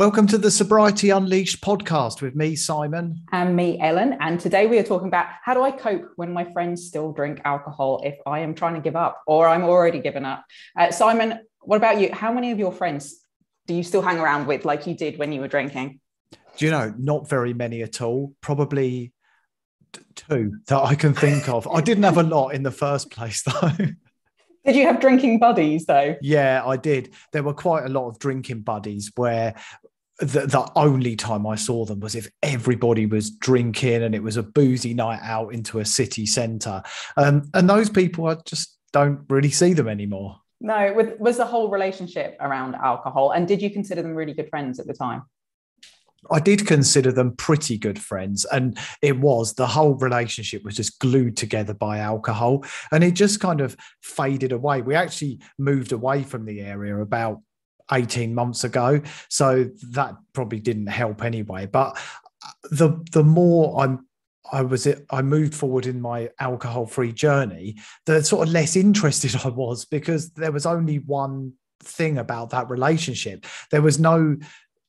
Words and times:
Welcome 0.00 0.26
to 0.28 0.38
the 0.38 0.50
Sobriety 0.50 1.10
Unleashed 1.10 1.60
podcast 1.60 2.22
with 2.22 2.34
me, 2.34 2.56
Simon. 2.56 3.22
And 3.32 3.54
me, 3.54 3.78
Ellen. 3.78 4.16
And 4.18 4.40
today 4.40 4.66
we 4.66 4.78
are 4.78 4.82
talking 4.82 5.08
about 5.08 5.26
how 5.44 5.52
do 5.52 5.62
I 5.62 5.70
cope 5.70 6.12
when 6.16 6.32
my 6.32 6.42
friends 6.42 6.86
still 6.86 7.12
drink 7.12 7.42
alcohol 7.44 8.00
if 8.02 8.16
I 8.24 8.38
am 8.38 8.54
trying 8.54 8.72
to 8.76 8.80
give 8.80 8.96
up 8.96 9.20
or 9.26 9.46
I'm 9.46 9.62
already 9.62 10.00
given 10.00 10.24
up. 10.24 10.46
Uh, 10.74 10.90
Simon, 10.90 11.40
what 11.60 11.76
about 11.76 12.00
you? 12.00 12.08
How 12.14 12.32
many 12.32 12.50
of 12.50 12.58
your 12.58 12.72
friends 12.72 13.20
do 13.66 13.74
you 13.74 13.82
still 13.82 14.00
hang 14.00 14.18
around 14.18 14.46
with 14.46 14.64
like 14.64 14.86
you 14.86 14.94
did 14.94 15.18
when 15.18 15.32
you 15.32 15.40
were 15.42 15.48
drinking? 15.48 16.00
Do 16.56 16.64
you 16.64 16.70
know, 16.70 16.94
not 16.96 17.28
very 17.28 17.52
many 17.52 17.82
at 17.82 18.00
all. 18.00 18.32
Probably 18.40 19.12
two 20.14 20.60
that 20.68 20.80
I 20.80 20.94
can 20.94 21.12
think 21.12 21.46
of. 21.46 21.68
I 21.68 21.82
didn't 21.82 22.04
have 22.04 22.16
a 22.16 22.22
lot 22.22 22.54
in 22.54 22.62
the 22.62 22.70
first 22.70 23.10
place, 23.10 23.42
though. 23.60 23.72
Did 24.64 24.76
you 24.76 24.86
have 24.86 25.00
drinking 25.00 25.38
buddies 25.38 25.86
though? 25.86 26.16
Yeah, 26.20 26.62
I 26.64 26.76
did. 26.76 27.14
There 27.32 27.42
were 27.42 27.54
quite 27.54 27.84
a 27.84 27.88
lot 27.88 28.08
of 28.08 28.18
drinking 28.18 28.60
buddies 28.60 29.10
where 29.16 29.54
the, 30.20 30.46
the 30.46 30.70
only 30.76 31.16
time 31.16 31.46
I 31.46 31.56
saw 31.56 31.84
them 31.84 32.00
was 32.00 32.14
if 32.14 32.30
everybody 32.42 33.06
was 33.06 33.30
drinking 33.30 34.02
and 34.02 34.14
it 34.14 34.22
was 34.22 34.36
a 34.36 34.42
boozy 34.42 34.94
night 34.94 35.20
out 35.22 35.54
into 35.54 35.80
a 35.80 35.84
city 35.84 36.26
centre. 36.26 36.82
Um, 37.16 37.50
and 37.54 37.68
those 37.68 37.88
people, 37.88 38.26
I 38.26 38.36
just 38.44 38.78
don't 38.92 39.24
really 39.28 39.50
see 39.50 39.72
them 39.72 39.88
anymore. 39.88 40.36
No, 40.60 40.92
with, 40.94 41.18
was 41.18 41.38
the 41.38 41.46
whole 41.46 41.70
relationship 41.70 42.36
around 42.38 42.74
alcohol. 42.74 43.30
And 43.30 43.48
did 43.48 43.62
you 43.62 43.70
consider 43.70 44.02
them 44.02 44.14
really 44.14 44.34
good 44.34 44.50
friends 44.50 44.78
at 44.78 44.86
the 44.86 44.92
time? 44.92 45.22
I 46.30 46.38
did 46.38 46.66
consider 46.66 47.12
them 47.12 47.34
pretty 47.36 47.78
good 47.78 47.98
friends. 47.98 48.44
And 48.44 48.78
it 49.00 49.18
was 49.18 49.54
the 49.54 49.66
whole 49.66 49.94
relationship 49.94 50.62
was 50.64 50.76
just 50.76 50.98
glued 50.98 51.36
together 51.36 51.72
by 51.72 51.98
alcohol. 51.98 52.64
And 52.92 53.02
it 53.02 53.12
just 53.12 53.40
kind 53.40 53.62
of 53.62 53.74
faded 54.02 54.52
away. 54.52 54.82
We 54.82 54.94
actually 54.94 55.40
moved 55.58 55.92
away 55.92 56.22
from 56.24 56.44
the 56.44 56.60
area 56.60 56.98
about 56.98 57.40
18 57.92 58.34
months 58.34 58.64
ago. 58.64 59.00
So 59.28 59.70
that 59.90 60.14
probably 60.32 60.60
didn't 60.60 60.88
help 60.88 61.24
anyway. 61.24 61.66
But 61.66 61.98
uh, 62.44 62.50
the 62.70 63.04
the 63.12 63.24
more 63.24 63.82
I'm 63.82 64.06
I 64.52 64.62
was 64.62 64.88
I 65.10 65.22
moved 65.22 65.54
forward 65.54 65.86
in 65.86 66.00
my 66.00 66.30
alcohol 66.38 66.86
free 66.86 67.12
journey, 67.12 67.76
the 68.06 68.22
sort 68.22 68.46
of 68.46 68.52
less 68.52 68.76
interested 68.76 69.36
I 69.44 69.48
was 69.48 69.84
because 69.84 70.30
there 70.30 70.52
was 70.52 70.66
only 70.66 70.98
one 70.98 71.54
thing 71.82 72.18
about 72.18 72.50
that 72.50 72.70
relationship. 72.70 73.46
There 73.70 73.82
was 73.82 73.98
no, 73.98 74.36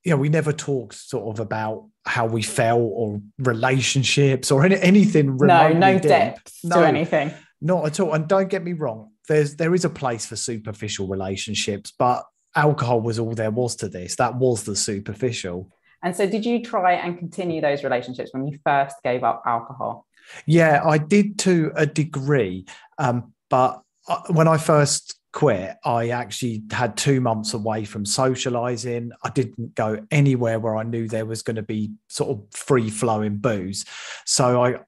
you 0.03 0.11
know, 0.11 0.17
we 0.17 0.29
never 0.29 0.51
talked 0.51 0.95
sort 0.95 1.33
of 1.33 1.39
about 1.39 1.87
how 2.05 2.25
we 2.25 2.41
felt 2.41 2.81
or 2.81 3.21
relationships 3.37 4.51
or 4.51 4.65
any, 4.65 4.79
anything. 4.79 5.37
No, 5.37 5.71
no 5.71 5.99
depth 5.99 6.51
no, 6.63 6.77
to 6.77 6.87
anything. 6.87 7.33
Not 7.61 7.85
at 7.85 7.99
all. 7.99 8.13
And 8.13 8.27
don't 8.27 8.49
get 8.49 8.63
me 8.63 8.73
wrong, 8.73 9.11
there's 9.27 9.55
there 9.55 9.75
is 9.75 9.85
a 9.85 9.89
place 9.89 10.25
for 10.25 10.35
superficial 10.35 11.07
relationships, 11.07 11.93
but 11.97 12.23
alcohol 12.55 13.01
was 13.01 13.19
all 13.19 13.33
there 13.33 13.51
was 13.51 13.75
to 13.77 13.89
this. 13.89 14.15
That 14.15 14.35
was 14.35 14.63
the 14.63 14.75
superficial. 14.75 15.69
And 16.03 16.15
so, 16.15 16.27
did 16.27 16.45
you 16.45 16.63
try 16.63 16.93
and 16.93 17.17
continue 17.17 17.61
those 17.61 17.83
relationships 17.83 18.31
when 18.33 18.47
you 18.47 18.59
first 18.65 18.95
gave 19.03 19.23
up 19.23 19.43
alcohol? 19.45 20.07
Yeah, 20.45 20.81
I 20.83 20.97
did 20.97 21.39
to 21.39 21.71
a 21.75 21.85
degree. 21.85 22.65
Um, 22.97 23.33
but 23.49 23.81
uh, 24.07 24.21
when 24.29 24.47
I 24.47 24.57
first 24.57 25.19
quit, 25.33 25.77
I 25.85 26.09
actually 26.09 26.63
had 26.71 26.97
two 26.97 27.21
months 27.21 27.53
away 27.53 27.85
from 27.85 28.05
socializing. 28.05 29.11
I 29.23 29.29
didn't 29.29 29.75
go 29.75 30.05
anywhere 30.11 30.59
where 30.59 30.75
I 30.75 30.83
knew 30.83 31.07
there 31.07 31.25
was 31.25 31.43
going 31.43 31.55
to 31.55 31.63
be 31.63 31.91
sort 32.09 32.31
of 32.31 32.43
free 32.51 32.89
flowing 32.89 33.37
booze. 33.37 33.85
So 34.25 34.63
I, 34.63 34.79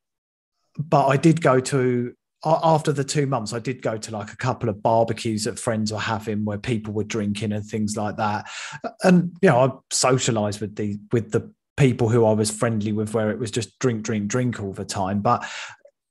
but 0.77 1.08
I 1.08 1.17
did 1.17 1.42
go 1.42 1.59
to 1.59 2.14
after 2.45 2.91
the 2.91 3.03
two 3.03 3.25
months, 3.25 3.53
I 3.53 3.59
did 3.59 3.81
go 3.81 3.97
to 3.97 4.11
like 4.11 4.31
a 4.31 4.38
couple 4.38 4.69
of 4.69 4.83
barbecues 4.83 5.45
that 5.45 5.59
friends 5.59 5.94
were 5.94 5.99
having 5.99 6.44
where 6.44 6.58
people 6.58 6.94
were 6.94 7.03
drinking 7.03 7.53
and 7.53 7.66
things 7.66 7.95
like 7.95 8.17
that. 8.17 8.49
And 9.03 9.36
you 9.41 9.49
know, 9.49 9.59
I 9.59 9.72
socialized 9.91 10.59
with 10.59 10.75
the 10.75 10.99
with 11.11 11.31
the 11.31 11.52
people 11.77 12.09
who 12.09 12.25
I 12.25 12.33
was 12.33 12.52
friendly 12.52 12.91
with, 12.91 13.14
where 13.14 13.31
it 13.31 13.39
was 13.39 13.52
just 13.52 13.80
drink, 13.80 14.03
drink, 14.03 14.27
drink 14.27 14.61
all 14.61 14.73
the 14.73 14.86
time. 14.86 15.21
But 15.21 15.45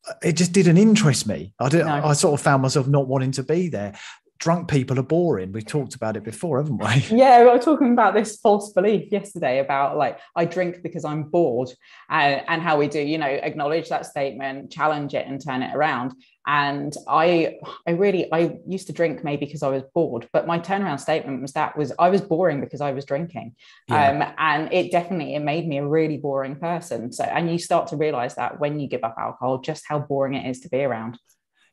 uh, 0.08 0.14
it 0.22 0.32
just 0.32 0.52
didn't 0.52 0.78
interest 0.78 1.26
me. 1.26 1.54
I 1.58 1.68
did. 1.68 1.84
No. 1.84 1.92
I 1.92 2.12
sort 2.14 2.38
of 2.38 2.42
found 2.42 2.62
myself 2.62 2.88
not 2.88 3.08
wanting 3.08 3.32
to 3.32 3.42
be 3.42 3.68
there 3.68 3.94
drunk 4.42 4.68
people 4.68 4.98
are 4.98 5.04
boring. 5.04 5.52
We've 5.52 5.64
talked 5.64 5.94
about 5.94 6.16
it 6.16 6.24
before, 6.24 6.58
haven't 6.58 6.78
we? 6.78 7.16
Yeah, 7.22 7.44
we 7.44 7.50
were 7.50 7.60
talking 7.60 7.92
about 7.92 8.12
this 8.12 8.38
false 8.38 8.72
belief 8.72 9.12
yesterday 9.12 9.60
about 9.60 9.96
like 9.96 10.18
I 10.34 10.46
drink 10.46 10.82
because 10.82 11.04
I'm 11.04 11.22
bored, 11.22 11.70
and, 12.10 12.42
and 12.48 12.60
how 12.60 12.76
we 12.76 12.88
do, 12.88 13.00
you 13.00 13.18
know, 13.18 13.28
acknowledge 13.28 13.88
that 13.90 14.04
statement, 14.04 14.72
challenge 14.72 15.14
it, 15.14 15.28
and 15.28 15.40
turn 15.40 15.62
it 15.62 15.76
around. 15.76 16.14
And 16.44 16.92
I, 17.06 17.58
I 17.86 17.92
really, 17.92 18.32
I 18.32 18.58
used 18.66 18.88
to 18.88 18.92
drink 18.92 19.22
maybe 19.22 19.46
because 19.46 19.62
I 19.62 19.68
was 19.68 19.84
bored, 19.94 20.28
but 20.32 20.48
my 20.48 20.58
turnaround 20.58 20.98
statement 20.98 21.40
was 21.40 21.52
that 21.52 21.76
was 21.76 21.92
I 21.96 22.08
was 22.08 22.20
boring 22.20 22.60
because 22.60 22.80
I 22.80 22.90
was 22.90 23.04
drinking, 23.04 23.54
yeah. 23.88 24.10
um, 24.10 24.34
and 24.38 24.72
it 24.72 24.90
definitely 24.90 25.36
it 25.36 25.42
made 25.42 25.68
me 25.68 25.78
a 25.78 25.86
really 25.86 26.16
boring 26.16 26.56
person. 26.56 27.12
So, 27.12 27.22
and 27.22 27.48
you 27.48 27.60
start 27.60 27.86
to 27.88 27.96
realize 27.96 28.34
that 28.34 28.58
when 28.58 28.80
you 28.80 28.88
give 28.88 29.04
up 29.04 29.14
alcohol, 29.16 29.58
just 29.58 29.84
how 29.86 30.00
boring 30.00 30.34
it 30.34 30.50
is 30.50 30.58
to 30.60 30.68
be 30.68 30.82
around. 30.82 31.16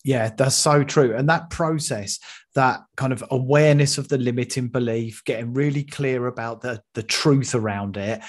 Yeah, 0.10 0.32
that's 0.36 0.56
so 0.56 0.84
true. 0.84 1.16
And 1.16 1.30
that 1.30 1.52
process, 1.52 2.18
that 2.56 2.80
kind 2.98 3.14
of 3.14 3.24
awareness 3.30 4.00
of 4.00 4.08
the 4.08 4.18
limiting 4.18 4.68
belief, 4.68 5.22
getting 5.24 5.54
really 5.54 5.84
clear 5.84 6.26
about 6.26 6.62
the, 6.62 6.82
the 6.96 7.04
truth 7.04 7.54
around 7.54 7.96
it, 7.96 8.20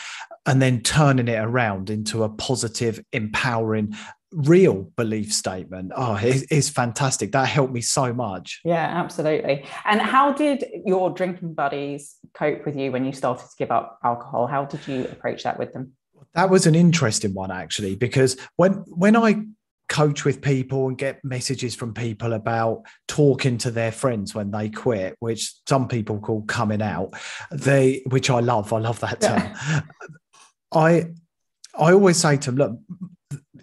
and 0.45 0.61
then 0.61 0.83
turning 0.83 1.27
it 1.29 1.43
around 1.43 1.89
into 1.89 2.23
a 2.23 2.29
positive, 2.29 3.01
empowering, 3.15 3.95
real 4.31 4.91
belief 4.95 5.33
statement. 5.33 5.93
Oh, 5.97 6.17
it, 6.17 6.45
it's 6.51 6.69
fantastic. 6.69 7.33
That 7.33 7.49
helped 7.49 7.73
me 7.73 7.81
so 7.81 8.13
much. 8.13 8.61
Yeah, 8.63 8.87
absolutely. 9.03 9.65
And 9.87 10.03
how 10.03 10.35
did 10.35 10.67
your 10.85 11.09
drinking 11.09 11.55
buddies 11.55 12.17
cope 12.35 12.67
with 12.67 12.77
you 12.77 12.93
when 12.93 13.07
you 13.07 13.13
started 13.13 13.45
to 13.45 13.57
give 13.59 13.71
up 13.71 13.99
alcohol? 14.05 14.47
How 14.47 14.67
did 14.67 14.87
you 14.87 15.05
approach 15.05 15.45
that 15.45 15.59
with 15.59 15.73
them? 15.73 15.93
That 16.35 16.51
was 16.51 16.67
an 16.67 16.75
interesting 16.75 17.33
one 17.33 17.51
actually, 17.51 17.97
because 17.97 18.37
when 18.57 18.85
when 18.87 19.17
I 19.17 19.47
coach 19.91 20.25
with 20.25 20.41
people 20.41 20.89
and 20.89 20.97
get 20.97 21.23
messages 21.25 21.75
from 21.75 21.93
people 21.93 22.33
about 22.33 22.85
talking 23.09 23.59
to 23.59 23.71
their 23.71 23.93
friends 23.93 24.35
when 24.35 24.51
they 24.51 24.71
quit, 24.71 25.17
which 25.19 25.53
some 25.69 25.89
people 25.89 26.21
call 26.21 26.43
coming 26.43 26.81
out. 26.81 27.13
They, 27.51 28.03
which 28.07 28.31
I 28.31 28.39
love, 28.39 28.73
I 28.73 28.79
love 28.79 29.01
that 29.01 29.21
term. 29.21 29.43
Yeah. 29.43 29.81
I, 30.73 31.07
I 31.77 31.93
always 31.93 32.17
say 32.17 32.37
to 32.37 32.53
them, 32.53 32.57
look, 32.57 32.79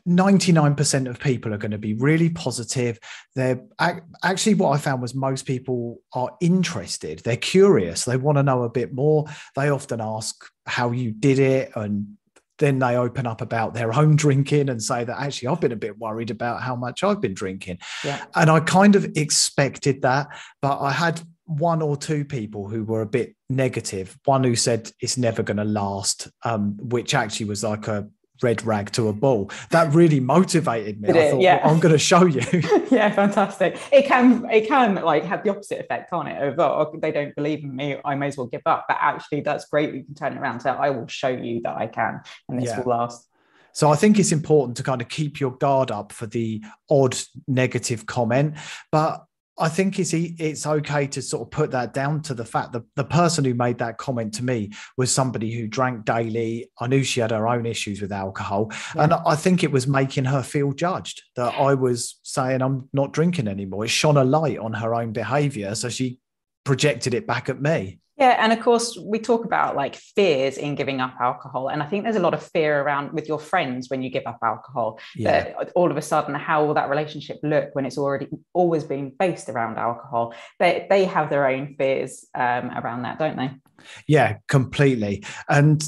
99% 0.05 1.09
of 1.09 1.19
people 1.19 1.53
are 1.53 1.57
going 1.57 1.71
to 1.71 1.77
be 1.77 1.93
really 1.93 2.29
positive. 2.29 2.99
They're 3.35 3.63
actually 3.79 4.55
what 4.55 4.71
I 4.71 4.77
found 4.77 5.01
was 5.01 5.15
most 5.15 5.45
people 5.45 6.01
are 6.13 6.31
interested. 6.41 7.19
They're 7.19 7.37
curious. 7.37 8.03
They 8.03 8.17
want 8.17 8.37
to 8.37 8.43
know 8.43 8.63
a 8.63 8.69
bit 8.69 8.93
more. 8.93 9.25
They 9.55 9.69
often 9.69 10.01
ask 10.01 10.35
how 10.65 10.91
you 10.91 11.11
did 11.11 11.39
it 11.39 11.71
and 11.75 12.17
then 12.59 12.79
they 12.79 12.95
open 12.95 13.27
up 13.27 13.41
about 13.41 13.73
their 13.73 13.93
own 13.93 14.15
drinking 14.15 14.69
and 14.69 14.81
say 14.81 15.03
that 15.03 15.19
actually 15.19 15.49
I've 15.49 15.61
been 15.61 15.71
a 15.71 15.77
bit 15.77 15.97
worried 15.97 16.31
about 16.31 16.61
how 16.61 16.75
much 16.75 17.03
I've 17.03 17.21
been 17.21 17.33
drinking. 17.33 17.79
Yeah. 18.03 18.25
And 18.35 18.49
I 18.49 18.59
kind 18.59 18.95
of 18.95 19.05
expected 19.15 20.01
that, 20.01 20.27
but 20.61 20.79
I 20.79 20.91
had 20.91 21.21
one 21.45 21.81
or 21.81 21.95
two 21.95 22.25
people 22.25 22.67
who 22.67 22.83
were 22.83 23.01
a 23.01 23.07
bit 23.07 23.35
negative. 23.49 24.17
One 24.25 24.43
who 24.43 24.55
said 24.55 24.91
it's 24.99 25.17
never 25.17 25.43
going 25.43 25.57
to 25.57 25.63
last, 25.63 26.27
um, 26.43 26.77
which 26.77 27.13
actually 27.13 27.45
was 27.45 27.63
like 27.63 27.87
a 27.87 28.07
red 28.41 28.63
rag 28.65 28.91
to 28.93 29.07
a 29.07 29.13
bull. 29.13 29.51
That 29.71 29.93
really 29.93 30.19
motivated 30.19 31.01
me. 31.01 31.09
I 31.09 31.31
thought, 31.31 31.41
yeah. 31.41 31.63
well, 31.63 31.73
I'm 31.73 31.79
going 31.79 31.93
to 31.93 31.99
show 31.99 32.25
you. 32.25 32.41
yeah, 32.91 33.09
fantastic. 33.11 33.79
It 33.91 34.05
can 34.05 34.45
it 34.51 34.67
can 34.67 34.95
like 34.95 35.23
have 35.25 35.43
the 35.43 35.49
opposite 35.49 35.79
effect 35.79 36.13
on 36.13 36.27
it. 36.27 36.41
Of 36.41 36.59
oh, 36.59 36.93
they 37.01 37.11
don't 37.11 37.35
believe 37.35 37.63
in 37.63 37.75
me, 37.75 37.97
I 38.03 38.15
may 38.15 38.27
as 38.27 38.37
well 38.37 38.47
give 38.47 38.61
up. 38.65 38.85
But 38.87 38.97
actually, 38.99 39.41
that's 39.41 39.65
great. 39.65 39.91
We 39.91 40.03
can 40.03 40.15
turn 40.15 40.33
it 40.33 40.39
around. 40.39 40.61
So 40.61 40.71
I 40.71 40.89
will 40.89 41.07
show 41.07 41.29
you 41.29 41.61
that 41.61 41.77
I 41.77 41.87
can, 41.87 42.21
and 42.49 42.61
this 42.61 42.69
yeah. 42.69 42.79
will 42.79 42.89
last. 42.89 43.27
So 43.73 43.91
I 43.91 43.95
think 43.95 44.17
it's 44.17 44.31
important 44.31 44.75
to 44.77 44.83
kind 44.83 45.01
of 45.01 45.07
keep 45.07 45.39
your 45.39 45.51
guard 45.51 45.91
up 45.91 46.11
for 46.11 46.25
the 46.25 46.63
odd 46.89 47.15
negative 47.47 48.07
comment, 48.07 48.55
but 48.91 49.23
I 49.59 49.69
think 49.69 49.99
it's 49.99 50.13
it's 50.13 50.67
okay 50.67 51.07
to 51.07 51.21
sort 51.21 51.47
of 51.47 51.51
put 51.51 51.71
that 51.71 51.93
down 51.93 52.21
to 52.23 52.33
the 52.33 52.45
fact 52.45 52.73
that 52.73 52.83
the 52.95 53.03
person 53.03 53.43
who 53.43 53.53
made 53.53 53.79
that 53.79 53.97
comment 53.97 54.33
to 54.35 54.43
me 54.43 54.71
was 54.97 55.11
somebody 55.11 55.51
who 55.51 55.67
drank 55.67 56.05
daily. 56.05 56.69
I 56.79 56.87
knew 56.87 57.03
she 57.03 57.21
had 57.21 57.31
her 57.31 57.47
own 57.47 57.65
issues 57.65 58.01
with 58.01 58.11
alcohol, 58.11 58.71
yeah. 58.95 59.03
and 59.03 59.13
I 59.13 59.35
think 59.35 59.63
it 59.63 59.71
was 59.71 59.87
making 59.87 60.25
her 60.25 60.43
feel 60.43 60.73
judged 60.73 61.23
that 61.35 61.55
I 61.55 61.73
was 61.73 62.19
saying 62.23 62.61
I'm 62.61 62.89
not 62.93 63.13
drinking 63.13 63.47
anymore. 63.47 63.85
It 63.85 63.89
shone 63.89 64.17
a 64.17 64.23
light 64.23 64.59
on 64.59 64.73
her 64.73 64.93
own 64.93 65.11
behaviour, 65.11 65.73
so 65.75 65.89
she 65.89 66.19
projected 66.63 67.13
it 67.13 67.25
back 67.25 67.49
at 67.49 67.61
me. 67.61 67.99
Yeah, 68.17 68.35
and 68.43 68.51
of 68.51 68.59
course, 68.61 68.97
we 68.99 69.19
talk 69.19 69.45
about 69.45 69.75
like 69.75 69.95
fears 69.95 70.57
in 70.57 70.73
giving 70.73 70.99
up 71.01 71.13
alcohol. 71.21 71.69
And 71.69 71.83
I 71.83 71.85
think 71.85 72.03
there's 72.03 72.15
a 72.15 72.21
lot 72.21 72.33
of 72.33 72.41
fear 72.41 72.81
around 72.81 73.13
with 73.13 73.27
your 73.27 73.37
friends 73.37 73.89
when 73.89 74.01
you 74.01 74.09
give 74.09 74.23
up 74.25 74.39
alcohol. 74.43 74.99
Yeah. 75.15 75.43
That 75.43 75.71
all 75.75 75.91
of 75.91 75.97
a 75.97 76.01
sudden, 76.01 76.33
how 76.33 76.65
will 76.65 76.73
that 76.73 76.89
relationship 76.89 77.37
look 77.43 77.75
when 77.75 77.85
it's 77.85 77.97
already 77.97 78.27
always 78.53 78.83
been 78.83 79.13
based 79.19 79.49
around 79.49 79.77
alcohol? 79.77 80.33
They, 80.59 80.87
they 80.89 81.05
have 81.05 81.29
their 81.29 81.47
own 81.47 81.75
fears 81.77 82.25
um, 82.33 82.71
around 82.71 83.03
that, 83.03 83.19
don't 83.19 83.37
they? 83.37 83.51
Yeah, 84.07 84.37
completely. 84.47 85.23
And 85.47 85.87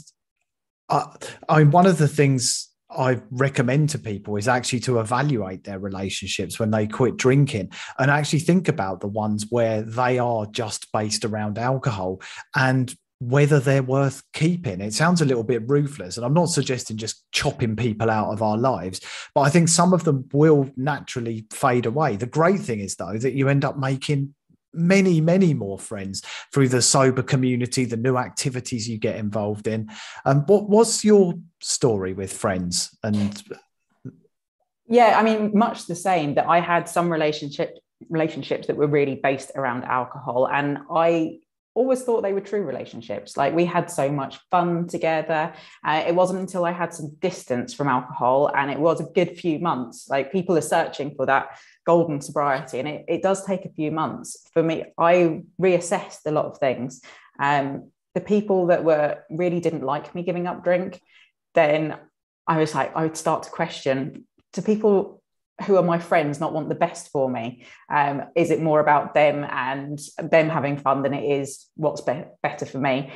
uh, 0.90 1.08
I 1.48 1.60
mean, 1.60 1.72
one 1.72 1.88
of 1.88 1.98
the 1.98 2.08
things 2.08 2.69
I 2.92 3.22
recommend 3.30 3.90
to 3.90 4.00
people 4.00 4.36
is 4.36 4.48
actually 4.48 4.80
to 4.82 5.00
evaluate 5.00 5.64
their 5.64 5.80
relationships 5.80 6.60
when 6.60 6.72
they 6.72 6.88
quit 6.88 7.18
drinking 7.18 7.72
and 8.00 8.10
actually 8.10 8.40
think 8.40 8.68
about 8.68 9.02
the 9.02 9.08
ones 9.08 9.46
where 9.50 9.84
they 9.84 10.18
are 10.18 10.46
just 10.48 10.92
based 10.92 11.24
around 11.24 11.60
alcohol 11.60 12.22
and 12.56 12.94
whether 13.20 13.60
they're 13.60 13.84
worth 13.84 14.24
keeping. 14.34 14.80
It 14.82 14.94
sounds 14.94 15.22
a 15.22 15.26
little 15.26 15.44
bit 15.44 15.68
ruthless, 15.68 16.16
and 16.16 16.26
I'm 16.26 16.34
not 16.34 16.50
suggesting 16.50 16.98
just 16.98 17.26
chopping 17.32 17.76
people 17.76 18.10
out 18.10 18.32
of 18.32 18.42
our 18.42 18.58
lives, 18.58 19.02
but 19.36 19.42
I 19.42 19.50
think 19.50 19.68
some 19.68 19.94
of 19.94 20.06
them 20.06 20.28
will 20.32 20.72
naturally 20.78 21.46
fade 21.52 21.86
away. 21.86 22.16
The 22.16 22.26
great 22.26 22.62
thing 22.62 22.80
is, 22.80 22.96
though, 22.96 23.18
that 23.18 23.34
you 23.34 23.50
end 23.50 23.66
up 23.66 23.78
making 23.78 24.34
many, 24.74 25.22
many 25.22 25.54
more 25.54 25.80
friends 25.80 26.22
through 26.54 26.70
the 26.70 26.82
sober 26.82 27.24
community, 27.24 27.86
the 27.86 27.98
new 27.98 28.18
activities 28.18 28.88
you 28.88 28.98
get 28.98 29.16
involved 29.16 29.68
in. 29.68 29.90
Um, 30.26 30.46
what 30.46 30.70
was 30.70 31.04
your 31.04 31.34
story 31.60 32.14
with 32.14 32.32
friends 32.32 32.96
and 33.04 33.44
yeah, 34.92 35.20
I 35.20 35.24
mean, 35.24 35.52
much 35.54 35.86
the 35.86 35.94
same 35.94 36.34
that 36.34 36.48
I 36.48 36.60
had 36.60 36.90
some 36.90 37.12
relationship 37.12 37.78
relationships 38.10 38.68
that 38.68 38.76
were 38.76 38.88
really 38.88 39.16
based 39.22 39.52
around 39.56 39.84
alcohol. 39.84 40.48
And 40.48 40.80
I 40.90 41.40
always 41.80 42.04
thought 42.04 42.22
they 42.22 42.34
were 42.34 42.42
true 42.42 42.64
relationships. 42.64 43.38
Like 43.38 43.54
we 43.56 43.64
had 43.64 43.90
so 43.90 44.12
much 44.12 44.38
fun 44.52 44.86
together. 44.86 45.54
Uh, 45.82 46.04
it 46.06 46.14
wasn't 46.14 46.42
until 46.42 46.66
I 46.66 46.74
had 46.74 46.94
some 46.94 47.16
distance 47.22 47.74
from 47.74 47.88
alcohol, 47.88 48.52
and 48.54 48.70
it 48.70 48.80
was 48.80 49.00
a 49.00 49.06
good 49.06 49.38
few 49.38 49.60
months. 49.60 50.10
Like 50.10 50.30
people 50.30 50.58
are 50.58 50.74
searching 50.76 51.16
for 51.16 51.26
that 51.28 51.58
golden 51.86 52.20
sobriety, 52.20 52.80
and 52.80 52.88
it, 52.88 53.06
it 53.08 53.24
does 53.24 53.46
take 53.46 53.64
a 53.64 53.70
few 53.70 53.92
months. 53.92 54.46
For 54.54 54.62
me, 54.62 54.84
I 54.98 55.44
reassessed 55.60 56.26
a 56.26 56.32
lot 56.32 56.48
of 56.48 56.58
things. 56.58 57.02
Um, 57.40 57.92
the 58.14 58.22
people 58.22 58.68
that 58.68 58.84
were 58.84 59.24
really 59.30 59.62
didn't 59.62 59.84
like 59.84 60.14
me 60.14 60.24
giving 60.24 60.48
up 60.48 60.66
drink, 60.66 61.02
then 61.54 61.98
I 62.46 62.58
was 62.58 62.76
like, 62.76 62.94
I 62.94 63.04
would 63.04 63.16
start 63.16 63.44
to 63.44 63.50
question 63.50 64.26
do 64.52 64.62
people 64.62 65.19
who 65.66 65.78
are 65.78 65.84
my 65.84 66.00
friends 66.00 66.40
not 66.40 66.54
want 66.54 66.70
the 66.70 66.76
best 66.76 67.12
for 67.12 67.30
me? 67.30 67.66
Um, 67.90 68.24
is 68.36 68.52
it 68.52 68.62
more 68.62 68.80
about 68.80 69.14
them 69.14 69.46
and 69.50 70.00
them 70.18 70.50
having 70.50 70.78
fun 70.78 71.04
than 71.04 71.14
it 71.14 71.40
is 71.40 71.68
what's 71.76 72.02
be- 72.02 72.26
better 72.42 72.66
for 72.66 72.80
me? 72.80 73.12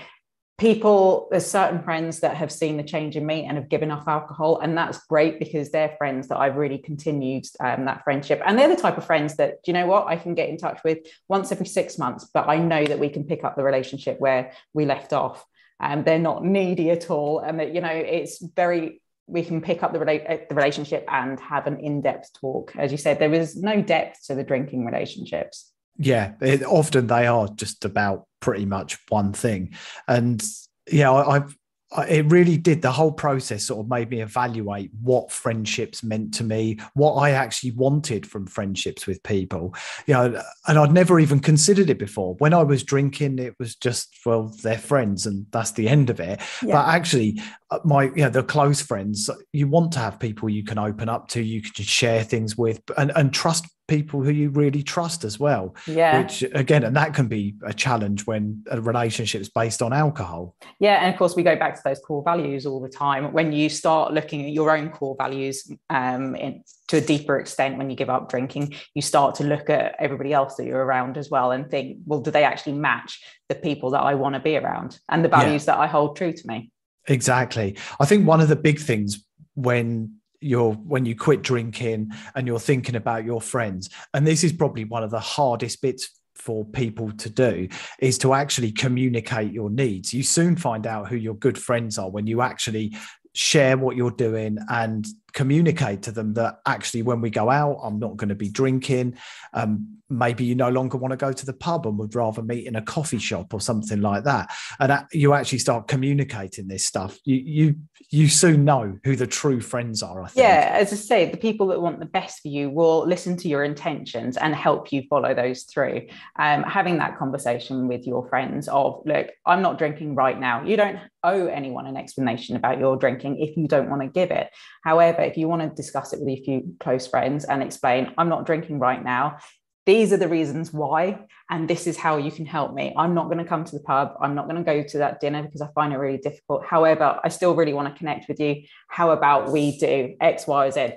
People, 0.60 1.28
there's 1.31 1.45
certain 1.45 1.81
friends 1.81 2.19
that 2.19 2.38
have 2.38 2.51
seen 2.51 2.78
the 2.78 2.84
change 2.84 3.16
in 3.16 3.25
me 3.25 3.45
and 3.45 3.57
have 3.57 3.69
given 3.69 3.90
up 3.90 4.07
alcohol, 4.07 4.60
and 4.60 4.78
that's 4.78 5.06
great 5.07 5.40
because 5.40 5.72
they're 5.72 5.95
friends 5.98 6.28
that 6.28 6.38
I've 6.38 6.56
really 6.56 6.78
continued 6.78 7.45
um, 7.60 7.86
that 7.86 8.04
friendship. 8.04 8.42
And 8.46 8.57
they're 8.57 8.68
the 8.68 8.75
type 8.75 8.98
of 8.98 9.06
friends 9.06 9.36
that, 9.38 9.63
do 9.63 9.72
you 9.72 9.74
know 9.74 9.88
what, 9.88 10.07
I 10.07 10.16
can 10.16 10.36
get 10.36 10.50
in 10.50 10.57
touch 10.57 10.80
with 10.86 11.00
once 11.28 11.51
every 11.51 11.66
six 11.66 11.98
months, 11.98 12.30
but 12.34 12.48
I 12.48 12.57
know 12.57 12.86
that 12.86 13.00
we 13.00 13.10
can 13.10 13.24
pick 13.24 13.44
up 13.44 13.56
the 13.56 13.63
relationship 13.63 14.19
where 14.19 14.54
we 14.74 14.86
left 14.86 15.12
off. 15.12 15.44
And 15.80 16.06
they're 16.06 16.19
not 16.19 16.46
needy 16.46 16.92
at 16.92 17.10
all, 17.10 17.39
and 17.39 17.60
that 17.60 17.74
you 17.74 17.81
know 17.81 17.89
it's 17.89 18.42
very 18.42 19.01
we 19.28 19.44
can 19.44 19.62
pick 19.62 19.84
up 19.84 19.94
the, 19.94 20.00
rela- 20.00 20.30
uh, 20.30 20.38
the 20.50 20.56
relationship 20.56 21.06
and 21.08 21.40
have 21.40 21.68
an 21.68 21.80
in-depth 21.80 22.31
talk. 22.40 22.74
As 22.78 22.92
you 22.92 22.98
said 22.98 23.20
there 23.20 23.30
was 23.30 23.56
no 23.56 23.81
depth 23.81 24.25
to 24.28 24.36
the 24.36 24.44
drinking 24.44 24.86
relationships. 24.86 25.72
Yeah 25.98 26.34
it, 26.42 26.64
often 26.64 27.08
they 27.08 27.28
are 27.28 27.48
just 27.48 27.86
about 27.86 28.28
pretty 28.40 28.66
much 28.66 28.98
one 29.10 29.34
thing. 29.34 29.75
And 30.08 30.44
yeah 30.92 31.12
I, 31.12 31.36
i've 31.36 31.56
it 31.98 32.25
really 32.31 32.57
did. 32.57 32.81
The 32.81 32.92
whole 32.92 33.12
process 33.12 33.66
sort 33.66 33.86
of 33.86 33.90
made 33.90 34.10
me 34.10 34.22
evaluate 34.22 34.92
what 35.01 35.31
friendships 35.31 36.04
meant 36.04 36.34
to 36.36 36.44
me 36.44 36.80
what 36.94 37.13
i 37.16 37.31
actually 37.31 37.72
wanted 37.72 38.25
from 38.25 38.48
friendships 38.48 39.06
with 39.07 39.22
people. 39.24 39.75
You 40.07 40.13
know 40.13 40.42
and 40.68 40.80
i'd 40.80 40.92
never 40.92 41.19
even 41.19 41.40
considered 41.40 41.90
it 41.90 42.00
before. 42.00 42.36
When 42.36 42.54
i 42.54 42.63
was 42.63 42.84
drinking 42.84 43.40
it 43.40 43.56
was 43.60 43.75
just 43.75 44.16
well 44.25 44.54
they're 44.63 44.78
friends 44.78 45.25
and 45.25 45.45
that's 45.51 45.72
the 45.72 45.88
end 45.88 46.10
of 46.10 46.19
it. 46.19 46.40
Yeah. 46.62 46.74
but 46.74 46.88
actually 46.88 47.42
uh, 47.72 47.80
my 47.84 48.04
you 48.04 48.24
know 48.24 48.30
the 48.30 48.44
close 48.44 48.81
friends 48.81 49.30
you 49.51 49.68
want 49.68 49.92
to 49.94 50.00
have 50.00 50.19
people 50.19 50.50
you 50.50 50.63
can 50.63 50.78
open 50.78 51.10
up 51.10 51.28
to 51.30 51.42
you 51.42 51.62
can 51.62 51.86
share 51.86 52.24
things 52.24 52.57
with 52.57 52.81
and, 52.98 53.12
and 53.16 53.34
trust 53.34 53.66
people 53.88 54.24
who 54.24 54.31
you 54.31 54.50
really 54.50 54.81
trust 54.81 55.24
as 55.24 55.39
well. 55.39 55.75
Yeah. 55.88 56.21
Which 56.21 56.44
again, 56.53 56.83
and 56.83 56.95
that 56.95 57.13
can 57.13 57.27
be 57.27 57.56
a 57.65 57.74
challenge 57.74 58.25
when 58.25 58.63
a 58.71 58.80
relationship 58.80 59.41
is 59.41 59.50
based 59.50 59.81
on 59.81 59.91
alcohol. 59.91 60.56
Yeah. 60.80 61.03
And 61.03 61.13
of 61.13 61.19
course, 61.19 61.35
we 61.35 61.44
go 61.44 61.56
back 61.56 61.75
to 61.75 61.81
those 61.83 62.00
core 62.00 62.24
values 62.24 62.65
all 62.65 62.80
the 62.80 62.89
time. 62.89 63.33
When 63.33 63.51
you 63.51 63.69
start 63.69 64.13
looking 64.13 64.45
at 64.45 64.51
your 64.51 64.75
own 64.75 64.89
core 64.89 65.15
values 65.18 65.69
um, 65.89 66.35
in, 66.35 66.63
to 66.88 66.97
a 66.97 67.01
deeper 67.01 67.39
extent, 67.39 67.77
when 67.77 67.89
you 67.89 67.95
give 67.95 68.09
up 68.09 68.30
drinking, 68.30 68.74
you 68.94 69.01
start 69.01 69.35
to 69.35 69.44
look 69.44 69.69
at 69.69 69.95
everybody 70.00 70.33
else 70.33 70.56
that 70.56 70.65
you're 70.65 70.83
around 70.83 71.18
as 71.18 71.29
well 71.29 71.51
and 71.51 71.69
think, 71.69 71.97
well, 72.06 72.21
do 72.21 72.31
they 72.31 72.44
actually 72.44 72.74
match 72.74 73.21
the 73.50 73.56
people 73.56 73.91
that 73.91 74.01
I 74.01 74.13
want 74.15 74.36
to 74.36 74.39
be 74.39 74.56
around 74.56 75.00
and 75.09 75.24
the 75.24 75.29
values 75.29 75.63
yeah. 75.63 75.74
that 75.74 75.79
I 75.79 75.88
hold 75.88 76.15
true 76.15 76.31
to 76.31 76.47
me? 76.47 76.71
Exactly. 77.07 77.77
I 78.00 78.06
think 78.06 78.25
one 78.25 78.39
of 78.39 78.47
the 78.47 78.56
big 78.56 78.79
things 78.79 79.25
when 79.56 80.15
you're 80.44 80.74
when 80.74 81.06
you 81.06 81.16
quit 81.16 81.42
drinking 81.42 82.12
and 82.36 82.48
you're 82.48 82.60
thinking 82.60 82.95
about 82.95 83.25
your 83.25 83.42
friends 83.42 83.90
and 84.13 84.25
this 84.28 84.44
is 84.44 84.54
probably 84.54 84.84
one 84.84 85.04
of 85.04 85.12
the 85.12 85.19
hardest 85.19 85.81
bits 85.81 86.10
for 86.36 86.66
people 86.66 87.12
to 87.13 87.30
do 87.30 87.68
is 88.00 88.18
to 88.18 88.34
actually 88.34 88.72
communicate 88.72 89.54
your 89.54 89.69
needs. 89.69 90.13
You 90.13 90.24
soon 90.24 90.56
find 90.56 90.86
out 90.86 91.07
who 91.07 91.16
your 91.16 91.36
good 91.36 91.57
friends 91.57 91.98
are 91.98 92.10
when 92.10 92.28
you 92.28 92.42
actually 92.42 92.95
share 93.34 93.78
what 93.78 93.95
you're 93.95 94.12
doing 94.12 94.57
and 94.69 95.06
communicate 95.33 96.03
to 96.03 96.12
them 96.12 96.33
that 96.33 96.59
actually 96.65 97.01
when 97.01 97.19
we 97.21 97.30
go 97.30 97.50
out 97.50 97.80
i'm 97.83 98.00
not 98.00 98.15
going 98.18 98.30
to 98.30 98.35
be 98.35 98.50
drinking. 98.50 99.18
Um, 99.53 100.00
maybe 100.09 100.45
you 100.45 100.53
no 100.53 100.69
longer 100.69 100.97
want 100.97 101.12
to 101.12 101.18
go 101.18 101.33
to 101.33 101.45
the 101.45 101.53
pub 101.53 101.88
and 101.88 101.97
would 101.97 102.13
rather 102.13 102.44
meet 102.44 102.68
in 102.68 102.75
a 102.75 102.81
coffee 102.81 103.18
shop 103.18 103.53
or 103.53 103.59
something 103.59 104.01
like 104.01 104.24
that. 104.25 104.53
And 104.80 105.06
you 105.12 105.33
actually 105.33 105.59
start 105.59 105.88
communicating 105.88 106.68
this 106.68 106.85
stuff. 106.85 107.18
You 107.25 107.38
you 107.38 107.75
you 108.09 108.27
soon 108.27 108.63
know 108.63 108.97
who 109.03 109.15
the 109.15 109.25
true 109.25 109.59
friends 109.59 110.03
are 110.03 110.21
I 110.21 110.27
think. 110.27 110.44
yeah 110.44 110.69
as 110.74 110.94
i 110.94 110.95
say 110.95 111.31
the 111.31 111.38
people 111.38 111.68
that 111.68 111.81
want 111.81 112.00
the 112.00 112.06
best 112.06 112.41
for 112.41 112.50
you 112.50 112.69
will 112.69 113.07
listen 113.07 113.38
to 113.38 113.47
your 113.47 113.63
intentions 113.63 114.38
and 114.38 114.53
help 114.53 114.91
you 114.91 115.03
follow 115.09 115.33
those 115.33 115.63
through. 115.63 116.07
Um, 116.38 116.63
having 116.63 116.97
that 117.00 117.18
conversation 117.18 117.88
with 117.88 118.06
your 118.06 118.27
friends 118.27 118.68
of 118.68 119.01
look 119.06 119.27
i'm 119.45 119.62
not 119.62 119.77
drinking 119.77 120.15
right 120.15 120.39
now. 120.39 120.63
You 120.63 120.77
don't 120.77 121.00
owe 121.24 121.47
anyone 121.47 121.88
an 121.88 121.97
explanation 121.97 122.56
about 122.56 122.79
your 122.79 122.97
drinking 122.97 123.39
if 123.39 123.56
you 123.56 123.68
don't 123.68 123.89
want 123.89 124.01
to 124.01 124.07
give 124.07 124.29
it. 124.29 124.50
However 124.83 125.23
if 125.28 125.38
you 125.38 125.48
want 125.48 125.62
to 125.62 125.70
discuss 125.70 126.14
it 126.14 126.20
with 126.20 126.30
a 126.30 126.44
few 126.44 126.75
close 126.80 127.08
friends 127.08 127.46
and 127.46 127.62
explain, 127.62 128.14
I'm 128.18 128.30
not 128.30 128.46
drinking 128.46 128.80
right 128.80 129.04
now. 129.04 129.38
These 129.86 130.14
are 130.14 130.18
the 130.18 130.30
reasons 130.30 130.72
why, 130.72 131.25
and 131.50 131.70
this 131.70 131.88
is 131.88 131.98
how 131.98 132.16
you 132.16 132.31
can 132.31 132.46
help 132.46 132.74
me. 132.74 132.94
I'm 132.98 133.14
not 133.14 133.25
going 133.25 133.40
to 133.40 133.44
come 133.44 133.66
to 133.66 133.75
the 133.75 133.84
pub. 133.84 134.14
I'm 134.22 134.34
not 134.34 134.48
going 134.48 134.56
to 134.56 134.64
go 134.64 134.81
to 134.81 134.98
that 135.00 135.20
dinner 135.20 135.44
because 135.44 135.60
I 135.60 135.68
find 135.75 135.92
it 135.92 135.98
really 135.98 136.20
difficult. 136.20 136.64
However, 136.66 137.20
I 137.22 137.28
still 137.28 137.54
really 137.54 137.74
want 137.74 137.94
to 137.94 137.98
connect 137.98 138.30
with 138.30 138.40
you. 138.40 138.64
How 138.88 139.12
about 139.12 139.52
we 139.52 139.78
do 139.78 140.16
X, 140.22 140.48
Y, 140.48 140.70
Z? 140.70 140.94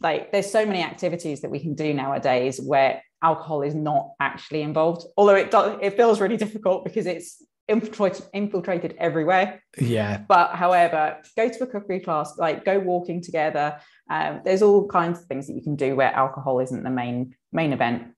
Like, 0.00 0.30
there's 0.30 0.50
so 0.50 0.64
many 0.64 0.82
activities 0.82 1.40
that 1.40 1.50
we 1.50 1.58
can 1.58 1.74
do 1.74 1.92
nowadays 1.92 2.60
where 2.60 3.02
alcohol 3.20 3.62
is 3.62 3.74
not 3.74 4.12
actually 4.20 4.62
involved. 4.62 5.06
Although 5.16 5.34
it 5.34 5.50
does, 5.50 5.78
it 5.82 5.96
feels 5.96 6.20
really 6.20 6.36
difficult 6.36 6.84
because 6.84 7.06
it's 7.06 7.44
infiltrated 7.70 8.24
infiltrated 8.34 8.94
everywhere. 8.98 9.62
Yeah. 9.78 10.22
But 10.28 10.50
however, 10.54 11.18
go 11.36 11.48
to 11.48 11.64
a 11.64 11.66
cookery 11.66 12.00
class, 12.00 12.36
like 12.36 12.64
go 12.64 12.78
walking 12.78 13.22
together. 13.22 13.78
Um, 14.10 14.42
there's 14.44 14.60
all 14.60 14.88
kinds 14.88 15.20
of 15.20 15.26
things 15.26 15.46
that 15.46 15.54
you 15.54 15.62
can 15.62 15.76
do 15.76 15.94
where 15.96 16.12
alcohol 16.12 16.58
isn't 16.60 16.82
the 16.82 16.90
main 16.90 17.34
main 17.52 17.72
event. 17.72 18.08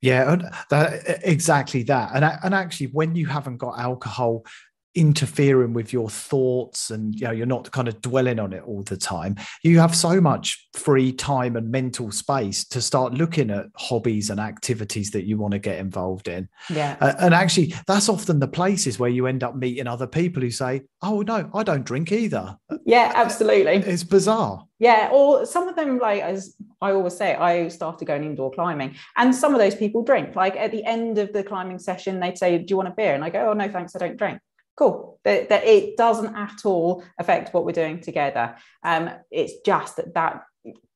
Yeah, 0.00 0.36
that, 0.70 1.20
exactly 1.22 1.84
that. 1.84 2.10
And 2.14 2.24
and 2.24 2.54
actually, 2.54 2.88
when 2.88 3.14
you 3.14 3.26
haven't 3.26 3.58
got 3.58 3.78
alcohol 3.78 4.44
interfering 4.94 5.72
with 5.72 5.92
your 5.92 6.10
thoughts 6.10 6.90
and 6.90 7.18
you 7.18 7.26
know 7.26 7.30
you're 7.30 7.46
not 7.46 7.70
kind 7.70 7.88
of 7.88 8.00
dwelling 8.02 8.38
on 8.38 8.52
it 8.52 8.62
all 8.64 8.82
the 8.82 8.96
time. 8.96 9.36
You 9.62 9.78
have 9.78 9.94
so 9.94 10.20
much 10.20 10.68
free 10.74 11.12
time 11.12 11.56
and 11.56 11.70
mental 11.70 12.10
space 12.10 12.64
to 12.68 12.80
start 12.80 13.14
looking 13.14 13.50
at 13.50 13.66
hobbies 13.76 14.28
and 14.28 14.38
activities 14.38 15.10
that 15.12 15.24
you 15.24 15.38
want 15.38 15.52
to 15.52 15.58
get 15.58 15.78
involved 15.78 16.28
in. 16.28 16.48
Yeah. 16.68 16.96
Uh, 17.00 17.14
and 17.20 17.34
actually 17.34 17.74
that's 17.86 18.08
often 18.08 18.38
the 18.38 18.48
places 18.48 18.98
where 18.98 19.10
you 19.10 19.26
end 19.26 19.42
up 19.42 19.56
meeting 19.56 19.86
other 19.86 20.06
people 20.06 20.42
who 20.42 20.50
say 20.50 20.82
oh 21.02 21.22
no 21.22 21.50
i 21.54 21.62
don't 21.62 21.84
drink 21.84 22.12
either. 22.12 22.56
Yeah 22.84 23.12
absolutely. 23.14 23.76
It's 23.76 24.04
bizarre. 24.04 24.66
Yeah 24.78 25.08
or 25.12 25.46
some 25.46 25.68
of 25.68 25.76
them 25.76 25.98
like 25.98 26.22
as 26.22 26.54
i 26.82 26.90
always 26.90 27.16
say 27.16 27.34
i 27.34 27.68
started 27.68 28.04
going 28.04 28.24
indoor 28.24 28.50
climbing 28.50 28.96
and 29.16 29.34
some 29.34 29.54
of 29.54 29.60
those 29.60 29.74
people 29.74 30.02
drink. 30.02 30.36
Like 30.36 30.56
at 30.56 30.70
the 30.70 30.84
end 30.84 31.16
of 31.16 31.32
the 31.32 31.42
climbing 31.42 31.78
session 31.78 32.20
they'd 32.20 32.36
say 32.36 32.58
do 32.58 32.66
you 32.68 32.76
want 32.76 32.88
a 32.88 32.92
beer? 32.92 33.14
And 33.14 33.24
i 33.24 33.30
go 33.30 33.50
oh 33.50 33.52
no 33.54 33.70
thanks 33.70 33.96
i 33.96 33.98
don't 33.98 34.18
drink 34.18 34.38
cool. 34.76 35.20
That, 35.24 35.48
that 35.48 35.64
it 35.64 35.96
doesn't 35.96 36.34
at 36.34 36.64
all 36.64 37.04
affect 37.18 37.54
what 37.54 37.64
we're 37.64 37.72
doing 37.72 38.00
together. 38.00 38.56
Um, 38.82 39.10
it's 39.30 39.54
just 39.64 39.96
that 39.96 40.14
that 40.14 40.42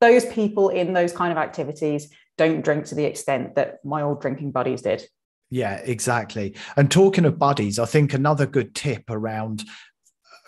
those 0.00 0.24
people 0.26 0.68
in 0.68 0.92
those 0.92 1.12
kind 1.12 1.32
of 1.32 1.38
activities 1.38 2.08
don't 2.38 2.62
drink 2.62 2.86
to 2.86 2.94
the 2.94 3.04
extent 3.04 3.54
that 3.54 3.84
my 3.84 4.02
old 4.02 4.20
drinking 4.20 4.52
buddies 4.52 4.82
did. 4.82 5.06
Yeah 5.50 5.76
exactly. 5.76 6.54
And 6.76 6.90
talking 6.90 7.24
of 7.24 7.38
buddies 7.38 7.78
i 7.78 7.86
think 7.86 8.14
another 8.14 8.46
good 8.46 8.74
tip 8.74 9.04
around 9.08 9.64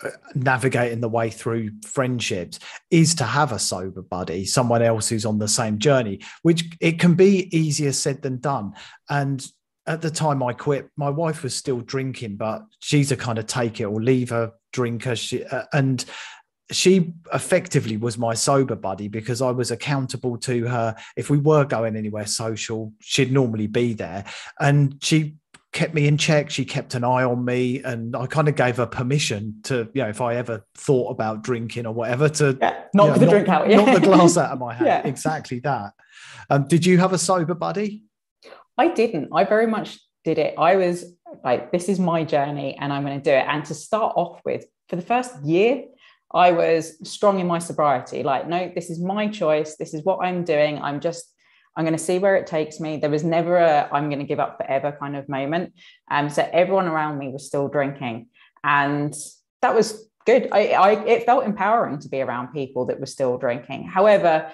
uh, 0.03 0.09
navigating 0.33 1.01
the 1.01 1.09
way 1.09 1.29
through 1.29 1.71
friendships 1.85 2.59
is 2.89 3.15
to 3.15 3.23
have 3.23 3.51
a 3.51 3.59
sober 3.59 4.01
buddy 4.01 4.45
someone 4.45 4.81
else 4.81 5.09
who's 5.09 5.25
on 5.25 5.39
the 5.39 5.47
same 5.47 5.77
journey 5.77 6.19
which 6.41 6.63
it 6.79 6.99
can 6.99 7.15
be 7.15 7.55
easier 7.55 7.91
said 7.91 8.21
than 8.21 8.39
done. 8.39 8.73
And 9.09 9.45
at 9.89 10.01
the 10.01 10.11
time 10.11 10.43
I 10.43 10.53
quit, 10.53 10.87
my 10.95 11.09
wife 11.09 11.41
was 11.41 11.55
still 11.55 11.81
drinking, 11.81 12.35
but 12.35 12.63
she's 12.79 13.11
a 13.11 13.17
kind 13.17 13.39
of 13.39 13.47
take 13.47 13.81
it 13.81 13.85
or 13.85 13.99
leave 13.99 14.29
her 14.29 14.53
drinker. 14.71 15.15
She, 15.15 15.43
uh, 15.43 15.63
and 15.73 16.05
she 16.71 17.13
effectively 17.33 17.97
was 17.97 18.15
my 18.15 18.35
sober 18.35 18.75
buddy 18.75 19.07
because 19.07 19.41
I 19.41 19.49
was 19.49 19.71
accountable 19.71 20.37
to 20.37 20.67
her. 20.67 20.95
If 21.17 21.31
we 21.31 21.39
were 21.39 21.65
going 21.65 21.95
anywhere 21.95 22.27
social, 22.27 22.93
she'd 22.99 23.31
normally 23.31 23.65
be 23.65 23.93
there. 23.93 24.25
And 24.59 24.95
she 25.01 25.37
kept 25.73 25.95
me 25.95 26.07
in 26.07 26.19
check. 26.19 26.51
She 26.51 26.65
kept 26.65 26.93
an 26.93 27.03
eye 27.03 27.23
on 27.23 27.43
me, 27.43 27.81
and 27.81 28.15
I 28.15 28.27
kind 28.27 28.47
of 28.47 28.55
gave 28.55 28.77
her 28.77 28.85
permission 28.85 29.55
to, 29.63 29.89
you 29.95 30.03
know, 30.03 30.09
if 30.09 30.21
I 30.21 30.35
ever 30.35 30.63
thought 30.75 31.09
about 31.09 31.41
drinking 31.41 31.87
or 31.87 31.93
whatever, 31.95 32.29
to 32.29 32.55
yeah, 32.61 32.83
knock 32.93 33.07
you 33.07 33.11
know, 33.13 33.17
the 33.17 33.25
knock, 33.25 33.33
drink 33.33 33.49
out, 33.49 33.69
yeah. 33.69 33.77
knock 33.77 33.95
the 33.95 34.07
glass 34.07 34.37
out 34.37 34.51
of 34.51 34.59
my 34.59 34.73
hand. 34.75 34.85
Yeah. 34.85 35.07
Exactly 35.07 35.59
that. 35.61 35.93
Um, 36.51 36.67
did 36.67 36.85
you 36.85 36.99
have 36.99 37.13
a 37.13 37.17
sober 37.17 37.55
buddy? 37.55 38.03
I 38.79 38.87
didn't. 38.87 39.29
I 39.33 39.43
very 39.43 39.67
much 39.67 39.99
did 40.23 40.37
it. 40.37 40.55
I 40.57 40.77
was 40.77 41.05
like, 41.43 41.71
this 41.71 41.89
is 41.89 41.99
my 41.99 42.23
journey 42.23 42.77
and 42.79 42.91
I'm 42.93 43.03
going 43.03 43.21
to 43.21 43.23
do 43.23 43.35
it. 43.35 43.45
And 43.47 43.63
to 43.65 43.73
start 43.73 44.13
off 44.15 44.39
with, 44.45 44.65
for 44.87 44.95
the 44.95 45.01
first 45.01 45.43
year, 45.43 45.83
I 46.31 46.51
was 46.51 46.95
strong 47.09 47.39
in 47.39 47.47
my 47.47 47.59
sobriety. 47.59 48.23
Like, 48.23 48.47
no, 48.47 48.71
this 48.73 48.89
is 48.89 48.99
my 49.01 49.27
choice. 49.27 49.75
This 49.75 49.93
is 49.93 50.03
what 50.05 50.19
I'm 50.23 50.43
doing. 50.43 50.79
I'm 50.81 51.01
just, 51.01 51.25
I'm 51.75 51.83
going 51.83 51.97
to 51.97 52.03
see 52.03 52.19
where 52.19 52.37
it 52.37 52.47
takes 52.47 52.79
me. 52.79 52.97
There 52.97 53.09
was 53.09 53.23
never 53.23 53.57
a 53.57 53.89
I'm 53.91 54.09
going 54.09 54.19
to 54.19 54.25
give 54.25 54.39
up 54.39 54.57
forever 54.57 54.95
kind 54.97 55.15
of 55.15 55.27
moment. 55.27 55.73
Um, 56.09 56.29
so 56.29 56.47
everyone 56.51 56.87
around 56.87 57.17
me 57.17 57.29
was 57.29 57.47
still 57.47 57.67
drinking. 57.67 58.27
And 58.63 59.13
that 59.61 59.75
was 59.75 60.09
good. 60.25 60.49
I, 60.51 60.67
I 60.69 60.91
it 61.05 61.25
felt 61.25 61.45
empowering 61.45 61.99
to 61.99 62.09
be 62.09 62.21
around 62.21 62.53
people 62.53 62.85
that 62.85 62.99
were 62.99 63.05
still 63.05 63.37
drinking. 63.37 63.87
However, 63.87 64.51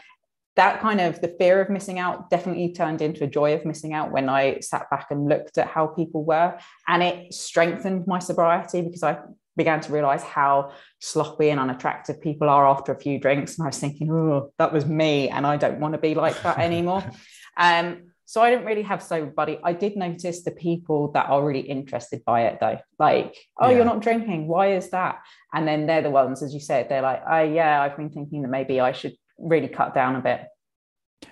that 0.56 0.80
kind 0.80 1.02
of 1.02 1.20
the 1.22 1.36
fear 1.38 1.62
of 1.62 1.70
missing 1.70 2.00
out 2.00 2.30
definitely 2.30 2.72
turned 2.72 3.02
into 3.02 3.24
a 3.24 3.28
joy 3.28 3.54
of 3.54 3.66
missing 3.66 3.94
out 3.94 4.12
when 4.12 4.30
I 4.30 4.60
sat 4.62 4.90
back 4.90 5.08
and 5.12 5.28
looked 5.28 5.58
at 5.58 5.68
how 5.68 5.88
people 5.88 6.24
were. 6.24 6.58
And 6.88 7.04
it 7.04 7.34
strengthened 7.34 8.08
my 8.08 8.20
sobriety 8.20 8.82
because 8.82 9.04
I 9.04 9.20
began 9.58 9.82
to 9.82 9.92
realize 9.92 10.24
how 10.24 10.72
sloppy 11.00 11.50
and 11.50 11.60
unattractive 11.60 12.22
people 12.22 12.50
are 12.50 12.68
after 12.68 12.94
a 12.94 13.00
few 13.00 13.20
drinks. 13.20 13.58
And 13.58 13.66
I 13.66 13.70
was 13.70 13.80
thinking, 13.80 14.12
oh, 14.12 14.52
that 14.58 14.72
was 14.72 14.86
me. 14.86 15.30
And 15.30 15.46
I 15.46 15.58
don't 15.58 15.80
want 15.80 15.94
to 15.94 16.00
be 16.00 16.16
like 16.16 16.42
that 16.44 16.58
anymore. 16.60 17.04
um, 17.58 18.12
so 18.28 18.42
I 18.42 18.50
didn't 18.50 18.66
really 18.66 18.82
have 18.82 19.04
sober 19.04 19.30
buddy. 19.30 19.60
I 19.64 19.74
did 19.74 19.96
notice 19.96 20.44
the 20.44 20.52
people 20.52 21.12
that 21.12 21.30
are 21.30 21.46
really 21.46 21.60
interested 21.60 22.26
by 22.26 22.48
it 22.48 22.58
though. 22.60 22.80
Like, 22.98 23.36
oh, 23.60 23.70
yeah. 23.70 23.76
you're 23.76 23.86
not 23.86 24.02
drinking. 24.02 24.48
Why 24.48 24.74
is 24.74 24.90
that? 24.90 25.22
And 25.54 25.68
then 25.68 25.86
they're 25.86 26.02
the 26.02 26.10
ones, 26.10 26.42
as 26.42 26.52
you 26.52 26.60
said, 26.60 26.90
they're 26.90 27.04
like, 27.04 27.22
oh 27.30 27.44
yeah, 27.44 27.82
I've 27.82 27.96
been 27.96 28.10
thinking 28.10 28.42
that 28.42 28.48
maybe 28.48 28.80
I 28.80 28.94
should 28.94 29.14
really 29.38 29.68
cut 29.68 29.94
down 29.94 30.16
a 30.16 30.22
bit. 30.22 30.48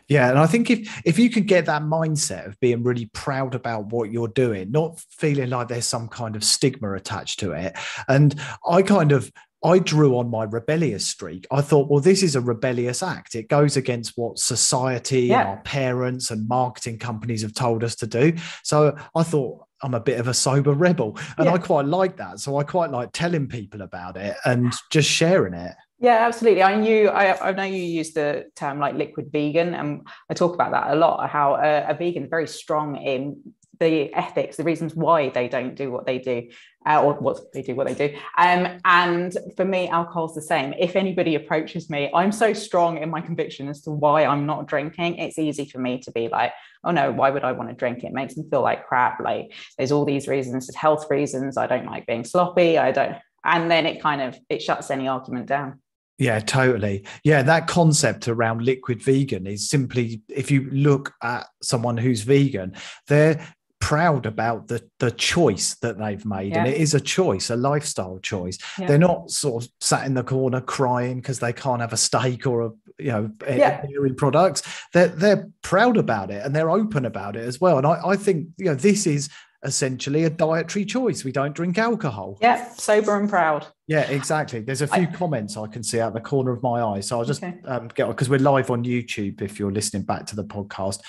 Yeah, 0.07 0.29
and 0.29 0.39
I 0.39 0.47
think 0.47 0.69
if 0.69 1.01
if 1.05 1.19
you 1.19 1.29
can 1.29 1.43
get 1.43 1.65
that 1.65 1.83
mindset 1.83 2.47
of 2.47 2.59
being 2.59 2.83
really 2.83 3.09
proud 3.13 3.55
about 3.55 3.87
what 3.87 4.11
you're 4.11 4.27
doing, 4.27 4.71
not 4.71 4.99
feeling 5.09 5.49
like 5.49 5.67
there's 5.67 5.85
some 5.85 6.07
kind 6.07 6.35
of 6.35 6.43
stigma 6.43 6.93
attached 6.93 7.39
to 7.39 7.51
it, 7.51 7.75
and 8.07 8.39
I 8.67 8.81
kind 8.81 9.11
of 9.11 9.31
I 9.63 9.79
drew 9.79 10.17
on 10.17 10.29
my 10.29 10.43
rebellious 10.43 11.07
streak. 11.07 11.47
I 11.49 11.61
thought, 11.61 11.89
well, 11.89 12.01
this 12.01 12.21
is 12.21 12.35
a 12.35 12.41
rebellious 12.41 13.01
act. 13.01 13.33
It 13.33 13.47
goes 13.47 13.77
against 13.77 14.17
what 14.17 14.37
society 14.37 15.21
yeah. 15.21 15.39
and 15.39 15.49
our 15.49 15.57
parents 15.61 16.31
and 16.31 16.47
marketing 16.49 16.99
companies 16.99 17.43
have 17.43 17.53
told 17.53 17.83
us 17.83 17.95
to 17.97 18.07
do. 18.07 18.33
So 18.63 18.97
I 19.15 19.23
thought 19.23 19.65
I'm 19.81 19.93
a 19.93 20.01
bit 20.01 20.19
of 20.19 20.27
a 20.27 20.33
sober 20.33 20.73
rebel, 20.73 21.17
and 21.37 21.45
yeah. 21.45 21.53
I 21.53 21.57
quite 21.57 21.85
like 21.85 22.17
that. 22.17 22.39
So 22.39 22.57
I 22.57 22.63
quite 22.63 22.91
like 22.91 23.09
telling 23.13 23.47
people 23.47 23.81
about 23.81 24.17
it 24.17 24.35
and 24.45 24.73
just 24.91 25.09
sharing 25.09 25.53
it. 25.53 25.75
Yeah, 26.03 26.27
absolutely. 26.27 26.63
I 26.63 26.75
knew 26.75 27.07
I, 27.07 27.49
I 27.49 27.51
know 27.53 27.63
you 27.63 27.81
use 27.81 28.11
the 28.11 28.47
term 28.57 28.77
like 28.77 28.95
liquid 28.95 29.31
vegan, 29.31 29.73
and 29.73 30.05
I 30.29 30.33
talk 30.33 30.53
about 30.53 30.71
that 30.73 30.91
a 30.91 30.95
lot. 30.95 31.29
How 31.29 31.55
a, 31.55 31.91
a 31.91 31.93
vegan 31.93 32.23
is 32.25 32.29
very 32.29 32.45
strong 32.45 32.97
in 32.97 33.41
the 33.79 34.13
ethics, 34.13 34.57
the 34.57 34.65
reasons 34.65 34.93
why 34.95 35.29
they 35.29 35.47
don't 35.47 35.75
do 35.75 35.89
what 35.91 36.05
they 36.05 36.19
do, 36.19 36.49
uh, 36.85 37.01
or 37.01 37.13
what 37.13 37.53
they 37.53 37.61
do, 37.61 37.73
what 37.73 37.87
they 37.87 37.93
do. 37.93 38.17
Um, 38.37 38.79
and 38.83 39.35
for 39.55 39.63
me, 39.63 39.87
alcohol's 39.87 40.35
the 40.35 40.41
same. 40.41 40.73
If 40.77 40.97
anybody 40.97 41.35
approaches 41.35 41.89
me, 41.89 42.11
I'm 42.13 42.33
so 42.33 42.51
strong 42.51 42.97
in 42.97 43.09
my 43.09 43.21
conviction 43.21 43.69
as 43.69 43.81
to 43.83 43.91
why 43.91 44.25
I'm 44.25 44.45
not 44.45 44.67
drinking. 44.67 45.19
It's 45.19 45.39
easy 45.39 45.63
for 45.63 45.79
me 45.79 45.99
to 45.99 46.11
be 46.11 46.27
like, 46.27 46.51
oh 46.83 46.91
no, 46.91 47.13
why 47.13 47.29
would 47.29 47.45
I 47.45 47.53
want 47.53 47.69
to 47.69 47.75
drink? 47.75 48.03
It 48.03 48.11
makes 48.11 48.35
me 48.35 48.43
feel 48.49 48.61
like 48.61 48.85
crap. 48.87 49.21
Like 49.21 49.53
there's 49.77 49.93
all 49.93 50.03
these 50.03 50.27
reasons, 50.27 50.67
there's 50.67 50.75
health 50.75 51.09
reasons. 51.09 51.55
I 51.55 51.65
don't 51.67 51.85
like 51.85 52.05
being 52.07 52.25
sloppy. 52.25 52.77
I 52.77 52.91
don't, 52.91 53.15
and 53.45 53.71
then 53.71 53.85
it 53.85 54.01
kind 54.01 54.21
of 54.21 54.37
it 54.49 54.61
shuts 54.61 54.91
any 54.91 55.07
argument 55.07 55.47
down. 55.47 55.79
Yeah, 56.17 56.39
totally. 56.39 57.05
Yeah, 57.23 57.41
that 57.43 57.67
concept 57.67 58.27
around 58.27 58.61
liquid 58.61 59.01
vegan 59.01 59.47
is 59.47 59.69
simply 59.69 60.21
if 60.29 60.51
you 60.51 60.69
look 60.71 61.13
at 61.21 61.47
someone 61.61 61.97
who's 61.97 62.21
vegan, 62.21 62.75
they're 63.07 63.45
proud 63.83 64.25
about 64.25 64.69
the 64.69 64.81
the 64.99 65.11
choice 65.11 65.75
that 65.81 65.97
they've 65.97 66.25
made 66.25 66.53
yeah. 66.53 66.59
and 66.59 66.69
it 66.69 66.79
is 66.79 66.93
a 66.93 67.01
choice 67.01 67.49
a 67.49 67.55
lifestyle 67.57 68.17
choice 68.19 68.57
yeah. 68.79 68.87
they're 68.87 68.97
not 68.97 69.29
sort 69.29 69.61
of 69.61 69.69
sat 69.81 70.05
in 70.05 70.13
the 70.13 70.23
corner 70.23 70.61
crying 70.61 71.17
because 71.17 71.39
they 71.39 71.51
can't 71.51 71.81
have 71.81 71.91
a 71.91 71.97
steak 71.97 72.47
or 72.47 72.61
a 72.61 72.71
you 72.97 73.11
know 73.11 73.29
yeah. 73.45 73.85
dairy 73.85 74.13
products 74.13 74.63
they're 74.93 75.09
they're 75.09 75.49
proud 75.63 75.97
about 75.97 76.31
it 76.31 76.45
and 76.45 76.55
they're 76.55 76.69
open 76.69 77.03
about 77.03 77.35
it 77.35 77.43
as 77.43 77.59
well 77.59 77.77
and 77.77 77.85
I, 77.85 77.99
I 78.05 78.15
think 78.15 78.47
you 78.57 78.67
know 78.67 78.75
this 78.75 79.05
is 79.05 79.27
essentially 79.63 80.25
a 80.25 80.29
dietary 80.29 80.85
choice. 80.85 81.23
We 81.23 81.31
don't 81.31 81.55
drink 81.55 81.77
alcohol. 81.77 82.37
Yeah, 82.41 82.71
sober 82.73 83.17
and 83.17 83.29
proud. 83.29 83.67
Yeah, 83.87 84.01
exactly. 84.09 84.61
There's 84.61 84.81
a 84.81 84.87
few 84.87 85.03
I, 85.03 85.05
comments 85.07 85.57
I 85.57 85.67
can 85.67 85.83
see 85.83 85.99
out 85.99 86.13
the 86.13 86.21
corner 86.21 86.51
of 86.51 86.61
my 86.63 86.81
eye. 86.81 86.99
So 86.99 87.19
I'll 87.19 87.25
just 87.25 87.43
okay. 87.43 87.57
um, 87.65 87.89
get 87.89 88.07
because 88.07 88.29
we're 88.29 88.39
live 88.39 88.71
on 88.71 88.83
YouTube 88.83 89.41
if 89.41 89.59
you're 89.59 89.71
listening 89.71 90.03
back 90.03 90.25
to 90.27 90.35
the 90.35 90.43
podcast. 90.43 90.99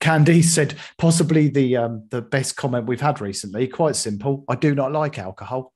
Candy 0.00 0.40
said 0.40 0.76
possibly 0.98 1.48
the 1.48 1.76
um, 1.76 2.06
the 2.10 2.22
best 2.22 2.56
comment 2.56 2.86
we've 2.86 3.00
had 3.00 3.20
recently. 3.20 3.66
Quite 3.68 3.96
simple. 3.96 4.44
I 4.48 4.54
do 4.54 4.74
not 4.74 4.92
like 4.92 5.18
alcohol. 5.18 5.72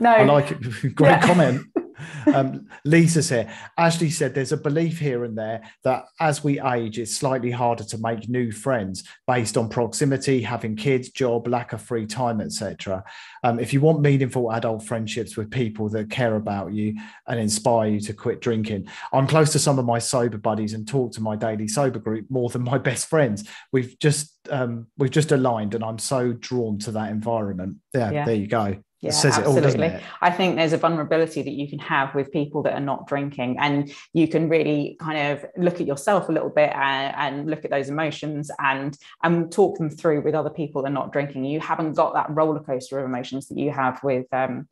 No, 0.00 0.10
I 0.10 0.24
like 0.24 0.52
it. 0.52 0.60
Great 0.94 1.10
yeah. 1.10 1.26
comment. 1.26 1.66
um, 2.34 2.66
Lisa's 2.84 3.28
here. 3.28 3.52
Ashley 3.78 4.10
said 4.10 4.34
there's 4.34 4.52
a 4.52 4.56
belief 4.56 4.98
here 4.98 5.24
and 5.24 5.36
there 5.36 5.62
that 5.84 6.04
as 6.20 6.44
we 6.44 6.60
age, 6.60 6.98
it's 6.98 7.14
slightly 7.14 7.50
harder 7.50 7.84
to 7.84 7.98
make 7.98 8.28
new 8.28 8.52
friends 8.52 9.04
based 9.26 9.56
on 9.56 9.68
proximity, 9.68 10.42
having 10.42 10.76
kids, 10.76 11.10
job, 11.10 11.48
lack 11.48 11.72
of 11.72 11.82
free 11.82 12.06
time, 12.06 12.40
etc. 12.40 13.04
Um, 13.44 13.58
if 13.58 13.72
you 13.72 13.80
want 13.80 14.00
meaningful 14.00 14.52
adult 14.52 14.84
friendships 14.84 15.36
with 15.36 15.50
people 15.50 15.88
that 15.90 16.10
care 16.10 16.36
about 16.36 16.72
you 16.72 16.96
and 17.26 17.40
inspire 17.40 17.88
you 17.88 18.00
to 18.00 18.12
quit 18.12 18.40
drinking, 18.40 18.88
I'm 19.12 19.26
close 19.26 19.52
to 19.52 19.58
some 19.58 19.78
of 19.78 19.84
my 19.84 19.98
sober 19.98 20.38
buddies 20.38 20.74
and 20.74 20.86
talk 20.86 21.12
to 21.12 21.20
my 21.20 21.36
daily 21.36 21.68
sober 21.68 21.98
group 21.98 22.26
more 22.30 22.48
than 22.48 22.62
my 22.62 22.78
best 22.78 23.08
friends. 23.08 23.48
We've 23.72 23.98
just 23.98 24.36
um, 24.50 24.86
we've 24.96 25.10
just 25.10 25.32
aligned, 25.32 25.74
and 25.74 25.84
I'm 25.84 25.98
so 25.98 26.32
drawn 26.32 26.78
to 26.80 26.92
that 26.92 27.10
environment. 27.10 27.76
Yeah, 27.94 28.10
yeah. 28.10 28.24
there 28.24 28.34
you 28.34 28.46
go 28.46 28.82
yeah, 29.00 29.12
absolutely. 29.24 29.88
All, 29.88 30.00
I 30.20 30.30
think 30.30 30.56
there's 30.56 30.74
a 30.74 30.76
vulnerability 30.76 31.40
that 31.40 31.52
you 31.52 31.66
can 31.66 31.78
have 31.78 32.14
with 32.14 32.30
people 32.30 32.62
that 32.64 32.74
are 32.74 32.80
not 32.80 33.06
drinking, 33.06 33.56
and 33.58 33.90
you 34.12 34.28
can 34.28 34.50
really 34.50 34.98
kind 35.00 35.32
of 35.32 35.46
look 35.56 35.80
at 35.80 35.86
yourself 35.86 36.28
a 36.28 36.32
little 36.32 36.50
bit 36.50 36.70
and, 36.74 37.14
and, 37.16 37.50
look 37.50 37.64
at 37.64 37.70
those 37.70 37.88
emotions 37.88 38.50
and 38.58 38.98
and 39.22 39.50
talk 39.50 39.78
them 39.78 39.88
through 39.88 40.20
with 40.20 40.34
other 40.34 40.50
people 40.50 40.82
that 40.82 40.88
are 40.88 40.92
not 40.92 41.12
drinking. 41.12 41.46
You 41.46 41.60
haven't 41.60 41.94
got 41.94 42.12
that 42.12 42.28
roller 42.28 42.60
coaster 42.60 42.98
of 42.98 43.06
emotions 43.06 43.48
that 43.48 43.58
you 43.58 43.70
have 43.70 44.04
with 44.04 44.26
um, 44.32 44.68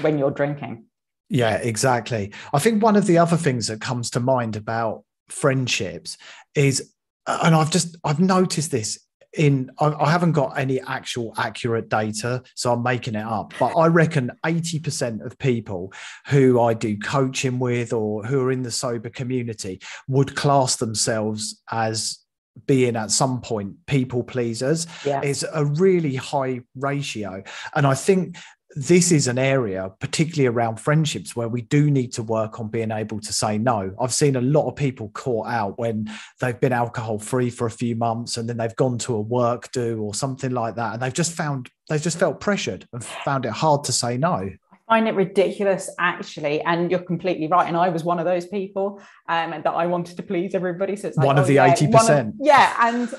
when 0.00 0.18
you're 0.18 0.30
drinking. 0.30 0.86
Yeah, 1.28 1.56
exactly. 1.56 2.32
I 2.54 2.58
think 2.58 2.82
one 2.82 2.96
of 2.96 3.06
the 3.06 3.18
other 3.18 3.36
things 3.36 3.66
that 3.66 3.82
comes 3.82 4.08
to 4.10 4.20
mind 4.20 4.56
about 4.56 5.04
friendships 5.28 6.16
is, 6.54 6.94
and 7.26 7.54
I've 7.54 7.70
just 7.70 7.98
I've 8.02 8.20
noticed 8.20 8.70
this 8.70 8.98
in 9.36 9.70
I, 9.78 9.88
I, 9.88 10.10
haven't 10.10 10.32
got 10.32 10.58
any 10.58 10.80
actual 10.80 11.34
accurate 11.36 11.88
data 11.88 12.42
so 12.54 12.72
i'm 12.72 12.82
making 12.82 13.14
it 13.14 13.24
up 13.24 13.52
but 13.58 13.72
i 13.76 13.86
reckon 13.86 14.30
80% 14.44 15.24
of 15.24 15.38
people 15.38 15.92
who 16.26 16.60
i 16.60 16.72
do 16.72 16.96
coaching 16.98 17.58
with 17.58 17.92
or 17.92 18.24
who 18.24 18.40
are 18.40 18.50
in 18.50 18.62
the 18.62 18.70
sober 18.70 19.10
community 19.10 19.80
would 20.06 20.34
class 20.34 20.76
themselves 20.76 21.60
as 21.70 22.20
being 22.66 22.96
at 22.96 23.10
some 23.10 23.40
point 23.40 23.74
people 23.86 24.24
pleasers 24.24 24.86
yeah. 25.04 25.20
is 25.20 25.46
a 25.52 25.64
really 25.64 26.16
high 26.16 26.60
ratio 26.74 27.42
and 27.74 27.86
i 27.86 27.94
think 27.94 28.36
this 28.76 29.10
is 29.12 29.28
an 29.28 29.38
area, 29.38 29.90
particularly 29.98 30.46
around 30.46 30.78
friendships, 30.78 31.34
where 31.34 31.48
we 31.48 31.62
do 31.62 31.90
need 31.90 32.12
to 32.12 32.22
work 32.22 32.60
on 32.60 32.68
being 32.68 32.90
able 32.90 33.20
to 33.20 33.32
say 33.32 33.56
no. 33.56 33.94
I've 34.00 34.12
seen 34.12 34.36
a 34.36 34.40
lot 34.40 34.68
of 34.68 34.76
people 34.76 35.08
caught 35.14 35.48
out 35.48 35.78
when 35.78 36.10
they've 36.40 36.58
been 36.60 36.72
alcohol 36.72 37.18
free 37.18 37.50
for 37.50 37.66
a 37.66 37.70
few 37.70 37.96
months 37.96 38.36
and 38.36 38.48
then 38.48 38.58
they've 38.58 38.76
gone 38.76 38.98
to 38.98 39.14
a 39.14 39.20
work 39.20 39.72
do 39.72 40.02
or 40.02 40.14
something 40.14 40.50
like 40.50 40.74
that. 40.76 40.94
And 40.94 41.02
they've 41.02 41.12
just 41.12 41.32
found, 41.32 41.70
they've 41.88 42.02
just 42.02 42.18
felt 42.18 42.40
pressured 42.40 42.86
and 42.92 43.02
found 43.02 43.46
it 43.46 43.52
hard 43.52 43.84
to 43.84 43.92
say 43.92 44.18
no 44.18 44.50
I 44.88 44.94
find 44.94 45.08
it 45.08 45.14
ridiculous 45.14 45.90
actually 45.98 46.60
and 46.62 46.90
you're 46.90 47.00
completely 47.00 47.46
right 47.46 47.68
and 47.68 47.76
i 47.76 47.90
was 47.90 48.04
one 48.04 48.18
of 48.18 48.24
those 48.24 48.46
people 48.46 49.02
um, 49.28 49.50
that 49.50 49.66
i 49.66 49.84
wanted 49.84 50.16
to 50.16 50.22
please 50.22 50.54
everybody 50.54 50.96
so 50.96 51.08
it's 51.08 51.18
like, 51.18 51.26
one 51.26 51.38
of 51.38 51.44
oh, 51.44 51.48
the 51.48 51.56
80% 51.56 52.32
yeah 52.40 52.74
and 52.80 53.14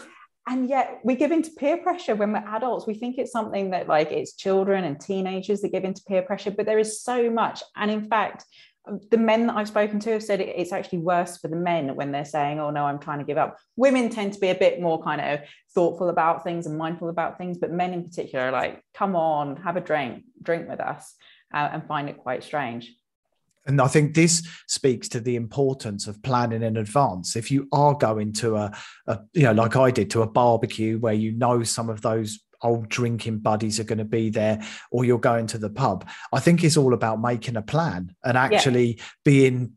and 0.50 0.68
yet 0.68 1.00
we 1.04 1.16
give 1.16 1.32
into 1.32 1.52
peer 1.52 1.78
pressure 1.78 2.16
when 2.16 2.34
we're 2.34 2.56
adults 2.56 2.88
we 2.88 2.94
think 2.94 3.18
it's 3.18 3.32
something 3.32 3.70
that 3.70 3.88
like 3.88 4.12
it's 4.12 4.36
children 4.36 4.84
and 4.84 5.00
teenagers 5.00 5.62
that 5.62 5.72
give 5.72 5.86
into 5.86 6.02
peer 6.08 6.22
pressure 6.22 6.52
but 6.52 6.66
there 6.66 6.80
is 6.80 7.02
so 7.02 7.30
much 7.30 7.64
and 7.76 7.90
in 7.90 8.10
fact 8.10 8.46
the 9.12 9.18
men 9.18 9.48
that 9.48 9.56
I've 9.56 9.68
spoken 9.68 10.00
to 10.02 10.12
have 10.12 10.24
said 10.24 10.42
it's 10.42 10.72
actually 10.72 11.00
worse 11.00 11.38
for 11.38 11.48
the 11.48 11.56
men 11.56 11.96
when 11.96 12.12
they're 12.12 12.26
saying, 12.26 12.60
"Oh 12.60 12.70
no, 12.70 12.86
I'm 12.86 13.00
trying 13.00 13.20
to 13.20 13.26
give 13.26 13.38
up." 13.38 13.58
Women 13.76 14.10
tend 14.10 14.34
to 14.34 14.40
be 14.40 14.50
a 14.50 14.56
bit 14.56 14.82
more 14.82 15.02
kind 15.02 15.22
of 15.22 15.42
thoughtful 15.74 16.10
about 16.10 16.44
things 16.44 16.66
and 16.66 16.78
mindful 16.78 17.10
about 17.10 17.38
things, 17.38 17.58
but 17.58 17.72
men 17.72 17.94
in 17.94 18.04
particular 18.04 18.46
are 18.46 18.52
like, 18.52 18.84
"Come 18.94 19.16
on, 19.16 19.58
have 19.58 19.76
a 19.78 19.82
drink, 19.82 20.24
drink 20.42 20.68
with 20.68 20.80
us," 20.80 21.14
uh, 21.54 21.70
and 21.72 21.88
find 21.88 22.10
it 22.10 22.18
quite 22.18 22.44
strange. 22.44 22.96
And 23.70 23.80
I 23.80 23.88
think 23.88 24.16
this 24.16 24.42
speaks 24.68 25.08
to 25.10 25.20
the 25.20 25.36
importance 25.36 26.08
of 26.08 26.22
planning 26.24 26.64
in 26.64 26.76
advance. 26.76 27.36
If 27.36 27.52
you 27.52 27.68
are 27.72 27.94
going 27.94 28.34
to 28.34 28.56
a, 28.56 28.72
a, 29.06 29.20
you 29.34 29.44
know, 29.44 29.52
like 29.52 29.76
I 29.76 29.92
did 29.92 30.10
to 30.12 30.24
a 30.24 30.28
barbecue 30.28 30.98
where 30.98 31.14
you 31.14 31.32
know 31.34 31.62
some 31.64 31.88
of 31.88 32.02
those 32.02 32.40
old 32.64 32.90
drinking 32.90 33.38
buddies 33.38 33.80
are 33.80 33.86
going 33.86 34.00
to 34.00 34.06
be 34.06 34.32
there 34.32 34.62
or 34.92 35.06
you're 35.06 35.20
going 35.20 35.46
to 35.48 35.60
the 35.60 35.70
pub. 35.70 36.10
I 36.34 36.40
think 36.40 36.64
it's 36.64 36.78
all 36.78 36.96
about 36.96 37.22
making 37.22 37.56
a 37.56 37.62
plan 37.62 38.16
and 38.24 38.36
actually 38.36 38.96
yeah. 38.98 39.04
being 39.24 39.74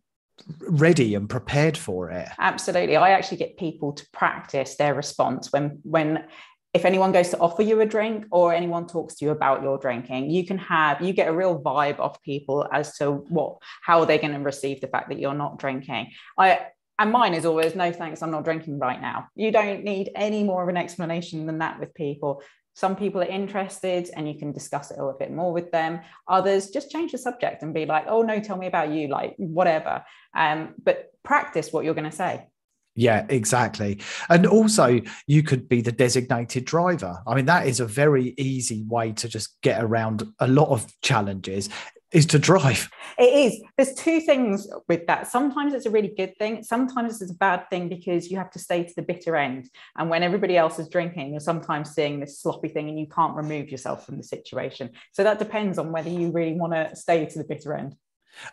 ready 0.61 1.15
and 1.15 1.29
prepared 1.29 1.77
for 1.77 2.11
it. 2.11 2.29
Absolutely. 2.39 2.97
I 2.97 3.11
actually 3.11 3.37
get 3.37 3.59
people 3.59 3.93
to 3.93 4.07
practice 4.13 4.77
their 4.77 4.95
response 4.95 5.53
when 5.53 5.81
when 5.85 6.25
if 6.75 6.87
anyone 6.87 7.12
goes 7.12 7.29
to 7.29 7.38
offer 7.38 7.62
you 7.62 7.81
a 7.81 7.87
drink 7.87 8.25
or 8.31 8.55
anyone 8.55 8.87
talks 8.87 9.17
to 9.17 9.25
you 9.25 9.31
about 9.31 9.62
your 9.62 9.79
drinking, 9.79 10.31
you 10.31 10.47
can 10.47 10.57
have 10.59 11.02
you 11.02 11.12
get 11.12 11.29
a 11.29 11.33
real 11.33 11.61
vibe 11.61 11.99
off 11.99 12.23
people 12.23 12.67
as 12.73 12.97
to 12.97 13.11
what 13.11 13.59
how 13.83 14.00
are 14.00 14.07
they're 14.07 14.19
going 14.19 14.33
to 14.33 14.41
receive 14.41 14.81
the 14.81 14.87
fact 14.87 15.11
that 15.11 15.19
you're 15.19 15.35
not 15.35 15.59
drinking. 15.59 16.11
I 16.38 16.67
and 16.99 17.12
mine 17.12 17.35
is 17.35 17.47
always 17.47 17.75
no 17.75 17.91
thanks 17.91 18.23
i'm 18.23 18.31
not 18.31 18.45
drinking 18.45 18.79
right 18.79 19.00
now. 19.00 19.29
You 19.35 19.52
don't 19.52 19.85
need 19.85 20.11
any 20.14 20.45
more 20.45 20.62
of 20.62 20.69
an 20.69 20.76
explanation 20.76 21.47
than 21.47 21.59
that 21.59 21.79
with 21.79 21.95
people. 21.95 22.43
Some 22.75 22.97
people 22.97 23.21
are 23.21 23.26
interested 23.26 24.09
and 24.17 24.26
you 24.26 24.38
can 24.38 24.52
discuss 24.52 24.91
it 24.91 24.99
a 24.99 25.05
little 25.05 25.19
bit 25.19 25.31
more 25.31 25.52
with 25.52 25.71
them. 25.73 26.00
Others 26.26 26.71
just 26.71 26.91
change 26.91 27.12
the 27.12 27.19
subject 27.19 27.62
and 27.62 27.75
be 27.75 27.85
like 27.85 28.07
oh 28.09 28.23
no 28.23 28.41
tell 28.41 28.57
me 28.57 28.67
about 28.67 28.91
you 28.91 29.09
like 29.09 29.35
whatever. 29.37 30.05
Um, 30.35 30.75
but 30.83 31.11
practice 31.23 31.71
what 31.71 31.85
you're 31.85 31.93
going 31.93 32.11
to 32.11 32.17
say 32.17 32.47
yeah, 32.95 33.27
exactly. 33.29 34.01
And 34.29 34.47
also, 34.47 35.01
you 35.27 35.43
could 35.43 35.69
be 35.69 35.81
the 35.81 35.93
designated 35.93 36.65
driver. 36.65 37.23
I 37.27 37.35
mean, 37.35 37.47
that 37.47 37.67
is 37.67 37.81
a 37.81 37.87
very 37.87 38.35
easy 38.37 38.85
way 38.87 39.13
to 39.13 39.29
just 39.29 39.61
get 39.63 39.83
around 39.83 40.25
a 40.41 40.47
lot 40.47 40.69
of 40.69 40.93
challenges 41.01 41.69
is 42.13 42.27
to 42.27 42.39
drive. 42.39 42.91
It 43.19 43.53
is. 43.53 43.63
There's 43.77 43.95
two 43.95 44.21
things 44.21 44.69
with 44.89 45.07
that. 45.07 45.29
Sometimes 45.29 45.73
it's 45.75 45.87
a 45.87 45.91
really 45.91 46.13
good 46.15 46.37
thing. 46.39 46.63
Sometimes 46.63 47.23
it's 47.23 47.31
a 47.31 47.35
bad 47.35 47.69
thing 47.71 47.89
because 47.89 48.31
you 48.31 48.37
have 48.37 48.51
to 48.51 48.59
stay 48.59 48.85
to 48.85 48.95
the 48.95 49.03
bitter 49.03 49.35
end. 49.37 49.71
And 49.97 50.11
when 50.11 50.23
everybody 50.23 50.57
else 50.57 50.79
is 50.79 50.89
drinking, 50.89 51.31
you're 51.31 51.41
sometimes 51.41 51.95
seeing 51.95 52.21
this 52.21 52.39
sloppy 52.41 52.69
thing 52.69 52.89
and 52.89 52.99
you 52.99 53.07
can't 53.07 53.35
remove 53.35 53.71
yourself 53.71 54.05
from 54.05 54.19
the 54.19 54.23
situation. 54.23 54.91
So 55.13 55.25
that 55.25 55.39
depends 55.39 55.79
on 55.79 55.91
whether 55.91 56.11
you 56.11 56.31
really 56.31 56.53
want 56.53 56.75
to 56.75 56.95
stay 56.95 57.25
to 57.25 57.39
the 57.39 57.45
bitter 57.45 57.75
end. 57.75 57.97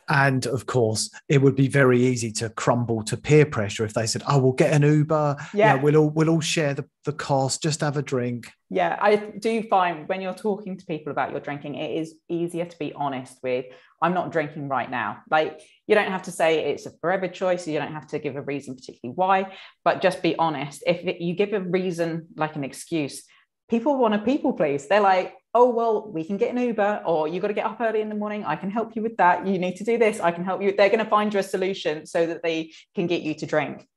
And 0.07 0.45
of 0.47 0.65
course, 0.65 1.09
it 1.27 1.41
would 1.41 1.55
be 1.55 1.67
very 1.67 2.01
easy 2.01 2.31
to 2.33 2.49
crumble 2.49 3.03
to 3.03 3.17
peer 3.17 3.45
pressure 3.45 3.85
if 3.85 3.93
they 3.93 4.05
said, 4.05 4.23
"Oh, 4.27 4.39
we'll 4.39 4.51
get 4.53 4.73
an 4.73 4.83
Uber. 4.83 5.37
Yeah, 5.53 5.75
yeah 5.75 5.81
we'll 5.81 5.97
all 5.97 6.09
we'll 6.09 6.29
all 6.29 6.41
share 6.41 6.73
the, 6.73 6.85
the 7.05 7.13
cost. 7.13 7.63
Just 7.63 7.81
have 7.81 7.97
a 7.97 8.01
drink." 8.01 8.51
Yeah, 8.69 8.97
I 9.01 9.15
do 9.15 9.63
find 9.63 10.07
when 10.07 10.21
you're 10.21 10.33
talking 10.33 10.77
to 10.77 10.85
people 10.85 11.11
about 11.11 11.31
your 11.31 11.39
drinking, 11.39 11.75
it 11.75 11.99
is 11.99 12.15
easier 12.29 12.65
to 12.65 12.77
be 12.77 12.93
honest 12.93 13.39
with. 13.41 13.65
I'm 14.01 14.13
not 14.13 14.31
drinking 14.31 14.69
right 14.69 14.89
now. 14.89 15.21
Like 15.29 15.59
you 15.87 15.95
don't 15.95 16.11
have 16.11 16.23
to 16.23 16.31
say 16.31 16.71
it's 16.71 16.85
a 16.85 16.91
forever 17.01 17.27
choice. 17.27 17.67
You 17.67 17.79
don't 17.79 17.93
have 17.93 18.07
to 18.07 18.19
give 18.19 18.35
a 18.35 18.41
reason 18.41 18.75
particularly 18.75 19.15
why, 19.15 19.53
but 19.83 20.01
just 20.01 20.21
be 20.21 20.35
honest. 20.37 20.83
If 20.85 21.05
it, 21.05 21.21
you 21.21 21.35
give 21.35 21.53
a 21.53 21.61
reason 21.61 22.27
like 22.35 22.55
an 22.55 22.63
excuse, 22.63 23.23
people 23.69 23.97
want 23.97 24.13
to 24.13 24.19
people 24.19 24.53
please. 24.53 24.87
They're 24.87 25.01
like, 25.01 25.35
oh 25.55 25.69
well 25.69 26.11
we 26.11 26.23
can 26.23 26.37
get 26.37 26.51
an 26.51 26.61
uber 26.61 27.01
or 27.05 27.27
you 27.27 27.39
got 27.39 27.47
to 27.47 27.53
get 27.53 27.65
up 27.65 27.81
early 27.81 28.01
in 28.01 28.09
the 28.09 28.15
morning 28.15 28.45
i 28.45 28.55
can 28.55 28.69
help 28.69 28.95
you 28.95 29.01
with 29.01 29.17
that 29.17 29.47
you 29.47 29.57
need 29.57 29.75
to 29.75 29.83
do 29.83 29.97
this 29.97 30.19
i 30.19 30.31
can 30.31 30.45
help 30.45 30.61
you 30.61 30.71
they're 30.77 30.89
going 30.89 31.03
to 31.03 31.09
find 31.09 31.33
you 31.33 31.39
a 31.39 31.43
solution 31.43 32.05
so 32.05 32.27
that 32.27 32.43
they 32.43 32.71
can 32.93 33.07
get 33.07 33.21
you 33.23 33.33
to 33.33 33.45
drink 33.45 33.87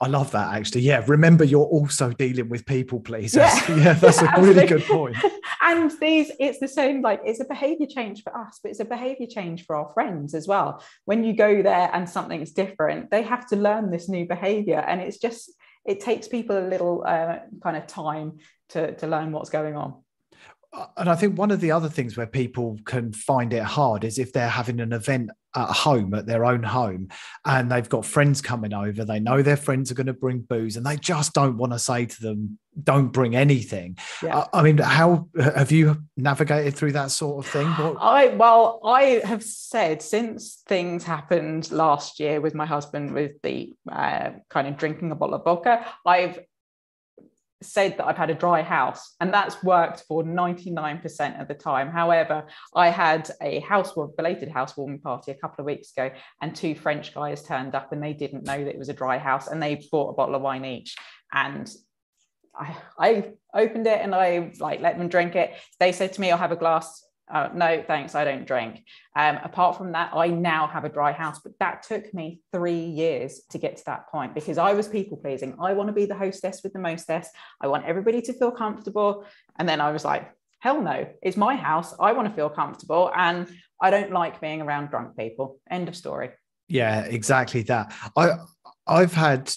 I 0.00 0.08
love 0.08 0.32
that 0.32 0.54
actually. 0.54 0.82
Yeah. 0.82 1.02
Remember, 1.06 1.44
you're 1.44 1.64
also 1.64 2.10
dealing 2.10 2.48
with 2.48 2.66
people, 2.66 3.00
pleasers. 3.00 3.36
Yeah, 3.36 3.76
yeah 3.76 3.92
that's 3.94 4.20
a 4.20 4.30
really 4.38 4.66
good 4.66 4.82
point. 4.82 5.16
and 5.62 5.90
these, 6.00 6.30
it's 6.38 6.58
the 6.58 6.68
same, 6.68 7.00
like 7.00 7.20
it's 7.24 7.40
a 7.40 7.44
behavior 7.44 7.86
change 7.86 8.22
for 8.22 8.36
us, 8.36 8.58
but 8.62 8.70
it's 8.70 8.80
a 8.80 8.84
behavior 8.84 9.26
change 9.26 9.64
for 9.64 9.76
our 9.76 9.88
friends 9.94 10.34
as 10.34 10.46
well. 10.48 10.82
When 11.04 11.24
you 11.24 11.32
go 11.32 11.62
there 11.62 11.90
and 11.94 12.08
something's 12.08 12.52
different, 12.52 13.10
they 13.10 13.22
have 13.22 13.46
to 13.48 13.56
learn 13.56 13.90
this 13.90 14.08
new 14.08 14.26
behavior. 14.26 14.78
And 14.78 15.00
it's 15.00 15.18
just, 15.18 15.52
it 15.84 16.00
takes 16.00 16.28
people 16.28 16.58
a 16.58 16.66
little 16.66 17.04
uh, 17.06 17.38
kind 17.62 17.76
of 17.76 17.86
time 17.86 18.38
to, 18.70 18.94
to 18.96 19.06
learn 19.06 19.32
what's 19.32 19.50
going 19.50 19.76
on. 19.76 19.94
And 20.96 21.08
I 21.08 21.14
think 21.14 21.38
one 21.38 21.52
of 21.52 21.60
the 21.60 21.70
other 21.70 21.88
things 21.88 22.16
where 22.16 22.26
people 22.26 22.78
can 22.84 23.12
find 23.12 23.52
it 23.52 23.62
hard 23.62 24.02
is 24.02 24.18
if 24.18 24.32
they're 24.32 24.48
having 24.48 24.80
an 24.80 24.92
event 24.92 25.30
at 25.54 25.68
home, 25.68 26.14
at 26.14 26.26
their 26.26 26.44
own 26.44 26.64
home, 26.64 27.08
and 27.44 27.70
they've 27.70 27.88
got 27.88 28.04
friends 28.04 28.40
coming 28.40 28.74
over, 28.74 29.04
they 29.04 29.20
know 29.20 29.40
their 29.40 29.56
friends 29.56 29.90
are 29.90 29.94
going 29.94 30.08
to 30.08 30.12
bring 30.12 30.40
booze, 30.40 30.76
and 30.76 30.84
they 30.84 30.96
just 30.96 31.32
don't 31.32 31.58
want 31.58 31.72
to 31.72 31.78
say 31.78 32.06
to 32.06 32.20
them, 32.20 32.58
don't 32.82 33.08
bring 33.08 33.36
anything. 33.36 33.96
Yeah. 34.22 34.46
I 34.52 34.62
mean, 34.62 34.78
how 34.78 35.28
have 35.38 35.70
you 35.70 36.02
navigated 36.16 36.74
through 36.74 36.92
that 36.92 37.10
sort 37.10 37.44
of 37.44 37.50
thing? 37.50 37.66
What- 37.68 37.96
I, 38.00 38.28
well, 38.28 38.80
I 38.84 39.22
have 39.24 39.42
said 39.42 40.02
since 40.02 40.62
things 40.66 41.04
happened 41.04 41.70
last 41.70 42.18
year 42.20 42.40
with 42.40 42.54
my 42.54 42.66
husband 42.66 43.14
with 43.14 43.40
the 43.42 43.72
uh, 43.90 44.30
kind 44.50 44.68
of 44.68 44.76
drinking 44.76 45.12
a 45.12 45.14
bottle 45.14 45.36
of 45.36 45.44
vodka, 45.44 45.86
I've 46.04 46.40
said 47.64 47.96
that 47.96 48.06
I've 48.06 48.16
had 48.16 48.30
a 48.30 48.34
dry 48.34 48.62
house, 48.62 49.14
and 49.20 49.32
that's 49.32 49.62
worked 49.62 50.04
for 50.06 50.22
99% 50.22 51.40
of 51.40 51.48
the 51.48 51.54
time. 51.54 51.90
However, 51.90 52.46
I 52.74 52.90
had 52.90 53.30
a 53.40 53.60
house 53.60 53.94
belated 54.16 54.50
housewarming 54.50 55.00
party 55.00 55.32
a 55.32 55.34
couple 55.34 55.62
of 55.62 55.66
weeks 55.66 55.92
ago, 55.92 56.10
and 56.42 56.54
two 56.54 56.74
French 56.74 57.14
guys 57.14 57.42
turned 57.42 57.74
up 57.74 57.92
and 57.92 58.02
they 58.02 58.12
didn't 58.12 58.44
know 58.44 58.62
that 58.64 58.74
it 58.74 58.78
was 58.78 58.88
a 58.88 58.94
dry 58.94 59.18
house, 59.18 59.48
and 59.48 59.62
they 59.62 59.86
bought 59.90 60.10
a 60.10 60.14
bottle 60.14 60.34
of 60.34 60.42
wine 60.42 60.64
each. 60.64 60.96
And 61.32 61.70
I, 62.56 62.76
I 62.98 63.32
opened 63.54 63.86
it 63.86 64.00
and 64.00 64.14
I 64.14 64.52
like 64.60 64.80
let 64.80 64.98
them 64.98 65.08
drink 65.08 65.34
it. 65.36 65.54
They 65.80 65.92
said 65.92 66.12
to 66.14 66.20
me, 66.20 66.30
I'll 66.30 66.38
have 66.38 66.52
a 66.52 66.56
glass 66.56 67.04
uh, 67.32 67.48
no, 67.54 67.82
thanks, 67.86 68.14
I 68.14 68.24
don't 68.24 68.46
drink. 68.46 68.84
Um, 69.16 69.38
apart 69.42 69.78
from 69.78 69.92
that, 69.92 70.10
I 70.14 70.28
now 70.28 70.66
have 70.66 70.84
a 70.84 70.90
dry 70.90 71.12
house, 71.12 71.40
but 71.40 71.52
that 71.58 71.82
took 71.82 72.12
me 72.12 72.40
three 72.52 72.84
years 72.84 73.40
to 73.50 73.58
get 73.58 73.78
to 73.78 73.84
that 73.86 74.08
point 74.10 74.34
because 74.34 74.58
I 74.58 74.74
was 74.74 74.88
people 74.88 75.16
pleasing. 75.16 75.56
I 75.60 75.72
want 75.72 75.88
to 75.88 75.94
be 75.94 76.04
the 76.04 76.14
hostess 76.14 76.60
with 76.62 76.74
the 76.74 76.78
mostess. 76.78 77.28
I 77.60 77.68
want 77.68 77.86
everybody 77.86 78.20
to 78.22 78.32
feel 78.34 78.50
comfortable. 78.50 79.24
And 79.58 79.66
then 79.68 79.80
I 79.80 79.90
was 79.90 80.04
like, 80.04 80.30
hell 80.58 80.82
no, 80.82 81.06
it's 81.22 81.36
my 81.36 81.56
house. 81.56 81.94
I 81.98 82.12
want 82.12 82.28
to 82.28 82.34
feel 82.34 82.50
comfortable. 82.50 83.10
And 83.16 83.48
I 83.80 83.90
don't 83.90 84.12
like 84.12 84.40
being 84.40 84.60
around 84.60 84.90
drunk 84.90 85.16
people. 85.16 85.58
End 85.70 85.88
of 85.88 85.96
story. 85.96 86.30
Yeah, 86.68 87.04
exactly 87.04 87.62
that. 87.62 87.92
I 88.16 88.36
I've 88.86 89.14
had 89.14 89.50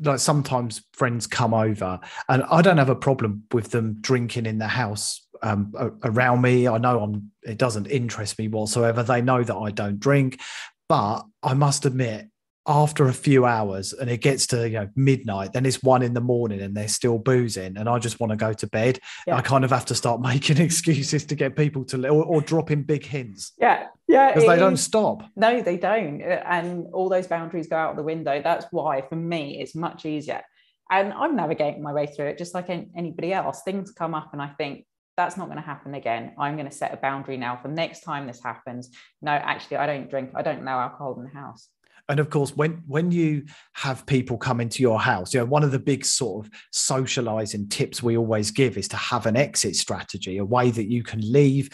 like 0.00 0.18
sometimes 0.18 0.82
friends 0.92 1.26
come 1.26 1.54
over 1.54 2.00
and 2.28 2.42
I 2.44 2.62
don't 2.62 2.78
have 2.78 2.88
a 2.88 2.94
problem 2.94 3.44
with 3.52 3.70
them 3.70 3.96
drinking 4.00 4.46
in 4.46 4.58
the 4.58 4.68
house 4.68 5.26
um, 5.42 5.72
around 6.04 6.40
me. 6.40 6.68
I 6.68 6.78
know 6.78 7.00
I'm, 7.00 7.32
it 7.42 7.58
doesn't 7.58 7.86
interest 7.86 8.38
me 8.38 8.48
whatsoever. 8.48 9.02
They 9.02 9.22
know 9.22 9.42
that 9.42 9.56
I 9.56 9.70
don't 9.70 9.98
drink, 9.98 10.40
but 10.88 11.24
I 11.42 11.54
must 11.54 11.84
admit, 11.84 12.28
after 12.66 13.08
a 13.08 13.12
few 13.12 13.44
hours 13.44 13.92
and 13.92 14.08
it 14.08 14.18
gets 14.18 14.46
to 14.46 14.68
you 14.68 14.78
know 14.78 14.88
midnight 14.94 15.52
then 15.52 15.66
it's 15.66 15.82
one 15.82 16.00
in 16.00 16.14
the 16.14 16.20
morning 16.20 16.60
and 16.60 16.76
they're 16.76 16.86
still 16.86 17.18
boozing 17.18 17.76
and 17.76 17.88
i 17.88 17.98
just 17.98 18.20
want 18.20 18.30
to 18.30 18.36
go 18.36 18.52
to 18.52 18.68
bed 18.68 19.00
yeah. 19.26 19.34
i 19.34 19.40
kind 19.40 19.64
of 19.64 19.70
have 19.70 19.84
to 19.84 19.94
start 19.94 20.20
making 20.32 20.58
excuses 20.58 21.24
to 21.24 21.34
get 21.34 21.56
people 21.56 21.84
to 21.84 22.08
or, 22.08 22.24
or 22.24 22.40
dropping 22.40 22.82
big 22.82 23.04
hints 23.04 23.52
yeah 23.58 23.86
yeah 24.06 24.32
because 24.32 24.46
they 24.46 24.58
don't 24.58 24.76
stop 24.76 25.24
no 25.34 25.60
they 25.60 25.76
don't 25.76 26.22
and 26.22 26.86
all 26.92 27.08
those 27.08 27.26
boundaries 27.26 27.66
go 27.66 27.76
out 27.76 27.96
the 27.96 28.02
window 28.02 28.40
that's 28.42 28.66
why 28.70 29.02
for 29.02 29.16
me 29.16 29.60
it's 29.60 29.74
much 29.74 30.06
easier 30.06 30.42
and 30.90 31.12
i'm 31.14 31.34
navigating 31.34 31.82
my 31.82 31.92
way 31.92 32.06
through 32.06 32.26
it 32.26 32.38
just 32.38 32.54
like 32.54 32.70
anybody 32.70 33.32
else 33.32 33.62
things 33.64 33.90
come 33.90 34.14
up 34.14 34.32
and 34.32 34.40
i 34.40 34.46
think 34.46 34.86
that's 35.16 35.36
not 35.36 35.46
going 35.46 35.58
to 35.58 35.62
happen 35.62 35.94
again. 35.94 36.32
I'm 36.38 36.56
going 36.56 36.68
to 36.68 36.74
set 36.74 36.94
a 36.94 36.96
boundary 36.96 37.36
now 37.36 37.56
for 37.56 37.68
next 37.68 38.00
time 38.00 38.26
this 38.26 38.42
happens. 38.42 38.90
No, 39.20 39.32
actually, 39.32 39.76
I 39.76 39.86
don't 39.86 40.08
drink. 40.08 40.30
I 40.34 40.40
don't 40.40 40.62
allow 40.62 40.80
alcohol 40.80 41.16
in 41.18 41.24
the 41.24 41.38
house. 41.38 41.68
And 42.08 42.18
of 42.20 42.30
course, 42.30 42.56
when 42.56 42.82
when 42.86 43.10
you 43.10 43.44
have 43.74 44.04
people 44.06 44.36
come 44.36 44.60
into 44.60 44.82
your 44.82 45.00
house, 45.00 45.32
you 45.32 45.40
know 45.40 45.46
one 45.46 45.62
of 45.62 45.70
the 45.70 45.78
big 45.78 46.04
sort 46.04 46.44
of 46.46 46.52
socializing 46.72 47.68
tips 47.68 48.02
we 48.02 48.16
always 48.16 48.50
give 48.50 48.76
is 48.76 48.88
to 48.88 48.96
have 48.96 49.26
an 49.26 49.36
exit 49.36 49.76
strategy, 49.76 50.38
a 50.38 50.44
way 50.44 50.70
that 50.70 50.90
you 50.90 51.02
can 51.02 51.20
leave 51.20 51.70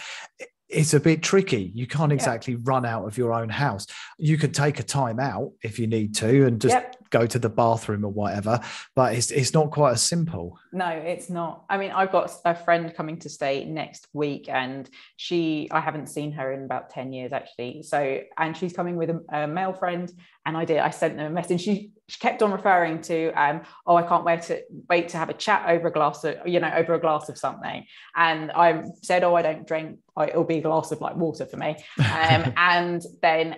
it's 0.69 0.93
a 0.93 1.01
bit 1.01 1.23
tricky. 1.23 1.73
You 1.75 1.87
can't 1.87 2.13
exactly 2.13 2.55
yeah. 2.55 2.61
run 2.63 2.85
out 2.85 3.07
of 3.07 3.17
your 3.17 3.33
own 3.33 3.49
house. 3.49 3.87
You 4.19 4.37
could 4.37 4.55
take 4.55 4.79
a 4.79 4.83
time 4.83 5.19
out 5.19 5.53
if 5.63 5.79
you 5.79 5.87
need 5.87 6.15
to 6.17 6.47
and 6.47 6.61
just 6.61 6.75
yep. 6.75 6.97
go 7.11 7.27
to 7.27 7.39
the 7.39 7.49
bathroom 7.49 8.05
or 8.05 8.13
whatever, 8.13 8.61
but 8.95 9.15
it's 9.15 9.31
it's 9.31 9.55
not 9.55 9.71
quite 9.71 9.93
as 9.93 10.03
simple. 10.03 10.59
No, 10.73 10.89
it's 10.89 11.31
not. 11.31 11.65
I 11.71 11.79
mean, 11.79 11.91
I've 11.91 12.13
got 12.13 12.31
a 12.45 12.55
friend 12.55 12.93
coming 12.95 13.19
to 13.21 13.29
stay 13.29 13.65
next 13.65 14.09
week 14.13 14.49
and 14.49 14.89
she 15.17 15.69
I 15.71 15.81
haven't 15.81 16.09
seen 16.09 16.33
her 16.33 16.53
in 16.53 16.65
about 16.65 16.91
10 16.91 17.13
years 17.13 17.33
actually. 17.33 17.83
So 17.83 18.21
and 18.37 18.57
she's 18.57 18.73
coming 18.75 18.97
with 18.97 19.11
a, 19.11 19.23
a 19.31 19.47
male 19.47 19.73
friend 19.73 20.13
and 20.45 20.57
I 20.57 20.65
did 20.65 20.79
I 20.79 20.91
sent 20.91 21.17
them 21.17 21.27
a 21.27 21.31
message. 21.31 21.63
She 21.63 21.93
she 22.09 22.19
kept 22.19 22.43
on 22.43 22.53
referring 22.53 23.01
to 23.03 23.31
um, 23.33 23.61
oh 23.87 23.97
i 23.97 24.03
can't 24.03 24.25
wait 24.25 24.43
to 24.43 24.61
wait 24.89 25.09
to 25.11 25.17
have 25.17 25.29
a 25.29 25.35
chat 25.35 25.69
over 25.69 25.89
a 25.89 25.93
glass 25.93 26.25
of 26.25 26.37
you 26.47 26.59
know 26.59 26.73
over 26.75 26.95
a 26.95 27.01
glass 27.01 27.29
of 27.29 27.39
something. 27.39 27.85
And 28.17 28.51
i 28.53 28.83
said 29.03 29.25
oh 29.25 29.35
i 29.35 29.43
don't 29.43 29.67
drink 29.67 29.99
it'll 30.21 30.45
be 30.45 30.59
a 30.59 30.63
glass 30.63 30.91
of 30.91 31.01
like 31.01 31.17
water 31.17 31.47
for 31.47 31.57
me. 31.57 31.77
Um, 31.99 32.53
and 32.57 33.03
then 33.23 33.57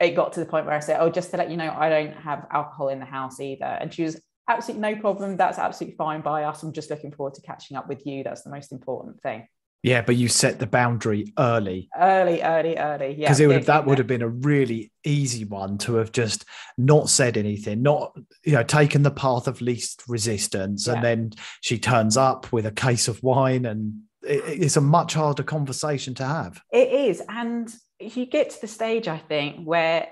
it 0.00 0.14
got 0.14 0.34
to 0.34 0.40
the 0.40 0.46
point 0.46 0.66
where 0.66 0.74
i 0.74 0.80
said 0.80 1.00
oh 1.00 1.10
just 1.10 1.30
to 1.30 1.36
let 1.36 1.50
you 1.50 1.56
know 1.56 1.74
i 1.76 1.88
don't 1.88 2.14
have 2.14 2.46
alcohol 2.50 2.88
in 2.88 2.98
the 2.98 3.04
house 3.04 3.40
either. 3.40 3.64
And 3.64 3.92
she 3.92 4.04
was 4.04 4.20
absolutely 4.48 4.94
no 4.94 5.00
problem 5.00 5.36
that's 5.36 5.58
absolutely 5.58 5.96
fine 5.96 6.20
by 6.20 6.44
us. 6.44 6.62
I'm 6.62 6.72
just 6.72 6.90
looking 6.90 7.12
forward 7.12 7.34
to 7.34 7.42
catching 7.42 7.76
up 7.76 7.88
with 7.88 8.06
you. 8.06 8.22
That's 8.22 8.42
the 8.42 8.50
most 8.50 8.72
important 8.72 9.20
thing 9.22 9.48
Yeah, 9.86 10.02
but 10.02 10.16
you 10.16 10.26
set 10.26 10.58
the 10.58 10.66
boundary 10.66 11.32
early. 11.38 11.88
Early, 11.96 12.42
early, 12.42 12.76
early. 12.76 13.10
Yeah. 13.10 13.28
Because 13.28 13.38
it 13.38 13.46
would 13.46 13.54
have, 13.54 13.66
that 13.66 13.86
would 13.86 13.98
have 13.98 14.08
been 14.08 14.20
a 14.20 14.28
really 14.28 14.90
easy 15.04 15.44
one 15.44 15.78
to 15.78 15.94
have 15.94 16.10
just 16.10 16.44
not 16.76 17.08
said 17.08 17.36
anything, 17.36 17.82
not 17.82 18.12
you 18.44 18.52
know, 18.52 18.64
taken 18.64 19.02
the 19.02 19.12
path 19.12 19.46
of 19.46 19.60
least 19.60 20.02
resistance, 20.08 20.88
yeah. 20.88 20.94
and 20.94 21.04
then 21.04 21.32
she 21.60 21.78
turns 21.78 22.16
up 22.16 22.50
with 22.52 22.66
a 22.66 22.72
case 22.72 23.06
of 23.06 23.22
wine, 23.22 23.64
and 23.64 24.00
it, 24.22 24.42
it's 24.60 24.76
a 24.76 24.80
much 24.80 25.14
harder 25.14 25.44
conversation 25.44 26.14
to 26.14 26.24
have. 26.24 26.60
It 26.72 26.88
is, 26.88 27.22
and 27.28 27.72
you 28.00 28.26
get 28.26 28.50
to 28.50 28.60
the 28.60 28.66
stage, 28.66 29.06
I 29.06 29.18
think, 29.18 29.64
where 29.64 30.08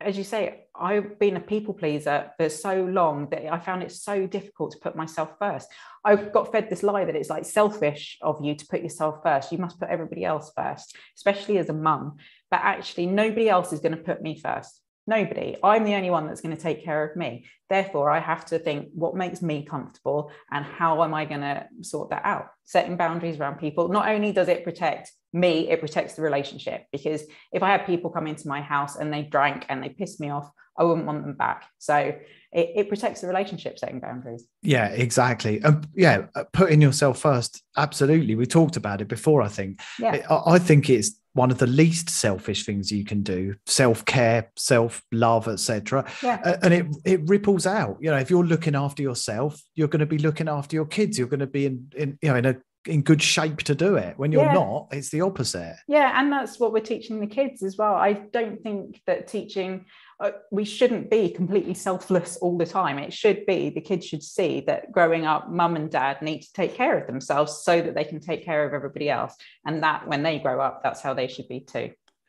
as 0.00 0.16
you 0.16 0.24
say, 0.24 0.64
I've 0.80 1.18
been 1.18 1.36
a 1.36 1.40
people 1.40 1.74
pleaser 1.74 2.30
for 2.38 2.48
so 2.48 2.84
long 2.84 3.28
that 3.30 3.52
I 3.52 3.58
found 3.58 3.82
it 3.82 3.92
so 3.92 4.26
difficult 4.26 4.72
to 4.72 4.78
put 4.78 4.96
myself 4.96 5.30
first. 5.38 5.68
I 6.04 6.16
got 6.16 6.50
fed 6.50 6.70
this 6.70 6.82
lie 6.82 7.04
that 7.04 7.14
it's 7.14 7.28
like 7.28 7.44
selfish 7.44 8.18
of 8.22 8.42
you 8.42 8.54
to 8.54 8.66
put 8.66 8.82
yourself 8.82 9.22
first. 9.22 9.52
You 9.52 9.58
must 9.58 9.78
put 9.78 9.90
everybody 9.90 10.24
else 10.24 10.50
first, 10.56 10.96
especially 11.16 11.58
as 11.58 11.68
a 11.68 11.74
mum. 11.74 12.16
But 12.50 12.60
actually, 12.62 13.06
nobody 13.06 13.48
else 13.48 13.72
is 13.72 13.80
going 13.80 13.96
to 13.96 14.02
put 14.02 14.22
me 14.22 14.40
first. 14.40 14.80
Nobody. 15.10 15.56
I'm 15.64 15.82
the 15.82 15.96
only 15.96 16.10
one 16.10 16.28
that's 16.28 16.40
going 16.40 16.56
to 16.56 16.62
take 16.62 16.84
care 16.84 17.02
of 17.02 17.16
me. 17.16 17.44
Therefore, 17.68 18.10
I 18.10 18.20
have 18.20 18.46
to 18.46 18.60
think 18.60 18.90
what 18.94 19.16
makes 19.16 19.42
me 19.42 19.64
comfortable 19.64 20.30
and 20.52 20.64
how 20.64 21.02
am 21.02 21.12
I 21.14 21.24
going 21.24 21.40
to 21.40 21.66
sort 21.80 22.10
that 22.10 22.24
out? 22.24 22.46
Setting 22.64 22.96
boundaries 22.96 23.36
around 23.36 23.58
people. 23.58 23.88
Not 23.88 24.08
only 24.08 24.30
does 24.30 24.46
it 24.46 24.62
protect 24.62 25.10
me, 25.32 25.68
it 25.68 25.80
protects 25.80 26.14
the 26.14 26.22
relationship 26.22 26.86
because 26.92 27.24
if 27.52 27.60
I 27.64 27.70
had 27.70 27.86
people 27.86 28.10
come 28.10 28.28
into 28.28 28.46
my 28.46 28.60
house 28.60 28.94
and 28.94 29.12
they 29.12 29.22
drank 29.22 29.66
and 29.68 29.82
they 29.82 29.88
pissed 29.88 30.20
me 30.20 30.30
off, 30.30 30.48
I 30.78 30.84
wouldn't 30.84 31.06
want 31.06 31.22
them 31.22 31.34
back. 31.34 31.64
So 31.78 31.96
it, 31.96 32.20
it 32.52 32.88
protects 32.88 33.20
the 33.20 33.26
relationship 33.26 33.80
setting 33.80 33.98
boundaries. 33.98 34.46
Yeah, 34.62 34.86
exactly. 34.90 35.60
Um, 35.64 35.82
yeah, 35.94 36.26
uh, 36.36 36.44
putting 36.52 36.80
yourself 36.80 37.18
first. 37.18 37.64
Absolutely. 37.76 38.36
We 38.36 38.46
talked 38.46 38.76
about 38.76 39.00
it 39.00 39.08
before, 39.08 39.42
I 39.42 39.48
think. 39.48 39.80
Yeah. 39.98 40.24
I, 40.30 40.54
I 40.54 40.58
think 40.60 40.88
it's 40.88 41.19
one 41.34 41.50
of 41.50 41.58
the 41.58 41.66
least 41.66 42.10
selfish 42.10 42.64
things 42.64 42.90
you 42.90 43.04
can 43.04 43.22
do 43.22 43.54
self-care 43.66 44.50
self-love 44.56 45.46
etc 45.46 46.04
yeah. 46.22 46.58
and 46.62 46.74
it 46.74 46.86
it 47.04 47.20
ripples 47.28 47.66
out. 47.66 47.96
You 48.00 48.10
know 48.10 48.16
if 48.16 48.30
you're 48.30 48.44
looking 48.44 48.74
after 48.74 49.02
yourself 49.02 49.60
you're 49.74 49.88
going 49.88 50.00
to 50.00 50.06
be 50.06 50.18
looking 50.18 50.48
after 50.48 50.76
your 50.76 50.86
kids. 50.86 51.18
You're 51.18 51.28
going 51.28 51.40
to 51.40 51.46
be 51.46 51.66
in, 51.66 51.92
in 51.96 52.18
you 52.22 52.30
know 52.30 52.36
in 52.36 52.46
a 52.46 52.56
in 52.86 53.02
good 53.02 53.22
shape 53.22 53.58
to 53.64 53.74
do 53.74 53.96
it. 53.96 54.18
When 54.18 54.32
you're 54.32 54.44
yeah. 54.44 54.54
not 54.54 54.88
it's 54.90 55.10
the 55.10 55.20
opposite. 55.20 55.76
Yeah 55.86 56.18
and 56.18 56.32
that's 56.32 56.58
what 56.58 56.72
we're 56.72 56.80
teaching 56.80 57.20
the 57.20 57.26
kids 57.26 57.62
as 57.62 57.76
well. 57.76 57.94
I 57.94 58.14
don't 58.14 58.62
think 58.62 59.00
that 59.06 59.28
teaching 59.28 59.86
uh, 60.20 60.32
we 60.50 60.64
shouldn't 60.64 61.10
be 61.10 61.30
completely 61.30 61.74
selfless 61.74 62.36
all 62.36 62.58
the 62.58 62.66
time. 62.66 62.98
It 62.98 63.12
should 63.12 63.46
be 63.46 63.70
the 63.70 63.80
kids 63.80 64.06
should 64.06 64.22
see 64.22 64.60
that 64.66 64.92
growing 64.92 65.24
up 65.24 65.50
mum 65.50 65.76
and 65.76 65.90
dad 65.90 66.20
need 66.20 66.42
to 66.42 66.52
take 66.52 66.74
care 66.74 66.98
of 66.98 67.06
themselves 67.06 67.62
so 67.62 67.80
that 67.80 67.94
they 67.94 68.04
can 68.04 68.20
take 68.20 68.44
care 68.44 68.66
of 68.66 68.74
everybody 68.74 69.08
else. 69.08 69.34
And 69.64 69.82
that 69.82 70.06
when 70.06 70.22
they 70.22 70.38
grow 70.38 70.60
up 70.60 70.82
that's 70.82 71.00
how 71.00 71.14
they 71.14 71.28
should 71.28 71.48
be 71.48 71.60
too 71.60 71.92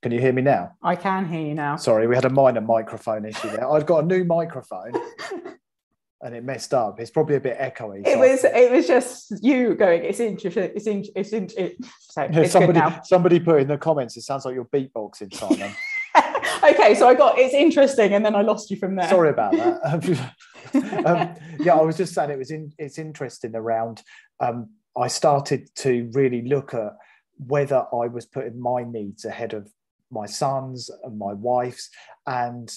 Can 0.00 0.12
you 0.12 0.20
hear 0.20 0.32
me 0.32 0.42
now? 0.42 0.74
I 0.82 0.94
can 0.94 1.26
hear 1.26 1.40
you 1.40 1.54
now. 1.54 1.76
Sorry, 1.76 2.06
we 2.06 2.14
had 2.14 2.24
a 2.24 2.30
minor 2.30 2.60
microphone 2.60 3.24
issue 3.24 3.50
there. 3.50 3.68
I've 3.68 3.86
got 3.86 4.04
a 4.04 4.06
new 4.06 4.24
microphone 4.24 4.92
and 6.22 6.34
it 6.34 6.44
messed 6.44 6.74
up. 6.74 6.98
It's 7.00 7.10
probably 7.10 7.36
a 7.36 7.40
bit 7.40 7.58
echoey. 7.58 8.06
It 8.06 8.14
so 8.14 8.18
was. 8.18 8.44
It 8.44 8.72
was 8.72 8.86
just 8.86 9.42
you 9.42 9.74
going. 9.74 10.04
It's 10.04 10.20
interesting. 10.20 10.72
It's 10.74 10.86
in, 10.86 11.04
It's 11.14 11.32
in, 11.32 11.48
it, 11.56 11.76
so 12.00 12.28
it's 12.30 12.52
somebody. 12.52 12.80
Somebody 13.04 13.40
put 13.40 13.60
in 13.60 13.68
the 13.68 13.78
comments. 13.78 14.16
It 14.16 14.22
sounds 14.22 14.44
like 14.44 14.54
you're 14.54 14.64
beatboxing, 14.64 15.34
Simon. 15.34 15.72
okay, 16.64 16.94
so 16.94 17.08
I 17.08 17.14
got. 17.14 17.38
It's 17.38 17.54
interesting, 17.54 18.14
and 18.14 18.24
then 18.24 18.34
I 18.34 18.42
lost 18.42 18.70
you 18.70 18.76
from 18.76 18.96
there. 18.96 19.08
Sorry 19.08 19.30
about 19.30 19.52
that. 19.52 20.34
um, 21.06 21.34
yeah, 21.60 21.74
I 21.74 21.82
was 21.82 21.96
just 21.96 22.14
saying 22.14 22.30
it 22.30 22.38
was. 22.38 22.50
In, 22.50 22.72
it's 22.78 22.98
interesting 22.98 23.54
around. 23.54 24.02
Um, 24.40 24.70
I 24.96 25.06
started 25.08 25.70
to 25.76 26.10
really 26.12 26.42
look 26.42 26.74
at 26.74 26.96
whether 27.46 27.84
I 27.92 28.08
was 28.08 28.26
putting 28.26 28.60
my 28.60 28.82
needs 28.82 29.24
ahead 29.24 29.54
of 29.54 29.70
my 30.10 30.26
son's 30.26 30.90
and 31.04 31.16
my 31.18 31.34
wife's, 31.34 31.90
and 32.26 32.72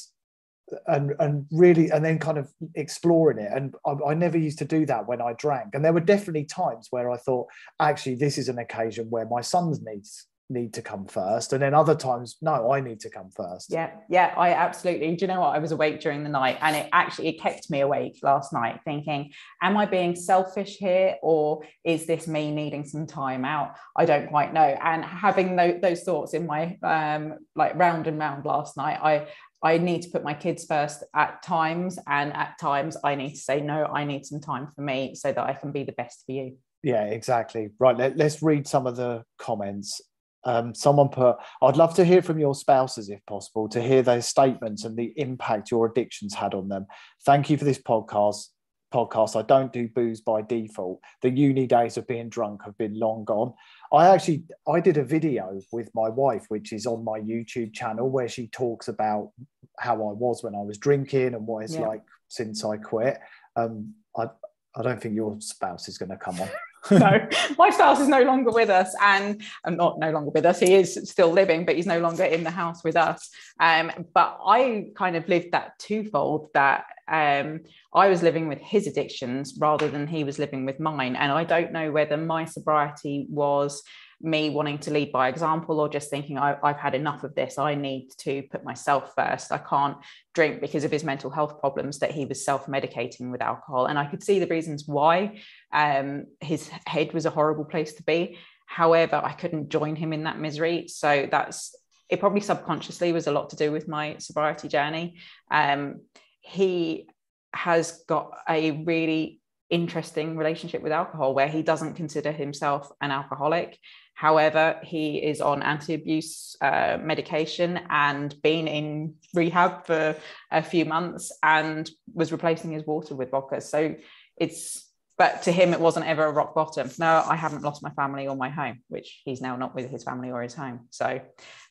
and 0.88 1.13
and 1.19 1.45
really 1.52 1.89
and 1.89 2.04
then 2.04 2.19
kind 2.19 2.38
of 2.38 2.52
exploring 2.76 3.38
it. 3.38 3.52
And 3.54 3.76
I, 3.86 3.95
I, 4.10 4.13
never 4.13 4.38
used 4.38 4.60
to 4.60 4.65
do 4.65 4.86
that 4.86 5.08
when 5.08 5.21
i 5.21 5.34
drank. 5.34 5.74
And 5.76 5.84
there 5.84 5.93
were 5.93 6.00
definitely 6.00 6.45
times 6.45 6.88
where 6.91 7.12
i 7.12 7.17
thought 7.17 7.47
actually 7.80 8.15
this 8.15 8.38
is 8.38 8.50
an 8.50 8.60
occasion 8.60 9.10
where 9.10 9.26
my 9.26 9.41
son's 9.41 9.82
needs 9.82 10.28
need 10.50 10.74
to 10.74 10.82
come 10.82 11.06
first. 11.06 11.54
And 11.54 11.62
then 11.62 11.74
other 11.74 11.95
times 11.95 12.38
no 12.41 12.71
i 12.71 12.80
need 12.80 13.00
to 13.02 13.10
come 13.10 13.30
first. 13.32 13.71
Yeah 13.71 13.91
yeah 14.10 14.34
i 14.38 14.52
absolutely 14.54 15.15
do 15.15 15.26
you 15.26 15.28
know 15.28 15.41
what? 15.41 15.56
I 15.56 15.60
was 15.60 15.71
awake 15.71 16.00
during 16.00 16.24
the 16.24 16.30
night 16.30 16.58
and 16.62 16.76
it 16.76 16.89
actually 16.91 17.30
it 17.30 17.41
kept 17.41 17.69
me 17.69 17.82
awake 17.82 18.19
last 18.21 18.54
night 18.54 18.80
thinking 18.86 19.32
am 19.62 19.78
i 19.78 19.86
being 19.86 20.15
selfish 20.15 20.78
here 20.78 21.15
or 21.21 21.63
is 21.84 22.06
this 22.06 22.28
me 22.28 22.52
needing 22.52 22.86
some 22.86 23.08
time 23.08 23.45
out? 23.45 23.76
I 23.95 24.06
don't 24.06 24.28
quite 24.28 24.54
know. 24.54 24.78
And 24.82 25.04
having 25.04 25.56
those, 25.56 25.82
those 25.82 26.04
thoughts 26.04 26.34
in 26.34 26.45
my 26.45 26.78
um 26.84 27.39
like 27.56 27.76
round 27.76 28.08
and 28.08 28.17
round 28.19 28.45
last 28.45 28.78
night 28.78 29.00
i 29.02 29.28
I 29.63 29.78
need 29.78 30.02
to 30.04 30.10
put 30.10 30.24
my 30.24 30.34
kids 30.34 30.65
first 30.65 31.04
at 31.15 31.43
times, 31.43 32.00
and 32.08 32.34
at 32.34 32.58
times 32.60 32.97
I 33.04 33.15
need 33.15 33.32
to 33.32 33.41
say, 33.41 33.62
no, 33.62 33.86
I 33.86 34.06
need 34.06 34.26
some 34.26 34.41
time 34.41 34.69
for 34.76 34.82
me 34.82 35.15
so 35.15 35.32
that 35.32 35.43
I 35.43 35.54
can 35.54 35.71
be 35.71 35.84
the 35.84 35.91
best 35.91 36.24
for 36.26 36.32
you. 36.32 36.58
Yeah, 36.84 37.04
exactly. 37.06 37.69
Right. 37.80 37.95
Let, 37.95 38.19
us 38.19 38.41
read 38.41 38.67
some 38.67 38.88
of 38.88 38.95
the 38.95 39.24
comments. 39.38 40.02
Um, 40.43 40.74
someone 40.74 41.10
put, 41.10 41.38
I'd 41.62 41.78
love 41.78 41.93
to 41.95 42.06
hear 42.06 42.24
from 42.24 42.39
your 42.39 42.56
spouses 42.56 43.10
if 43.10 43.24
possible, 43.28 43.69
to 43.69 43.82
hear 43.82 44.02
their 44.02 44.24
statements 44.24 44.84
and 44.84 44.97
the 44.97 45.13
impact 45.15 45.69
your 45.69 45.86
addictions 45.86 46.34
had 46.34 46.56
on 46.56 46.67
them. 46.67 46.88
Thank 47.24 47.52
you 47.52 47.58
for 47.58 47.65
this 47.65 47.80
podcast 47.80 48.47
podcast. 48.91 49.39
I 49.39 49.43
don't 49.43 49.74
do 49.74 49.88
booze 49.88 50.21
by 50.21 50.41
default. 50.41 51.00
The 51.21 51.30
uni 51.30 51.65
days 51.65 51.97
of 51.97 52.08
being 52.08 52.30
drunk 52.30 52.62
have 52.65 52.78
been 52.78 53.00
long 53.00 53.24
gone. 53.24 53.54
I 53.93 54.08
actually 54.08 54.43
I 54.67 54.80
did 54.80 54.97
a 54.97 55.04
video 55.04 55.60
with 55.71 55.89
my 55.93 56.10
wife, 56.10 56.45
which 56.47 56.71
is 56.71 56.86
on 56.86 57.04
my 57.04 57.19
YouTube 57.19 57.73
channel, 57.73 58.10
where 58.10 58.30
she 58.30 58.47
talks 58.47 58.88
about 58.88 59.32
how 59.80 59.95
I 59.95 60.13
was 60.13 60.43
when 60.43 60.56
I 60.56 60.62
was 60.62 60.77
drinking 60.77 61.34
and 61.34 61.45
what 61.45 61.63
it's 61.63 61.75
yeah. 61.75 61.88
like 61.88 62.01
since 62.30 62.63
I 62.63 62.77
quit. 62.77 63.19
Um, 63.56 63.93
I 64.15 64.27
I 64.75 64.82
don't 64.82 65.01
think 65.01 65.15
your 65.15 65.36
spouse 65.41 65.89
is 65.89 65.97
going 65.97 66.10
to 66.10 66.17
come 66.17 66.39
on. 66.39 66.49
no, 66.91 67.28
my 67.58 67.70
spouse 67.70 68.00
is 68.00 68.08
no 68.08 68.24
longer 68.24 68.52
with 68.52 68.70
us, 68.70 68.96
and 69.02 69.41
I'm 69.63 69.78
not 69.78 70.00
no 70.00 70.12
longer 70.12 70.32
with 70.32 70.46
us. 70.46 70.60
He 70.60 70.74
is 70.74 71.00
still 71.04 71.30
living, 71.30 71.65
but 71.65 71.76
he's 71.76 71.86
no 71.86 72.00
longer 72.00 72.24
in 72.24 72.44
the 72.44 72.50
house 72.50 72.84
with 72.84 72.96
us. 72.96 73.30
Um, 73.60 73.91
but 74.13 74.39
I 74.44 74.88
kind 74.96 75.15
of 75.15 75.28
lived 75.30 75.52
that 75.52 75.78
twofold 75.78 76.50
that 76.56 76.86
um, 77.08 77.62
I 77.94 78.08
was 78.08 78.24
living 78.24 78.48
with 78.48 78.60
his 78.60 78.88
addictions 78.88 79.56
rather 79.60 79.89
than 79.89 80.08
he 80.08 80.24
was 80.24 80.39
living 80.39 80.65
with 80.65 80.80
mine, 80.80 81.15
and 81.15 81.32
I 81.32 81.44
don't 81.44 81.72
know 81.72 81.91
whether 81.91 82.17
my 82.17 82.46
sobriety 82.46 83.28
was 83.30 83.84
me 84.23 84.49
wanting 84.49 84.77
to 84.79 84.91
lead 84.91 85.12
by 85.12 85.27
example 85.27 85.79
or 85.79 85.89
just 85.89 86.10
thinking 86.10 86.38
I, 86.38 86.57
have 86.63 86.77
had 86.77 86.95
enough 86.95 87.23
of 87.23 87.36
this. 87.36 87.57
I 87.57 87.75
need 87.75 88.10
to 88.19 88.43
put 88.43 88.63
myself 88.63 89.13
first. 89.15 89.51
I 89.51 89.57
can't 89.57 89.97
drink 90.34 90.62
because 90.62 90.84
of 90.84 90.91
his 90.91 91.03
mental 91.03 91.29
health 91.29 91.60
problems 91.60 91.99
that 91.99 92.12
he 92.12 92.25
was 92.25 92.45
self-medicating 92.45 93.31
with 93.31 93.41
alcohol. 93.41 93.88
And 93.88 93.97
i 93.97 94.05
could 94.05 94.23
see 94.23 94.39
the 94.39 94.47
reasons 94.47 94.88
why 94.88 95.39
um, 95.73 96.25
his 96.39 96.69
head 96.86 97.13
was 97.13 97.25
a 97.25 97.29
horrible 97.29 97.65
place 97.65 97.93
to 97.93 98.03
be. 98.03 98.38
However 98.65 99.21
i 99.23 99.34
couldn't 99.34 99.69
join 99.69 99.95
him 99.95 100.13
in 100.13 100.23
that 100.23 100.39
misery. 100.39 100.88
So 100.88 101.27
that's 101.29 101.75
it 102.10 102.19
probably 102.19 102.41
subconsciously 102.41 103.13
was 103.13 103.27
a 103.27 103.31
lot 103.31 103.49
to 103.49 103.55
do 103.55 103.71
with 103.71 103.88
my 103.88 104.17
sobriety 104.19 104.67
journey. 104.67 105.17
Um, 105.49 106.01
he 106.41 107.07
has 107.53 108.03
got 108.07 108.31
a 108.49 108.71
really 108.71 109.41
interesting 109.71 110.36
relationship 110.36 110.84
with 110.84 110.91
alcohol 110.91 111.34
where 111.34 111.47
he 111.47 111.63
doesn't 111.63 111.93
consider 111.93 112.31
himself 112.31 112.91
an 112.99 113.10
alcoholic 113.10 113.79
However, 114.21 114.79
he 114.84 115.17
is 115.17 115.41
on 115.41 115.63
Antabuse 115.63 116.55
uh, 116.62 116.99
medication 117.01 117.79
and 117.89 118.39
been 118.43 118.67
in 118.67 119.15
rehab 119.34 119.88
for 119.88 120.15
a 120.51 120.62
few 120.62 120.86
months 120.86 121.31
and 121.41 121.89
was 122.13 122.31
replacing 122.31 122.71
his 122.71 122.86
water 122.86 123.15
with 123.15 123.31
vodka. 123.31 123.62
So 123.62 123.95
it's 124.38 124.88
but 125.17 125.41
to 125.43 125.51
him 125.51 125.73
it 125.73 125.79
wasn't 125.79 126.05
ever 126.05 126.23
a 126.25 126.31
rock 126.31 126.53
bottom. 126.53 126.91
No 126.99 127.23
i 127.27 127.36
haven't 127.36 127.63
lost 127.63 127.81
my 127.81 127.89
family 128.01 128.27
or 128.27 128.36
my 128.36 128.49
home 128.49 128.84
which 128.89 129.21
he's 129.25 129.41
now 129.41 129.55
not 129.55 129.73
with 129.73 129.89
his 129.89 130.03
family 130.03 130.29
or 130.29 130.43
his 130.43 130.53
home. 130.53 130.81
So 130.91 131.19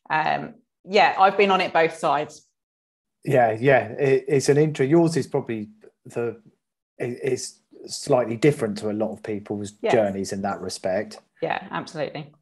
um, 0.09 0.55
yeah 0.83 1.15
i've 1.17 1.37
been 1.37 1.51
on 1.51 1.61
it 1.61 1.71
both 1.71 1.95
sides. 1.95 2.45
Yeah 3.23 3.55
yeah 3.57 3.83
it, 3.93 4.25
it's 4.27 4.49
an 4.49 4.57
intro 4.57 4.85
yours 4.85 5.15
is 5.15 5.27
probably 5.27 5.69
the 6.03 6.41
is 6.99 7.61
slightly 7.87 8.35
different 8.35 8.77
to 8.79 8.91
a 8.91 8.97
lot 9.03 9.13
of 9.13 9.23
people's 9.23 9.71
yeah. 9.81 9.93
journeys 9.93 10.33
in 10.33 10.41
that 10.41 10.59
respect. 10.59 11.19
Yeah 11.41 11.65
absolutely 11.71 12.33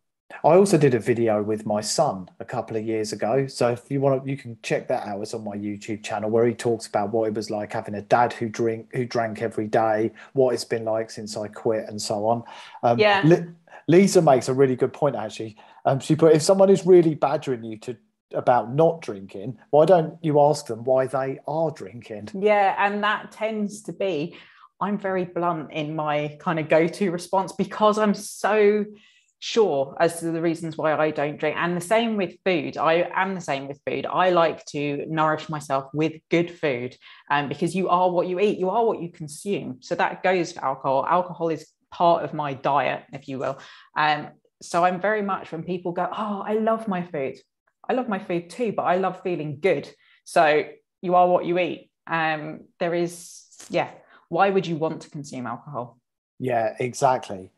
I 0.44 0.56
also 0.56 0.78
did 0.78 0.94
a 0.94 1.00
video 1.00 1.44
with 1.44 1.66
my 1.66 1.82
son 1.82 2.30
a 2.40 2.46
couple 2.46 2.78
of 2.78 2.86
years 2.86 3.12
ago. 3.12 3.48
So 3.48 3.70
if 3.70 3.90
you 3.90 4.00
want 4.00 4.24
to, 4.24 4.30
you 4.30 4.38
can 4.38 4.58
check 4.64 4.88
that 4.88 5.06
out. 5.06 5.22
It's 5.22 5.34
on 5.34 5.44
my 5.44 5.58
YouTube 5.58 6.04
channel 6.04 6.30
where 6.30 6.46
he 6.46 6.54
talks 6.54 6.88
about 6.88 7.12
what 7.12 7.28
it 7.28 7.34
was 7.34 7.50
like 7.50 7.74
having 7.74 7.96
a 7.96 8.02
dad 8.02 8.32
who 8.34 8.48
drink 8.48 8.88
who 8.94 9.06
drank 9.06 9.42
every 9.42 9.68
day, 9.68 10.12
what 10.34 10.54
it's 10.54 10.64
been 10.64 10.86
like 10.86 11.10
since 11.12 11.36
I 11.36 11.48
quit, 11.48 11.90
and 11.90 12.02
so 12.02 12.26
on. 12.26 12.44
Um, 12.84 13.00
yeah. 13.00 13.44
Lisa 13.88 14.22
makes 14.22 14.48
a 14.48 14.54
really 14.54 14.76
good 14.76 14.94
point 14.94 15.16
actually. 15.16 15.58
Um, 15.86 16.00
she 16.00 16.16
put 16.16 16.34
if 16.34 16.42
someone 16.42 16.70
is 16.70 16.86
really 16.86 17.16
badgering 17.16 17.64
you 17.64 17.78
to 17.80 17.98
about 18.34 18.74
not 18.74 19.02
drinking, 19.02 19.58
why 19.72 19.86
don't 19.86 20.18
you 20.22 20.40
ask 20.40 20.68
them 20.68 20.84
why 20.84 21.08
they 21.08 21.40
are 21.48 21.72
drinking? 21.72 22.30
Yeah, 22.34 22.76
and 22.78 23.04
that 23.04 23.32
tends 23.32 23.82
to 23.84 23.94
be 23.94 24.38
I'm 24.80 24.98
very 24.98 25.26
blunt 25.26 25.74
in 25.74 25.96
my 25.96 26.38
kind 26.40 26.60
of 26.60 26.70
go-to 26.70 27.12
response 27.12 27.52
because 27.52 27.98
I'm 27.98 28.14
so 28.14 28.86
sure 29.40 29.96
as 30.00 30.20
to 30.20 30.32
the 30.32 30.42
reasons 30.42 30.78
why 30.78 30.94
I 30.94 31.12
don't 31.12 31.40
drink. 31.40 31.56
And 31.58 31.76
the 31.76 31.82
same 31.82 32.18
with 32.18 32.36
food. 32.46 32.78
I 32.78 33.10
am 33.16 33.36
the 33.36 33.42
same 33.42 33.68
with 33.68 33.80
food. 33.86 34.06
I 34.06 34.30
like 34.32 34.66
to 34.68 35.06
nourish 35.08 35.50
myself 35.50 35.86
with 35.94 36.14
good 36.30 36.52
food 36.52 36.96
um, 37.32 37.48
because 37.48 37.74
you 37.74 37.90
are 37.90 38.10
what 38.12 38.28
you 38.28 38.40
eat, 38.40 38.60
you 38.60 38.70
are 38.70 38.86
what 38.86 39.02
you 39.02 39.10
consume. 39.12 39.78
So 39.80 39.96
that 39.96 40.24
goes 40.24 40.52
for 40.52 40.64
alcohol. 40.64 41.06
Alcohol 41.06 41.50
is 41.50 41.68
part 41.90 42.24
of 42.24 42.34
my 42.34 42.54
diet, 42.54 43.06
if 43.14 43.28
you 43.28 43.40
will. 43.40 43.60
Um, 43.96 44.30
so 44.62 44.84
I'm 44.84 45.00
very 45.00 45.22
much 45.22 45.52
when 45.52 45.64
people 45.64 45.94
go, 45.94 46.08
Oh, 46.12 46.44
I 46.46 46.56
love 46.56 46.88
my 46.88 47.04
food. 47.04 47.38
I 47.88 47.94
love 47.94 48.10
my 48.10 48.20
food 48.20 48.50
too, 48.50 48.74
but 48.74 48.84
I 48.84 48.98
love 48.98 49.22
feeling 49.24 49.60
good. 49.62 49.90
So 50.26 50.66
you 51.02 51.16
are 51.16 51.28
what 51.28 51.46
you 51.46 51.58
eat. 51.60 51.90
Um, 52.06 52.66
there 52.80 52.94
is, 52.94 53.46
yeah. 53.70 53.90
Why 54.28 54.50
would 54.50 54.68
you 54.68 54.76
want 54.76 55.02
to 55.04 55.10
consume 55.10 55.48
alcohol? 55.48 55.98
Yeah, 56.40 56.76
exactly. 56.80 57.50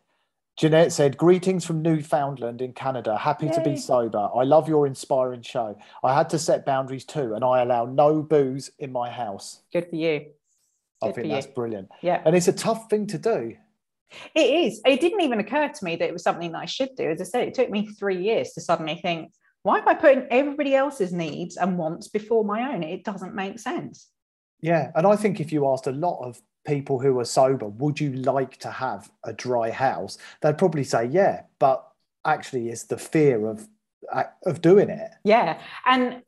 Jeanette 0.62 0.92
said, 0.92 1.18
Greetings 1.18 1.66
from 1.66 1.82
Newfoundland 1.82 2.62
in 2.62 2.72
Canada. 2.74 3.18
Happy 3.18 3.48
Yay. 3.48 3.52
to 3.54 3.62
be 3.62 3.76
sober. 3.76 4.30
I 4.36 4.44
love 4.44 4.70
your 4.70 4.86
inspiring 4.86 5.42
show. 5.42 5.76
I 6.04 6.14
had 6.14 6.30
to 6.30 6.38
set 6.38 6.68
boundaries 6.68 7.04
too, 7.04 7.34
and 7.34 7.44
I 7.44 7.64
allow 7.64 7.86
no 7.86 8.22
booze 8.22 8.70
in 8.78 8.92
my 8.92 9.10
house. 9.10 9.64
Good 9.74 9.90
for 9.90 9.96
you. 9.96 10.20
Good 10.20 11.10
I 11.10 11.12
think 11.14 11.30
that's 11.30 11.48
you. 11.48 11.54
brilliant. 11.54 11.90
Yeah. 12.04 12.22
And 12.24 12.36
it's 12.36 12.48
a 12.48 12.54
tough 12.54 12.92
thing 12.92 13.08
to 13.08 13.18
do. 13.18 13.56
It 14.36 14.40
is. 14.40 14.82
It 14.86 15.02
didn't 15.02 15.22
even 15.22 15.40
occur 15.40 15.68
to 15.68 15.84
me 15.84 15.96
that 15.96 16.08
it 16.08 16.14
was 16.14 16.22
something 16.22 16.52
that 16.52 16.60
I 16.60 16.66
should 16.66 16.96
do. 16.96 17.10
As 17.10 17.20
I 17.20 17.24
said, 17.24 17.48
it 17.48 17.56
took 17.56 17.72
me 17.72 17.88
three 17.88 18.22
years 18.22 18.52
to 18.52 18.62
suddenly 18.62 19.00
think, 19.02 19.32
why 19.64 19.80
am 19.80 19.88
I 19.88 19.96
putting 19.96 20.28
everybody 20.30 20.76
else's 20.76 21.12
needs 21.12 21.58
and 21.58 21.76
wants 21.76 22.08
before 22.08 22.46
my 22.46 22.72
own? 22.72 22.84
It 22.84 23.04
doesn't 23.04 23.34
make 23.34 23.58
sense. 23.58 24.10
Yeah. 24.60 24.92
And 24.94 25.08
I 25.08 25.16
think 25.16 25.40
if 25.40 25.52
you 25.52 25.68
asked 25.68 25.88
a 25.88 25.92
lot 25.92 26.20
of 26.24 26.40
people 26.66 27.00
who 27.00 27.20
are 27.20 27.26
sober, 27.26 27.68
would 27.68 28.00
you 28.00 28.14
like 28.14 28.58
to 28.58 28.72
have 28.72 29.12
a 29.24 29.34
dry 29.34 29.72
house? 29.72 30.18
They'd 30.42 30.58
probably 30.58 30.84
say, 30.84 31.06
yeah, 31.06 31.44
but 31.60 31.88
actually, 32.26 32.70
it's 32.70 32.84
the 32.84 32.98
fear 32.98 33.48
of 33.48 33.68
of 34.46 34.62
doing 34.62 34.90
it. 34.90 35.12
Yeah, 35.24 35.62
and 35.86 36.24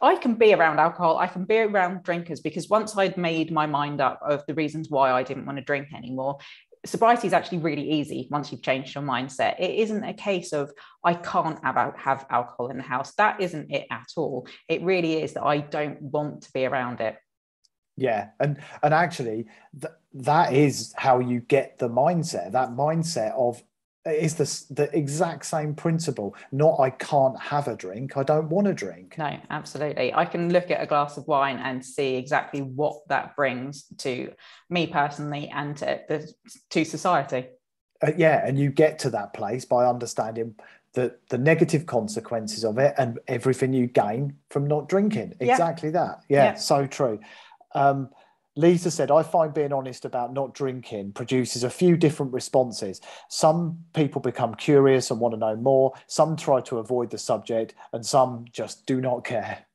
I 0.00 0.16
can 0.16 0.34
be 0.34 0.54
around 0.54 0.78
alcohol. 0.78 1.18
I 1.18 1.26
can 1.26 1.44
be 1.44 1.58
around 1.58 2.02
drinkers 2.02 2.40
because 2.40 2.68
once 2.68 2.96
I'd 2.96 3.16
made 3.16 3.50
my 3.50 3.66
mind 3.66 4.00
up 4.00 4.20
of 4.22 4.44
the 4.46 4.54
reasons 4.54 4.88
why 4.88 5.10
I 5.10 5.22
didn't 5.22 5.46
want 5.46 5.58
to 5.58 5.64
drink 5.64 5.88
anymore, 5.94 6.38
sobriety 6.86 7.26
is 7.26 7.32
actually 7.34 7.58
really 7.58 7.90
easy 7.90 8.28
once 8.30 8.50
you've 8.50 8.62
changed 8.62 8.94
your 8.94 9.04
mindset. 9.04 9.60
It 9.60 9.78
isn't 9.80 10.04
a 10.04 10.14
case 10.14 10.52
of 10.52 10.72
I 11.04 11.14
can't 11.14 11.62
have, 11.62 11.94
have 11.96 12.26
alcohol 12.30 12.70
in 12.70 12.78
the 12.78 12.82
house. 12.82 13.12
That 13.16 13.40
isn't 13.40 13.70
it 13.70 13.86
at 13.90 14.06
all. 14.16 14.46
It 14.68 14.82
really 14.82 15.22
is 15.22 15.34
that 15.34 15.44
I 15.44 15.58
don't 15.58 16.00
want 16.00 16.42
to 16.42 16.52
be 16.52 16.64
around 16.64 17.00
it. 17.00 17.16
Yeah, 17.96 18.28
and 18.38 18.58
and 18.82 18.94
actually, 18.94 19.46
th- 19.78 19.94
that 20.14 20.52
is 20.52 20.94
how 20.96 21.18
you 21.18 21.40
get 21.40 21.78
the 21.78 21.88
mindset. 21.88 22.52
That 22.52 22.70
mindset 22.70 23.32
of 23.32 23.62
is 24.06 24.34
the 24.34 24.74
the 24.74 24.96
exact 24.96 25.44
same 25.44 25.74
principle. 25.74 26.34
Not 26.52 26.80
I 26.80 26.90
can't 26.90 27.38
have 27.38 27.68
a 27.68 27.76
drink. 27.76 28.16
I 28.16 28.22
don't 28.22 28.48
want 28.48 28.66
to 28.66 28.74
drink. 28.74 29.16
No, 29.18 29.36
absolutely. 29.50 30.14
I 30.14 30.24
can 30.24 30.52
look 30.52 30.70
at 30.70 30.82
a 30.82 30.86
glass 30.86 31.16
of 31.16 31.26
wine 31.28 31.58
and 31.58 31.84
see 31.84 32.16
exactly 32.16 32.62
what 32.62 33.06
that 33.08 33.36
brings 33.36 33.84
to 33.98 34.32
me 34.70 34.86
personally 34.86 35.50
and 35.54 35.76
to 35.78 36.00
the, 36.08 36.32
to 36.70 36.84
society. 36.84 37.48
Uh, 38.02 38.12
yeah, 38.16 38.46
and 38.46 38.58
you 38.58 38.70
get 38.70 38.98
to 39.00 39.10
that 39.10 39.34
place 39.34 39.66
by 39.66 39.84
understanding 39.86 40.54
the 40.94 41.14
the 41.28 41.38
negative 41.38 41.86
consequences 41.86 42.64
of 42.64 42.78
it 42.78 42.94
and 42.98 43.18
everything 43.28 43.72
you 43.72 43.86
gain 43.86 44.34
from 44.48 44.66
not 44.66 44.88
drinking. 44.88 45.34
Exactly 45.40 45.90
yeah. 45.90 45.92
that. 45.92 46.20
Yeah, 46.28 46.44
yeah, 46.44 46.54
so 46.54 46.86
true. 46.86 47.20
Um, 47.74 48.10
Lisa 48.56 48.90
said, 48.90 49.10
I 49.10 49.22
find 49.22 49.54
being 49.54 49.72
honest 49.72 50.04
about 50.04 50.32
not 50.32 50.54
drinking 50.54 51.12
produces 51.12 51.62
a 51.62 51.70
few 51.70 51.96
different 51.96 52.32
responses. 52.32 53.00
Some 53.28 53.78
people 53.94 54.20
become 54.20 54.54
curious 54.54 55.10
and 55.10 55.20
want 55.20 55.34
to 55.34 55.38
know 55.38 55.56
more, 55.56 55.92
some 56.06 56.36
try 56.36 56.60
to 56.62 56.78
avoid 56.78 57.10
the 57.10 57.18
subject, 57.18 57.74
and 57.92 58.04
some 58.04 58.44
just 58.52 58.86
do 58.86 59.00
not 59.00 59.24
care. 59.24 59.66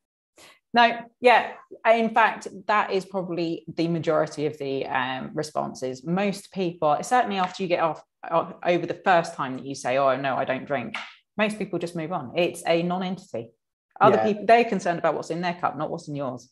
No, 0.74 0.98
yeah. 1.20 1.52
In 1.86 2.10
fact, 2.10 2.48
that 2.66 2.92
is 2.92 3.06
probably 3.06 3.64
the 3.74 3.88
majority 3.88 4.44
of 4.44 4.58
the 4.58 4.86
um, 4.86 5.30
responses. 5.32 6.04
Most 6.04 6.52
people, 6.52 6.98
certainly 7.00 7.38
after 7.38 7.62
you 7.62 7.68
get 7.68 7.80
off, 7.80 8.02
off 8.30 8.52
over 8.62 8.84
the 8.84 9.00
first 9.02 9.34
time 9.34 9.56
that 9.56 9.64
you 9.64 9.74
say, 9.74 9.96
Oh, 9.96 10.16
no, 10.16 10.36
I 10.36 10.44
don't 10.44 10.66
drink, 10.66 10.96
most 11.38 11.58
people 11.58 11.78
just 11.78 11.96
move 11.96 12.12
on. 12.12 12.32
It's 12.36 12.62
a 12.66 12.82
non 12.82 13.02
entity. 13.02 13.52
Other 13.98 14.16
yeah. 14.16 14.24
people, 14.24 14.44
they're 14.46 14.64
concerned 14.64 14.98
about 14.98 15.14
what's 15.14 15.30
in 15.30 15.40
their 15.40 15.54
cup, 15.54 15.78
not 15.78 15.90
what's 15.90 16.08
in 16.08 16.16
yours 16.16 16.50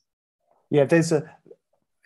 yeah 0.74 0.84
there's 0.84 1.12
a 1.12 1.22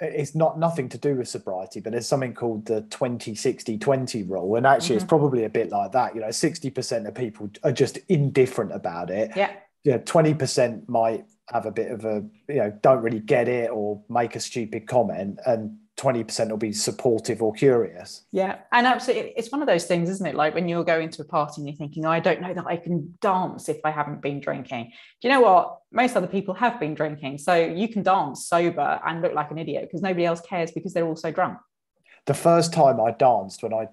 it's 0.00 0.35
not 0.35 0.59
nothing 0.59 0.88
to 0.88 0.98
do 0.98 1.16
with 1.16 1.28
sobriety 1.28 1.81
but 1.81 1.92
there's 1.92 2.07
something 2.07 2.35
called 2.35 2.66
the 2.66 2.83
20 2.83 3.35
60 3.35 3.78
20 3.78 4.22
rule. 4.24 4.57
And 4.57 4.66
actually 4.66 4.96
mm-hmm. 4.96 5.02
it's 5.02 5.04
probably 5.04 5.44
a 5.44 5.48
bit 5.48 5.70
like 5.70 5.92
that. 5.92 6.14
You 6.14 6.20
know 6.20 6.28
60% 6.28 7.09
of 7.09 7.14
people 7.14 7.50
are 7.64 7.72
just 7.72 7.98
indifferent 8.09 8.72
about 8.72 9.11
it. 9.11 9.33
Yeah. 9.35 9.52
Yeah 9.85 9.98
20% 9.98 10.88
might 10.88 11.24
have 11.52 11.66
a 11.66 11.72
bit 11.72 11.90
of 11.90 12.04
a 12.04 12.24
you 12.48 12.57
know 12.57 12.78
don't 12.83 13.02
really 13.02 13.20
get 13.20 13.48
it 13.48 13.70
or 13.70 14.02
make 14.09 14.37
a 14.37 14.40
stupid 14.40 14.87
comment. 14.87 15.40
And 15.46 15.78
20% 15.99 16.51
will 16.51 16.57
be 16.57 16.73
supportive 16.73 17.43
or 17.43 17.53
curious. 17.53 18.25
Yeah. 18.31 18.59
And 18.73 18.87
absolutely, 18.87 19.33
it's 19.37 19.51
one 19.51 19.61
of 19.61 19.67
those 19.67 19.85
things, 19.85 20.09
isn't 20.09 20.27
it? 20.27 20.35
Like 20.35 20.55
when 20.55 20.69
you're 20.69 20.85
going 20.85 21.11
to 21.11 21.23
a 21.23 21.25
party 21.25 21.55
and 21.61 21.69
you're 21.69 21.77
thinking, 21.77 22.07
oh, 22.07 22.11
I 22.11 22.21
don't 22.21 22.41
know 22.41 22.55
that 22.55 22.67
I 22.67 22.77
can 22.77 23.19
dance 23.21 23.69
if 23.69 23.79
I 23.85 23.91
haven't 23.91 24.23
been 24.23 24.41
drinking. 24.41 24.93
Do 25.21 25.29
you 25.29 25.35
know 25.35 25.41
what? 25.41 25.81
Most 25.91 26.17
other 26.17 26.29
people 26.29 26.55
have 26.55 26.79
been 26.79 26.95
drinking. 26.95 27.39
So 27.39 27.55
you 27.55 27.89
can 27.89 28.05
dance 28.05 28.47
sober 28.47 29.01
and 29.05 29.21
look 29.23 29.35
like 29.35 29.51
an 29.51 29.59
idiot 29.59 29.85
because 29.89 30.01
nobody 30.01 30.25
else 30.25 30.41
cares 30.41 30.71
because 30.71 30.95
they're 30.95 31.07
all 31.07 31.17
so 31.17 31.33
drunk. 31.33 31.59
The 32.27 32.35
first 32.35 32.73
time 32.73 33.01
I 33.01 33.11
danced 33.11 33.63
when 33.63 33.75
I 33.75 33.89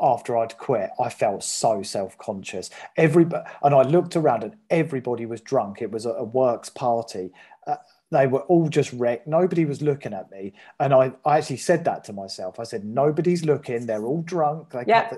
after 0.00 0.36
I'd 0.36 0.58
quit, 0.58 0.90
I 1.00 1.08
felt 1.08 1.42
so 1.42 1.82
self-conscious. 1.82 2.70
Everybody 2.96 3.42
and 3.62 3.74
I 3.74 3.82
looked 3.82 4.16
around 4.16 4.44
and 4.44 4.56
everybody 4.68 5.26
was 5.26 5.40
drunk. 5.40 5.80
It 5.80 5.90
was 5.90 6.04
a, 6.04 6.10
a 6.10 6.24
works 6.24 6.68
party. 6.68 7.32
Uh, 7.66 7.76
they 8.12 8.26
were 8.26 8.42
all 8.42 8.68
just 8.68 8.92
wrecked. 8.92 9.26
Nobody 9.26 9.64
was 9.64 9.80
looking 9.80 10.12
at 10.12 10.30
me. 10.30 10.52
And 10.78 10.92
I, 10.92 11.12
I 11.24 11.38
actually 11.38 11.56
said 11.56 11.84
that 11.86 12.04
to 12.04 12.12
myself. 12.12 12.60
I 12.60 12.64
said, 12.64 12.84
nobody's 12.84 13.44
looking. 13.44 13.86
They're 13.86 14.04
all 14.04 14.22
drunk. 14.22 14.70
They 14.70 14.84
yeah. 14.86 15.16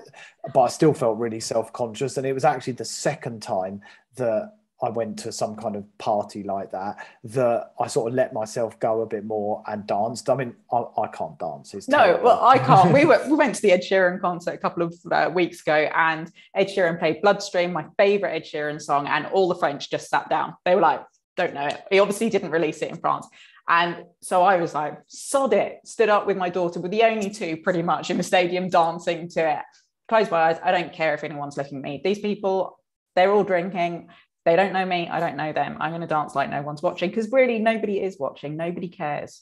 But 0.53 0.61
I 0.61 0.67
still 0.69 0.93
felt 0.93 1.17
really 1.17 1.41
self 1.41 1.73
conscious. 1.73 2.15
And 2.17 2.25
it 2.25 2.33
was 2.33 2.45
actually 2.45 2.73
the 2.73 2.85
second 2.85 3.41
time 3.41 3.81
that 4.15 4.53
I 4.81 4.89
went 4.89 5.19
to 5.19 5.31
some 5.31 5.55
kind 5.55 5.75
of 5.75 5.85
party 5.97 6.43
like 6.43 6.71
that 6.71 7.05
that 7.25 7.73
I 7.79 7.87
sort 7.87 8.09
of 8.09 8.15
let 8.15 8.33
myself 8.33 8.79
go 8.79 9.01
a 9.01 9.05
bit 9.05 9.25
more 9.25 9.61
and 9.67 9.85
danced. 9.85 10.29
I 10.29 10.35
mean, 10.35 10.55
I, 10.71 10.83
I 10.97 11.07
can't 11.07 11.37
dance. 11.37 11.73
It's 11.73 11.89
no, 11.89 11.97
terrible. 11.97 12.23
well, 12.23 12.45
I 12.45 12.59
can't. 12.59 12.93
we 12.93 13.03
were 13.03 13.21
we 13.29 13.35
went 13.35 13.55
to 13.55 13.61
the 13.61 13.71
Ed 13.71 13.81
Sheeran 13.81 14.21
concert 14.21 14.53
a 14.53 14.57
couple 14.57 14.83
of 14.83 14.95
uh, 15.11 15.29
weeks 15.33 15.61
ago, 15.61 15.89
and 15.95 16.31
Ed 16.53 16.67
Sheeran 16.67 16.99
played 16.99 17.21
Bloodstream, 17.21 17.73
my 17.73 17.85
favorite 17.97 18.31
Ed 18.31 18.43
Sheeran 18.43 18.81
song, 18.81 19.07
and 19.07 19.25
all 19.27 19.49
the 19.49 19.55
French 19.55 19.89
just 19.89 20.09
sat 20.09 20.29
down. 20.29 20.55
They 20.65 20.75
were 20.75 20.81
like, 20.81 21.01
don't 21.35 21.53
know 21.53 21.65
it. 21.65 21.81
He 21.91 21.99
obviously 21.99 22.29
didn't 22.29 22.51
release 22.51 22.81
it 22.81 22.89
in 22.89 22.97
France. 22.97 23.27
And 23.67 24.05
so 24.21 24.43
I 24.43 24.57
was 24.57 24.73
like, 24.73 24.99
sod 25.07 25.53
it, 25.53 25.79
stood 25.85 26.09
up 26.09 26.27
with 26.27 26.37
my 26.37 26.49
daughter, 26.49 26.79
with 26.79 26.91
the 26.91 27.03
only 27.03 27.29
two 27.29 27.57
pretty 27.57 27.81
much 27.81 28.09
in 28.09 28.17
the 28.17 28.23
stadium 28.23 28.69
dancing 28.69 29.27
to 29.29 29.57
it. 29.57 29.63
Close 30.07 30.29
my 30.29 30.37
eyes. 30.37 30.57
I 30.63 30.71
don't 30.71 30.93
care 30.93 31.15
if 31.15 31.23
anyone's 31.23 31.57
looking 31.57 31.79
at 31.79 31.83
me. 31.83 32.01
These 32.03 32.19
people, 32.19 32.79
they're 33.15 33.31
all 33.31 33.43
drinking. 33.43 34.09
They 34.45 34.55
don't 34.55 34.73
know 34.73 34.85
me. 34.85 35.07
I 35.09 35.19
don't 35.19 35.35
know 35.35 35.51
them. 35.51 35.77
I'm 35.79 35.89
going 35.89 36.01
to 36.01 36.07
dance 36.07 36.35
like 36.35 36.51
no 36.51 36.61
one's 36.61 36.83
watching 36.83 37.09
because 37.09 37.31
really 37.31 37.57
nobody 37.57 37.99
is 37.99 38.19
watching. 38.19 38.55
Nobody 38.55 38.87
cares. 38.87 39.41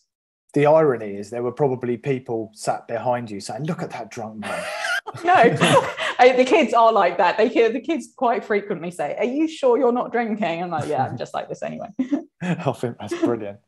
The 0.53 0.67
irony 0.67 1.15
is 1.15 1.29
there 1.29 1.43
were 1.43 1.51
probably 1.51 1.97
people 1.97 2.51
sat 2.53 2.87
behind 2.87 3.31
you 3.31 3.39
saying, 3.39 3.63
look 3.63 3.81
at 3.81 3.89
that 3.91 4.11
drunk 4.11 4.39
man. 4.39 4.63
no, 5.23 5.49
the 6.19 6.45
kids 6.45 6.73
are 6.73 6.91
like 6.91 7.17
that. 7.17 7.37
They 7.37 7.47
hear 7.47 7.71
the 7.71 7.79
kids 7.79 8.09
quite 8.15 8.43
frequently 8.43 8.91
say, 8.91 9.15
"Are 9.17 9.25
you 9.25 9.47
sure 9.47 9.77
you're 9.77 9.91
not 9.91 10.11
drinking?" 10.11 10.63
I'm 10.63 10.69
like, 10.69 10.87
"Yeah, 10.87 11.05
I'm 11.05 11.17
just 11.17 11.33
like 11.33 11.49
this 11.49 11.63
anyway." 11.63 11.89
I 12.41 12.71
think 12.71 12.97
that's 12.99 13.17
brilliant. 13.19 13.59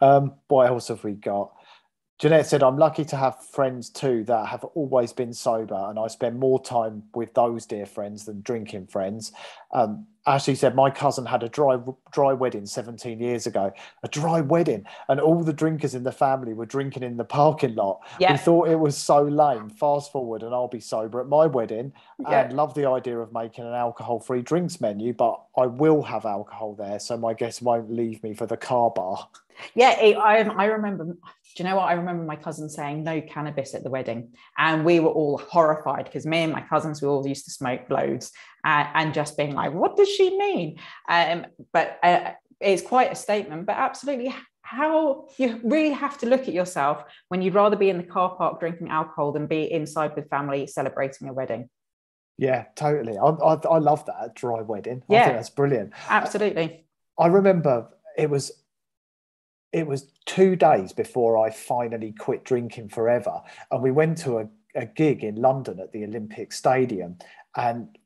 Um, 0.00 0.34
what 0.48 0.68
else 0.68 0.88
have 0.88 1.02
we 1.02 1.12
got? 1.12 1.52
Jeanette 2.18 2.46
said, 2.46 2.62
I'm 2.62 2.78
lucky 2.78 3.04
to 3.06 3.16
have 3.16 3.44
friends 3.44 3.90
too 3.90 4.24
that 4.24 4.46
have 4.46 4.64
always 4.64 5.12
been 5.12 5.34
sober, 5.34 5.74
and 5.74 5.98
I 5.98 6.06
spend 6.06 6.38
more 6.38 6.62
time 6.62 7.02
with 7.14 7.34
those 7.34 7.66
dear 7.66 7.84
friends 7.84 8.24
than 8.24 8.40
drinking 8.40 8.86
friends. 8.86 9.32
Um, 9.72 10.06
Ashley 10.26 10.56
said, 10.56 10.74
My 10.74 10.90
cousin 10.90 11.24
had 11.26 11.42
a 11.42 11.48
dry, 11.48 11.78
dry 12.10 12.32
wedding 12.32 12.66
17 12.66 13.20
years 13.20 13.46
ago, 13.46 13.72
a 14.02 14.08
dry 14.08 14.40
wedding, 14.40 14.84
and 15.08 15.20
all 15.20 15.42
the 15.42 15.52
drinkers 15.52 15.94
in 15.94 16.02
the 16.02 16.12
family 16.12 16.52
were 16.52 16.66
drinking 16.66 17.04
in 17.04 17.16
the 17.16 17.24
parking 17.24 17.74
lot. 17.74 18.00
Yeah. 18.18 18.32
We 18.32 18.38
thought 18.38 18.68
it 18.68 18.78
was 18.78 18.96
so 18.96 19.22
lame. 19.22 19.70
Fast 19.70 20.10
forward, 20.10 20.42
and 20.42 20.52
I'll 20.52 20.68
be 20.68 20.80
sober 20.80 21.20
at 21.20 21.28
my 21.28 21.46
wedding, 21.46 21.92
yeah. 22.18 22.42
and 22.42 22.56
love 22.56 22.74
the 22.74 22.88
idea 22.88 23.18
of 23.18 23.32
making 23.32 23.64
an 23.64 23.74
alcohol 23.74 24.18
free 24.18 24.42
drinks 24.42 24.80
menu, 24.80 25.12
but 25.12 25.40
I 25.56 25.66
will 25.66 26.02
have 26.02 26.24
alcohol 26.24 26.74
there, 26.74 26.98
so 26.98 27.16
my 27.16 27.34
guests 27.34 27.62
won't 27.62 27.92
leave 27.92 28.22
me 28.22 28.34
for 28.34 28.46
the 28.46 28.56
car 28.56 28.90
bar. 28.90 29.28
Yeah, 29.74 29.96
I, 29.98 30.42
I 30.42 30.64
remember 30.66 31.16
do 31.56 31.62
you 31.62 31.70
know 31.70 31.76
what? 31.76 31.88
I 31.88 31.94
remember 31.94 32.22
my 32.22 32.36
cousin 32.36 32.68
saying 32.68 33.02
no 33.02 33.22
cannabis 33.22 33.74
at 33.74 33.82
the 33.82 33.88
wedding. 33.88 34.28
And 34.58 34.84
we 34.84 35.00
were 35.00 35.08
all 35.08 35.38
horrified 35.38 36.04
because 36.04 36.26
me 36.26 36.42
and 36.42 36.52
my 36.52 36.60
cousins, 36.60 37.00
we 37.00 37.08
all 37.08 37.26
used 37.26 37.46
to 37.46 37.50
smoke 37.50 37.88
loads 37.88 38.30
and, 38.66 38.88
and 38.94 39.14
just 39.14 39.36
being 39.36 39.54
like, 39.54 39.72
what 39.72 39.96
does 39.96 40.08
she 40.08 40.36
mean? 40.36 40.78
Um, 41.08 41.46
but 41.72 41.98
uh, 42.02 42.32
it's 42.60 42.82
quite 42.82 43.12
a 43.12 43.14
statement, 43.14 43.64
but 43.64 43.76
absolutely 43.76 44.34
how 44.62 45.28
you 45.38 45.60
really 45.62 45.92
have 45.92 46.18
to 46.18 46.26
look 46.26 46.42
at 46.42 46.52
yourself 46.52 47.04
when 47.28 47.40
you'd 47.40 47.54
rather 47.54 47.76
be 47.76 47.88
in 47.88 47.98
the 47.98 48.02
car 48.02 48.34
park 48.36 48.58
drinking 48.58 48.88
alcohol 48.88 49.30
than 49.30 49.46
be 49.46 49.70
inside 49.72 50.16
with 50.16 50.28
family 50.28 50.66
celebrating 50.66 51.28
a 51.28 51.32
wedding. 51.32 51.70
Yeah, 52.36 52.64
totally. 52.74 53.16
I, 53.16 53.28
I, 53.28 53.54
I 53.54 53.78
love 53.78 54.04
that 54.06 54.34
dry 54.34 54.60
wedding. 54.62 55.02
Yeah, 55.08 55.20
I 55.20 55.24
think 55.24 55.36
that's 55.36 55.50
brilliant. 55.50 55.92
Absolutely. 56.08 56.84
I 57.18 57.28
remember 57.28 57.88
it 58.18 58.28
was 58.28 58.50
it 59.72 59.86
was 59.86 60.10
two 60.24 60.56
days 60.56 60.92
before 60.92 61.38
I 61.38 61.50
finally 61.50 62.12
quit 62.18 62.44
drinking 62.44 62.88
forever. 62.88 63.42
And 63.70 63.82
we 63.82 63.90
went 63.90 64.18
to 64.18 64.38
a, 64.38 64.48
a 64.74 64.86
gig 64.86 65.22
in 65.22 65.36
London 65.36 65.80
at 65.80 65.92
the 65.92 66.04
Olympic 66.04 66.52
Stadium. 66.52 67.18
And 67.56 67.96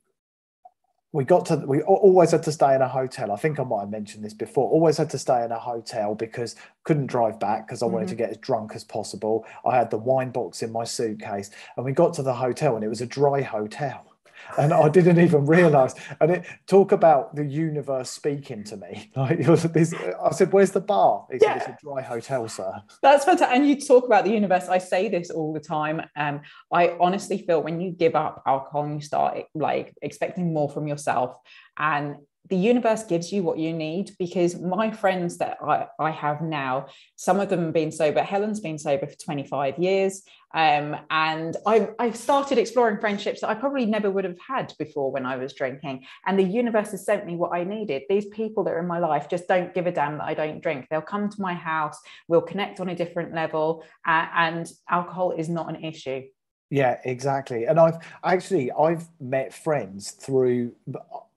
we 1.13 1.25
got 1.25 1.47
to 1.47 1.57
we 1.57 1.83
always 1.83 2.31
had 2.31 2.43
to 2.45 2.53
stay 2.53 2.75
in 2.75 2.83
a 2.83 2.89
hotel. 2.89 3.33
I 3.33 3.37
think 3.37 3.59
i 3.59 3.65
might 3.65 3.81
have 3.81 3.91
mentioned 3.91 4.25
this 4.25 4.35
before. 4.35 4.71
Always 4.71 4.97
had 4.97 5.11
to 5.11 5.19
stay 5.19 5.45
in 5.45 5.51
a 5.51 5.59
hotel 5.59 6.15
because 6.15 6.55
couldn't 6.85 7.07
drive 7.07 7.41
back 7.41 7.67
because 7.67 7.83
i 7.83 7.87
wanted 7.87 8.07
mm-hmm. 8.07 8.11
to 8.11 8.17
get 8.17 8.31
as 8.31 8.37
drunk 8.37 8.73
as 8.75 8.85
possible. 8.85 9.45
I 9.65 9.77
had 9.77 9.91
the 9.91 9.99
wine 9.99 10.31
box 10.31 10.63
in 10.63 10.71
my 10.71 10.85
suitcase 10.85 11.51
and 11.77 11.85
we 11.85 11.93
got 11.93 12.15
to 12.15 12.23
the 12.23 12.35
hotel 12.35 12.77
and 12.77 12.85
it 12.85 12.89
was 12.89 13.01
a 13.01 13.07
dry 13.07 13.43
hotel 13.43 14.10
and 14.59 14.73
I 14.73 14.89
didn't 14.89 15.19
even 15.21 15.47
realize. 15.47 15.95
And 16.21 16.31
it 16.31 16.47
talk 16.67 16.93
about 16.93 17.35
the 17.35 17.45
universe 17.45 18.11
speaking 18.11 18.65
to 18.65 18.77
me. 18.77 19.11
Like 19.21 19.41
it 19.41 19.49
was 19.49 19.65
this, 19.65 19.93
I 19.95 20.31
said, 20.31 20.53
"Where's 20.53 20.71
the 20.71 20.81
bar?" 20.81 21.27
He 21.31 21.39
yeah. 21.43 21.59
said, 21.59 21.75
"It's 21.75 21.83
a 21.83 21.87
dry 21.87 22.01
hotel, 22.01 22.49
sir." 22.49 22.73
That's 23.03 23.25
fantastic. 23.25 23.55
And 23.55 23.69
you 23.69 23.79
talk 23.79 24.07
about 24.07 24.25
the 24.25 24.31
universe. 24.31 24.69
I 24.69 24.79
say 24.79 25.09
this 25.09 25.31
all 25.31 25.53
the 25.53 25.61
time. 25.61 26.01
Um, 26.17 26.41
I 26.73 26.97
honestly 26.99 27.45
feel 27.47 27.63
when 27.63 27.81
you 27.81 27.91
give 27.91 28.15
up 28.15 28.43
alcohol 28.47 28.85
and 28.85 28.95
you 28.95 29.03
start 29.03 29.45
like 29.55 29.95
expecting 30.01 30.55
more 30.55 30.71
from 30.71 30.87
yourself, 30.87 31.37
and 31.77 32.17
the 32.49 32.57
universe 32.57 33.05
gives 33.05 33.33
you 33.33 33.43
what 33.43 33.59
you 33.59 33.73
need 33.73 34.13
because 34.19 34.59
my 34.59 34.91
friends 34.91 35.39
that 35.39 35.59
I, 35.63 35.87
I 35.99 36.11
have 36.11 36.41
now, 36.41 36.87
some 37.17 37.39
of 37.39 37.49
them 37.49 37.65
have 37.65 37.75
been 37.75 37.93
sober. 37.93 38.23
Helen's 38.23 38.61
been 38.61 38.79
sober 38.79 39.07
for 39.07 39.17
25 39.17 39.79
years. 39.79 40.23
Um, 40.53 40.97
and 41.11 41.57
I, 41.65 41.91
I've 41.99 42.17
started 42.17 42.59
exploring 42.59 42.99
friendships 42.99 43.43
that 43.43 43.51
I 43.51 43.55
probably 43.55 43.87
never 43.87 44.11
would 44.11 44.25
have 44.25 44.39
had 44.47 44.73
before 44.79 45.13
when 45.13 45.27
I 45.27 45.37
was 45.37 45.53
drinking. 45.53 46.07
And 46.27 46.39
the 46.39 46.45
universe 46.45 46.91
has 46.91 47.05
sent 47.05 47.25
me 47.25 47.37
what 47.37 47.55
I 47.55 47.63
needed. 47.63 48.03
These 48.09 48.27
people 48.27 48.65
that 48.65 48.73
are 48.73 48.81
in 48.81 48.89
my 48.89 48.99
life 48.99 49.29
just 49.29 49.47
don't 49.47 49.73
give 49.73 49.87
a 49.87 49.93
damn 49.93 50.19
that 50.19 50.25
I 50.25 50.35
don't 50.35 50.61
drink. 50.61 50.87
They'll 50.91 51.03
come 51.03 51.29
to 51.29 51.41
my 51.41 51.55
house, 51.55 51.99
we'll 52.27 52.41
connect 52.41 52.81
on 52.81 52.89
a 52.89 52.97
different 52.97 53.33
level, 53.33 53.85
uh, 54.07 54.27
and 54.35 54.69
alcohol 54.89 55.33
is 55.33 55.49
not 55.49 55.69
an 55.69 55.85
issue. 55.85 56.23
Yeah, 56.71 56.99
exactly. 57.05 57.67
And 57.67 57.79
I've 57.79 57.99
actually 58.25 58.71
I've 58.73 59.09
met 59.21 59.53
friends 59.53 60.13
through 60.13 60.73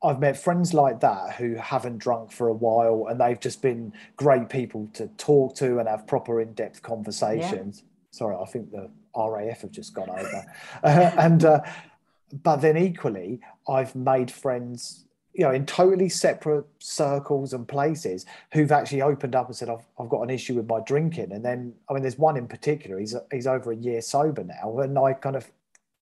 I've 0.03 0.19
met 0.19 0.37
friends 0.37 0.73
like 0.73 0.99
that 0.99 1.35
who 1.35 1.55
haven't 1.55 1.97
drunk 1.97 2.31
for 2.31 2.49
a 2.49 2.53
while 2.53 3.07
and 3.09 3.19
they've 3.19 3.39
just 3.39 3.61
been 3.61 3.93
great 4.15 4.49
people 4.49 4.89
to 4.93 5.07
talk 5.17 5.55
to 5.55 5.79
and 5.79 5.87
have 5.87 6.05
proper 6.05 6.41
in-depth 6.41 6.81
conversations. 6.83 7.79
Yeah. 7.83 7.89
Sorry, 8.11 8.35
I 8.35 8.45
think 8.45 8.71
the 8.71 8.91
RAF 9.15 9.61
have 9.61 9.71
just 9.71 9.93
gone 9.93 10.09
over. 10.09 10.45
uh, 10.83 11.11
and 11.17 11.45
uh, 11.45 11.61
but 12.41 12.57
then 12.57 12.77
equally, 12.77 13.39
I've 13.67 13.95
made 13.95 14.31
friends, 14.31 15.05
you 15.33 15.43
know, 15.43 15.51
in 15.51 15.65
totally 15.65 16.09
separate 16.09 16.65
circles 16.79 17.53
and 17.53 17.67
places 17.67 18.25
who've 18.51 18.71
actually 18.71 19.01
opened 19.01 19.35
up 19.35 19.47
and 19.47 19.55
said, 19.55 19.69
"I've, 19.69 19.85
I've 19.99 20.09
got 20.09 20.21
an 20.21 20.29
issue 20.29 20.55
with 20.55 20.67
my 20.67 20.79
drinking." 20.85 21.31
And 21.31 21.43
then, 21.43 21.73
I 21.89 21.93
mean, 21.93 22.03
there's 22.03 22.17
one 22.17 22.37
in 22.37 22.47
particular. 22.47 22.99
He's 22.99 23.15
he's 23.31 23.47
over 23.47 23.71
a 23.71 23.75
year 23.75 24.01
sober 24.01 24.43
now, 24.43 24.79
and 24.79 24.97
I 24.97 25.13
kind 25.13 25.35
of 25.35 25.49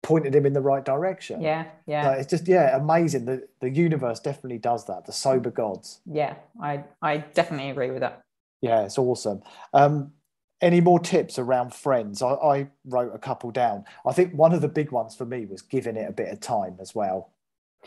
pointed 0.01 0.33
him 0.33 0.45
in 0.45 0.53
the 0.53 0.61
right 0.61 0.83
direction. 0.83 1.41
Yeah, 1.41 1.65
yeah. 1.85 2.13
it's 2.13 2.29
just 2.29 2.47
yeah, 2.47 2.75
amazing. 2.75 3.25
The 3.25 3.47
the 3.59 3.69
universe 3.69 4.19
definitely 4.19 4.57
does 4.57 4.85
that. 4.85 5.05
The 5.05 5.13
sober 5.13 5.51
gods. 5.51 6.01
Yeah, 6.05 6.35
I 6.61 6.83
I 7.01 7.17
definitely 7.17 7.69
agree 7.69 7.91
with 7.91 8.01
that. 8.01 8.21
Yeah, 8.61 8.83
it's 8.83 8.97
awesome. 8.97 9.41
Um, 9.73 10.13
any 10.61 10.81
more 10.81 10.99
tips 10.99 11.39
around 11.39 11.73
friends? 11.73 12.21
I, 12.21 12.33
I 12.33 12.67
wrote 12.85 13.13
a 13.13 13.19
couple 13.19 13.51
down. 13.51 13.85
I 14.05 14.11
think 14.11 14.33
one 14.33 14.53
of 14.53 14.61
the 14.61 14.67
big 14.67 14.91
ones 14.91 15.15
for 15.15 15.25
me 15.25 15.45
was 15.45 15.61
giving 15.61 15.95
it 15.95 16.09
a 16.09 16.11
bit 16.11 16.33
of 16.33 16.39
time 16.41 16.77
as 16.81 16.93
well, 16.93 17.31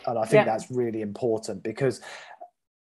and 0.07 0.19
I 0.19 0.23
think 0.23 0.33
yeah. 0.33 0.45
that's 0.45 0.71
really 0.71 1.01
important 1.01 1.63
because 1.63 2.01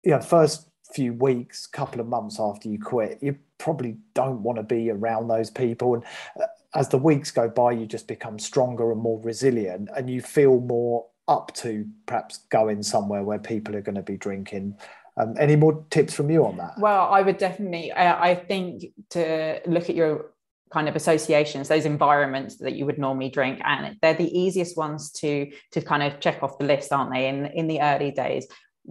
you 0.04 0.12
know 0.12 0.20
first 0.20 0.68
few 0.92 1.12
weeks, 1.12 1.66
couple 1.66 2.00
of 2.00 2.08
months 2.08 2.38
after 2.40 2.68
you 2.68 2.78
quit, 2.78 3.18
you 3.22 3.36
probably 3.58 3.96
don't 4.14 4.42
want 4.42 4.56
to 4.58 4.62
be 4.62 4.90
around 4.90 5.28
those 5.28 5.50
people 5.50 5.94
and 5.94 6.04
uh, 6.40 6.46
as 6.74 6.88
the 6.88 6.98
weeks 6.98 7.30
go 7.30 7.48
by, 7.48 7.72
you 7.72 7.86
just 7.86 8.06
become 8.06 8.38
stronger 8.38 8.92
and 8.92 9.00
more 9.00 9.20
resilient, 9.20 9.88
and 9.96 10.08
you 10.08 10.20
feel 10.22 10.60
more 10.60 11.06
up 11.28 11.52
to 11.54 11.86
perhaps 12.06 12.38
going 12.50 12.82
somewhere 12.82 13.22
where 13.22 13.38
people 13.38 13.74
are 13.76 13.80
going 13.80 13.96
to 13.96 14.02
be 14.02 14.16
drinking. 14.16 14.76
Um, 15.16 15.34
any 15.38 15.56
more 15.56 15.84
tips 15.90 16.14
from 16.14 16.30
you 16.30 16.46
on 16.46 16.56
that? 16.58 16.78
Well, 16.78 17.12
I 17.12 17.22
would 17.22 17.38
definitely. 17.38 17.92
I 17.92 18.34
think 18.34 18.84
to 19.10 19.60
look 19.66 19.90
at 19.90 19.96
your 19.96 20.26
kind 20.72 20.88
of 20.88 20.96
associations 20.96 21.68
those 21.68 21.84
environments 21.84 22.56
that 22.58 22.74
you 22.74 22.86
would 22.86 22.98
normally 22.98 23.28
drink. 23.28 23.60
And 23.64 23.96
they're 24.00 24.14
the 24.14 24.38
easiest 24.38 24.76
ones 24.76 25.10
to 25.12 25.50
to 25.72 25.80
kind 25.80 26.02
of 26.02 26.20
check 26.20 26.42
off 26.42 26.58
the 26.58 26.64
list 26.64 26.92
aren't 26.92 27.12
they? 27.12 27.28
In 27.28 27.46
in 27.46 27.66
the 27.66 27.80
early 27.80 28.10
days 28.10 28.46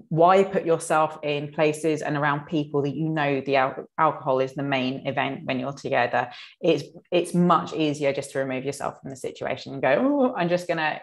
why 0.10 0.44
put 0.44 0.66
yourself 0.66 1.18
in 1.24 1.52
places 1.52 2.02
and 2.02 2.16
around 2.16 2.46
people 2.46 2.82
that 2.84 2.96
you 2.96 3.10
know 3.10 3.42
the 3.42 3.56
al- 3.56 3.86
alcohol 3.98 4.40
is 4.40 4.54
the 4.54 4.64
main 4.64 5.06
event 5.08 5.42
when 5.46 5.60
you're 5.60 5.74
together? 5.74 6.30
It's 6.62 6.84
it's 7.12 7.34
much 7.34 7.74
easier 7.74 8.14
just 8.14 8.32
to 8.32 8.40
remove 8.40 8.66
yourself 8.66 9.02
from 9.02 9.10
the 9.10 9.16
situation 9.16 9.74
and 9.74 9.82
go 9.82 9.96
oh 10.00 10.36
i'm 10.36 10.50
just 10.50 10.68
going 10.68 10.78
to 10.78 11.00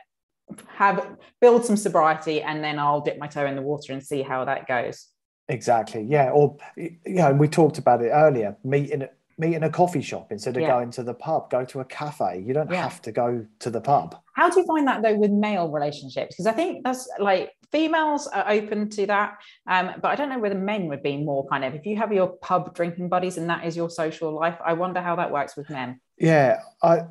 have 0.69 1.17
build 1.41 1.65
some 1.65 1.77
sobriety 1.77 2.41
and 2.41 2.63
then 2.63 2.79
i'll 2.79 3.01
dip 3.01 3.19
my 3.19 3.27
toe 3.27 3.47
in 3.47 3.57
the 3.57 3.63
water 3.63 3.93
and 3.93 4.03
see 4.05 4.23
how 4.23 4.45
that 4.45 4.69
goes. 4.69 5.09
Exactly. 5.49 6.03
Yeah 6.03 6.31
or 6.31 6.57
you 6.77 6.99
know 7.07 7.33
we 7.33 7.49
talked 7.49 7.79
about 7.79 8.03
it 8.03 8.11
earlier 8.11 8.57
meeting 8.65 9.07
meet 9.39 9.55
in 9.55 9.63
a 9.63 9.71
coffee 9.71 10.03
shop 10.03 10.33
instead 10.33 10.57
of 10.57 10.63
yeah. 10.63 10.69
going 10.69 10.91
to 10.91 11.03
the 11.03 11.15
pub 11.15 11.51
go 11.51 11.65
to 11.65 11.81
a 11.81 11.85
cafe. 11.85 12.43
You 12.47 12.55
don't 12.55 12.71
yeah. 12.71 12.83
have 12.83 13.03
to 13.03 13.13
go 13.13 13.47
to 13.61 13.71
the 13.71 13.81
pub. 13.81 14.17
How 14.35 14.49
do 14.49 14.61
you 14.61 14.67
find 14.67 14.87
that 14.87 15.03
though 15.03 15.15
with 15.15 15.31
male 15.31 15.71
relationships? 15.71 16.35
Because 16.35 16.47
i 16.47 16.53
think 16.53 16.85
that's 16.85 17.09
like 17.19 17.53
females 17.73 18.27
are 18.29 18.49
open 18.49 18.89
to 18.89 19.07
that 19.07 19.37
um, 19.67 19.93
but 20.01 20.09
i 20.09 20.15
don't 20.15 20.29
know 20.29 20.39
whether 20.39 20.55
men 20.55 20.87
would 20.87 21.03
be 21.03 21.17
more 21.17 21.47
kind 21.49 21.65
of 21.65 21.75
if 21.75 21.85
you 21.85 21.97
have 21.97 22.13
your 22.13 22.29
pub 22.29 22.75
drinking 22.75 23.09
buddies 23.09 23.39
and 23.39 23.51
that 23.51 23.65
is 23.65 23.77
your 23.77 23.91
social 23.91 24.33
life 24.33 24.57
i 24.65 24.73
wonder 24.73 25.01
how 25.01 25.17
that 25.17 25.31
works 25.31 25.57
with 25.57 25.69
men. 25.69 26.01
Yeah 26.19 26.61
i 26.83 27.03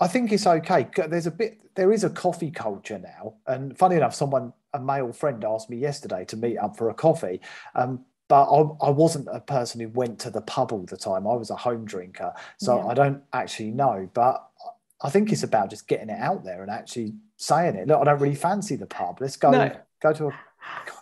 i 0.00 0.06
think 0.08 0.32
it's 0.32 0.46
okay. 0.46 0.88
There's 1.08 1.26
a 1.26 1.30
bit 1.30 1.58
there 1.74 1.92
is 1.92 2.04
a 2.04 2.10
coffee 2.10 2.50
culture 2.50 2.98
now. 2.98 3.34
And 3.46 3.76
funny 3.76 3.96
enough 3.96 4.14
someone 4.14 4.52
a 4.74 4.80
male 4.80 5.12
friend 5.12 5.44
asked 5.44 5.70
me 5.70 5.76
yesterday 5.76 6.24
to 6.26 6.36
meet 6.36 6.58
up 6.58 6.76
for 6.76 6.90
a 6.90 6.94
coffee. 6.94 7.40
Um, 7.74 8.04
but 8.32 8.44
I, 8.44 8.86
I, 8.86 8.88
wasn't 8.88 9.28
a 9.30 9.40
person 9.40 9.78
who 9.78 9.90
went 9.90 10.18
to 10.20 10.30
the 10.30 10.40
pub 10.40 10.72
all 10.72 10.86
the 10.86 10.96
time. 10.96 11.26
I 11.26 11.34
was 11.34 11.50
a 11.50 11.54
home 11.54 11.84
drinker, 11.84 12.32
so 12.56 12.78
yeah. 12.78 12.86
I 12.86 12.94
don't 12.94 13.22
actually 13.34 13.72
know. 13.72 14.08
But 14.14 14.42
I 15.02 15.10
think 15.10 15.30
it's 15.32 15.42
about 15.42 15.68
just 15.68 15.86
getting 15.86 16.08
it 16.08 16.18
out 16.18 16.42
there 16.42 16.62
and 16.62 16.70
actually 16.70 17.12
saying 17.36 17.76
it. 17.76 17.88
Look, 17.88 18.00
I 18.00 18.04
don't 18.04 18.22
really 18.22 18.34
fancy 18.34 18.76
the 18.76 18.86
pub. 18.86 19.20
Let's 19.20 19.36
go 19.36 19.50
no. 19.50 19.76
go 20.00 20.14
to 20.14 20.28
a 20.28 20.32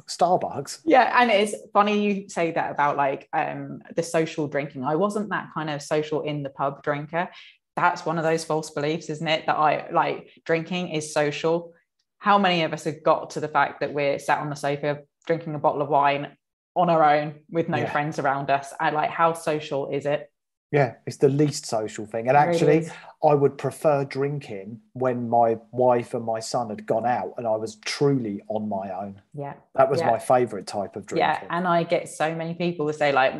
Starbucks. 0.09 0.81
Yeah, 0.85 1.23
and 1.23 1.31
it's 1.31 1.55
funny 1.73 2.03
you 2.03 2.29
say 2.29 2.51
that 2.51 2.73
about 2.73 2.97
like 2.97 3.29
um, 3.33 3.81
the 3.95 4.03
social 4.03 4.49
drinking. 4.49 4.83
I 4.83 4.97
wasn't 4.97 5.29
that 5.29 5.51
kind 5.55 5.71
of 5.71 5.83
social 5.83 6.23
in 6.23 6.43
the 6.43 6.51
pub 6.51 6.83
drinker. 6.83 7.29
That's 7.77 8.05
one 8.05 8.19
of 8.19 8.25
those 8.25 8.45
false 8.45 8.71
beliefs, 8.71 9.09
isn't 9.09 9.29
it? 9.29 9.47
That 9.47 9.57
I 9.57 9.89
like 9.93 10.33
drinking 10.45 10.89
is 10.89 11.15
social. 11.15 11.75
How 12.19 12.39
many 12.39 12.65
of 12.65 12.73
us 12.73 12.83
have 12.83 13.05
got 13.05 13.31
to 13.31 13.41
the 13.41 13.47
fact 13.47 13.83
that 13.83 13.95
we're 13.95 14.19
sat 14.19 14.41
on 14.41 14.51
the 14.51 14.57
sofa 14.57 15.03
drinking 15.29 15.55
a 15.55 15.61
bottle 15.61 15.81
of 15.81 15.89
wine 15.89 16.37
on 16.75 16.91
our 16.91 17.05
own 17.05 17.35
with 17.51 17.69
no 17.69 17.79
yeah. 17.79 17.91
friends 17.91 18.19
around 18.19 18.51
us. 18.51 18.73
I 18.81 18.91
like 18.91 19.11
how 19.11 19.33
social 19.33 19.89
is 19.91 20.07
it? 20.07 20.31
Yeah, 20.73 20.95
it's 21.05 21.17
the 21.17 21.29
least 21.29 21.67
social 21.67 22.07
thing. 22.07 22.29
And 22.29 22.37
actually. 22.37 22.89
I 23.23 23.35
would 23.35 23.59
prefer 23.59 24.05
drinking 24.05 24.81
when 24.95 25.29
my 25.29 25.59
wife 25.73 26.15
and 26.15 26.25
my 26.25 26.41
son 26.41 26.71
had 26.71 26.87
gone 26.87 27.05
out 27.05 27.35
and 27.37 27.47
I 27.47 27.55
was 27.57 27.77
truly 27.85 28.41
on 28.49 28.67
my 28.69 28.91
own. 28.99 29.21
yeah. 29.35 29.55
That 29.75 29.91
was 29.91 30.01
Yeah. 30.01 30.11
my 30.11 30.19
favorite 30.19 30.67
type 30.67 30.97
of 30.97 31.05
drinking. 31.05 31.29
Yeah, 31.29 31.45
and 31.51 31.69
I 31.69 31.83
get 31.83 32.09
so 32.09 32.35
many 32.35 32.55
people 32.55 32.87
that 32.87 32.95
say 32.95 33.13
like 33.13 33.35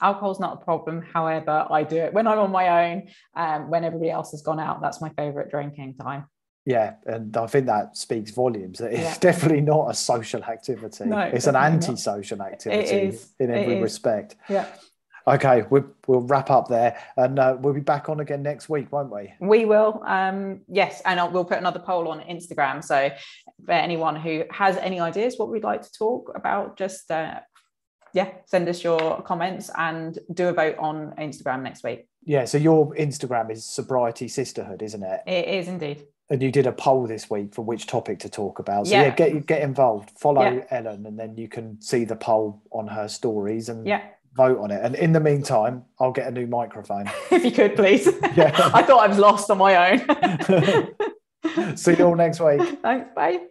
alcohol's 0.00 0.40
not 0.40 0.54
a 0.54 0.64
problem. 0.64 1.02
However, 1.02 1.66
I 1.70 1.82
do 1.82 1.96
it 1.96 2.14
when 2.14 2.26
I'm 2.26 2.38
on 2.38 2.50
my 2.50 2.90
own. 2.90 3.08
Um, 3.34 3.68
when 3.68 3.84
everybody 3.84 4.10
else 4.10 4.30
has 4.30 4.40
gone 4.40 4.58
out, 4.58 4.80
that's 4.80 5.02
my 5.02 5.10
favorite 5.10 5.50
drinking 5.50 5.96
time. 5.96 6.24
Yeah, 6.66 6.94
and 7.06 7.34
I 7.36 7.46
think 7.46 7.66
that 7.66 7.96
speaks 7.96 8.32
volumes. 8.32 8.78
That 8.80 8.92
it's 8.92 9.00
Yeah. 9.00 9.18
definitely 9.20 9.60
not 9.62 9.88
a 9.88 9.94
social 9.94 10.42
activity. 10.42 11.04
No, 11.04 11.20
it's 11.20 11.46
an 11.46 11.56
anti-social 11.56 12.42
activity 12.42 12.96
is. 13.08 13.32
in 13.38 13.50
every 13.50 13.80
respect. 13.80 14.34
Yeah, 14.48 14.66
Okay, 15.28 15.64
we, 15.70 15.80
we'll 16.06 16.20
wrap 16.20 16.50
up 16.50 16.68
there, 16.68 16.96
and 17.16 17.38
uh, 17.40 17.56
we'll 17.58 17.74
be 17.74 17.80
back 17.80 18.08
on 18.08 18.20
again 18.20 18.42
next 18.42 18.68
week, 18.68 18.92
won't 18.92 19.10
we? 19.10 19.32
we 19.40 19.64
will. 19.64 20.00
Um, 20.06 20.60
yes, 20.68 21.02
and 21.04 21.18
I'll, 21.18 21.30
we'll 21.30 21.44
put 21.44 21.58
another 21.58 21.80
poll 21.80 22.06
on 22.08 22.20
Instagram. 22.20 22.84
So 22.84 23.10
for 23.64 23.72
anyone 23.72 24.14
who 24.14 24.44
has 24.52 24.76
any 24.76 25.00
ideas 25.00 25.34
what 25.36 25.48
we'd 25.48 25.64
like 25.64 25.82
to 25.82 25.92
talk 25.92 26.30
about, 26.36 26.76
just 26.78 27.10
uh, 27.10 27.40
yeah, 28.12 28.30
send 28.44 28.68
us 28.68 28.84
your 28.84 29.20
comments 29.22 29.68
and 29.76 30.16
do 30.32 30.46
a 30.48 30.52
vote 30.52 30.76
on 30.78 31.12
Instagram 31.18 31.62
next 31.62 31.82
week. 31.82 32.06
Yeah. 32.24 32.44
So 32.44 32.56
your 32.58 32.94
Instagram 32.94 33.50
is 33.50 33.64
sobriety 33.64 34.28
sisterhood, 34.28 34.80
isn't 34.80 35.02
it? 35.02 35.22
It 35.26 35.48
is 35.48 35.66
indeed. 35.66 36.04
And 36.28 36.42
you 36.42 36.50
did 36.50 36.66
a 36.66 36.72
poll 36.72 37.06
this 37.06 37.30
week 37.30 37.54
for 37.54 37.62
which 37.62 37.86
topic 37.86 38.18
to 38.20 38.28
talk 38.28 38.58
about. 38.58 38.86
So 38.88 38.92
Yeah. 38.94 39.02
yeah, 39.04 39.10
get 39.14 39.46
get 39.46 39.62
involved. 39.62 40.10
Follow 40.18 40.42
Yeah. 40.42 40.64
Ellen, 40.70 41.06
and 41.06 41.16
then 41.18 41.36
you 41.36 41.48
can 41.48 41.80
see 41.80 42.04
the 42.04 42.16
poll 42.16 42.62
on 42.72 42.88
her 42.88 43.06
stories 43.08 43.68
and 43.68 43.86
Yeah, 43.86 44.00
vote 44.36 44.58
on 44.58 44.70
it. 44.72 44.80
And 44.82 44.96
in 44.96 45.12
the 45.12 45.20
meantime, 45.20 45.84
I'll 46.00 46.10
get 46.12 46.26
a 46.26 46.32
new 46.32 46.46
microphone. 46.48 47.08
if 47.30 47.44
you 47.44 47.52
could 47.52 47.76
please. 47.76 48.06
Yeah. 48.36 48.52
I 48.74 48.82
thought 48.82 49.00
I 49.04 49.06
was 49.06 49.18
lost 49.18 49.50
on 49.50 49.58
my 49.58 49.92
own. 49.92 51.76
See 51.76 51.94
you 51.94 52.04
all 52.06 52.16
next 52.16 52.40
week. 52.40 52.60
Thanks. 52.82 53.08
Bye. 53.14 53.46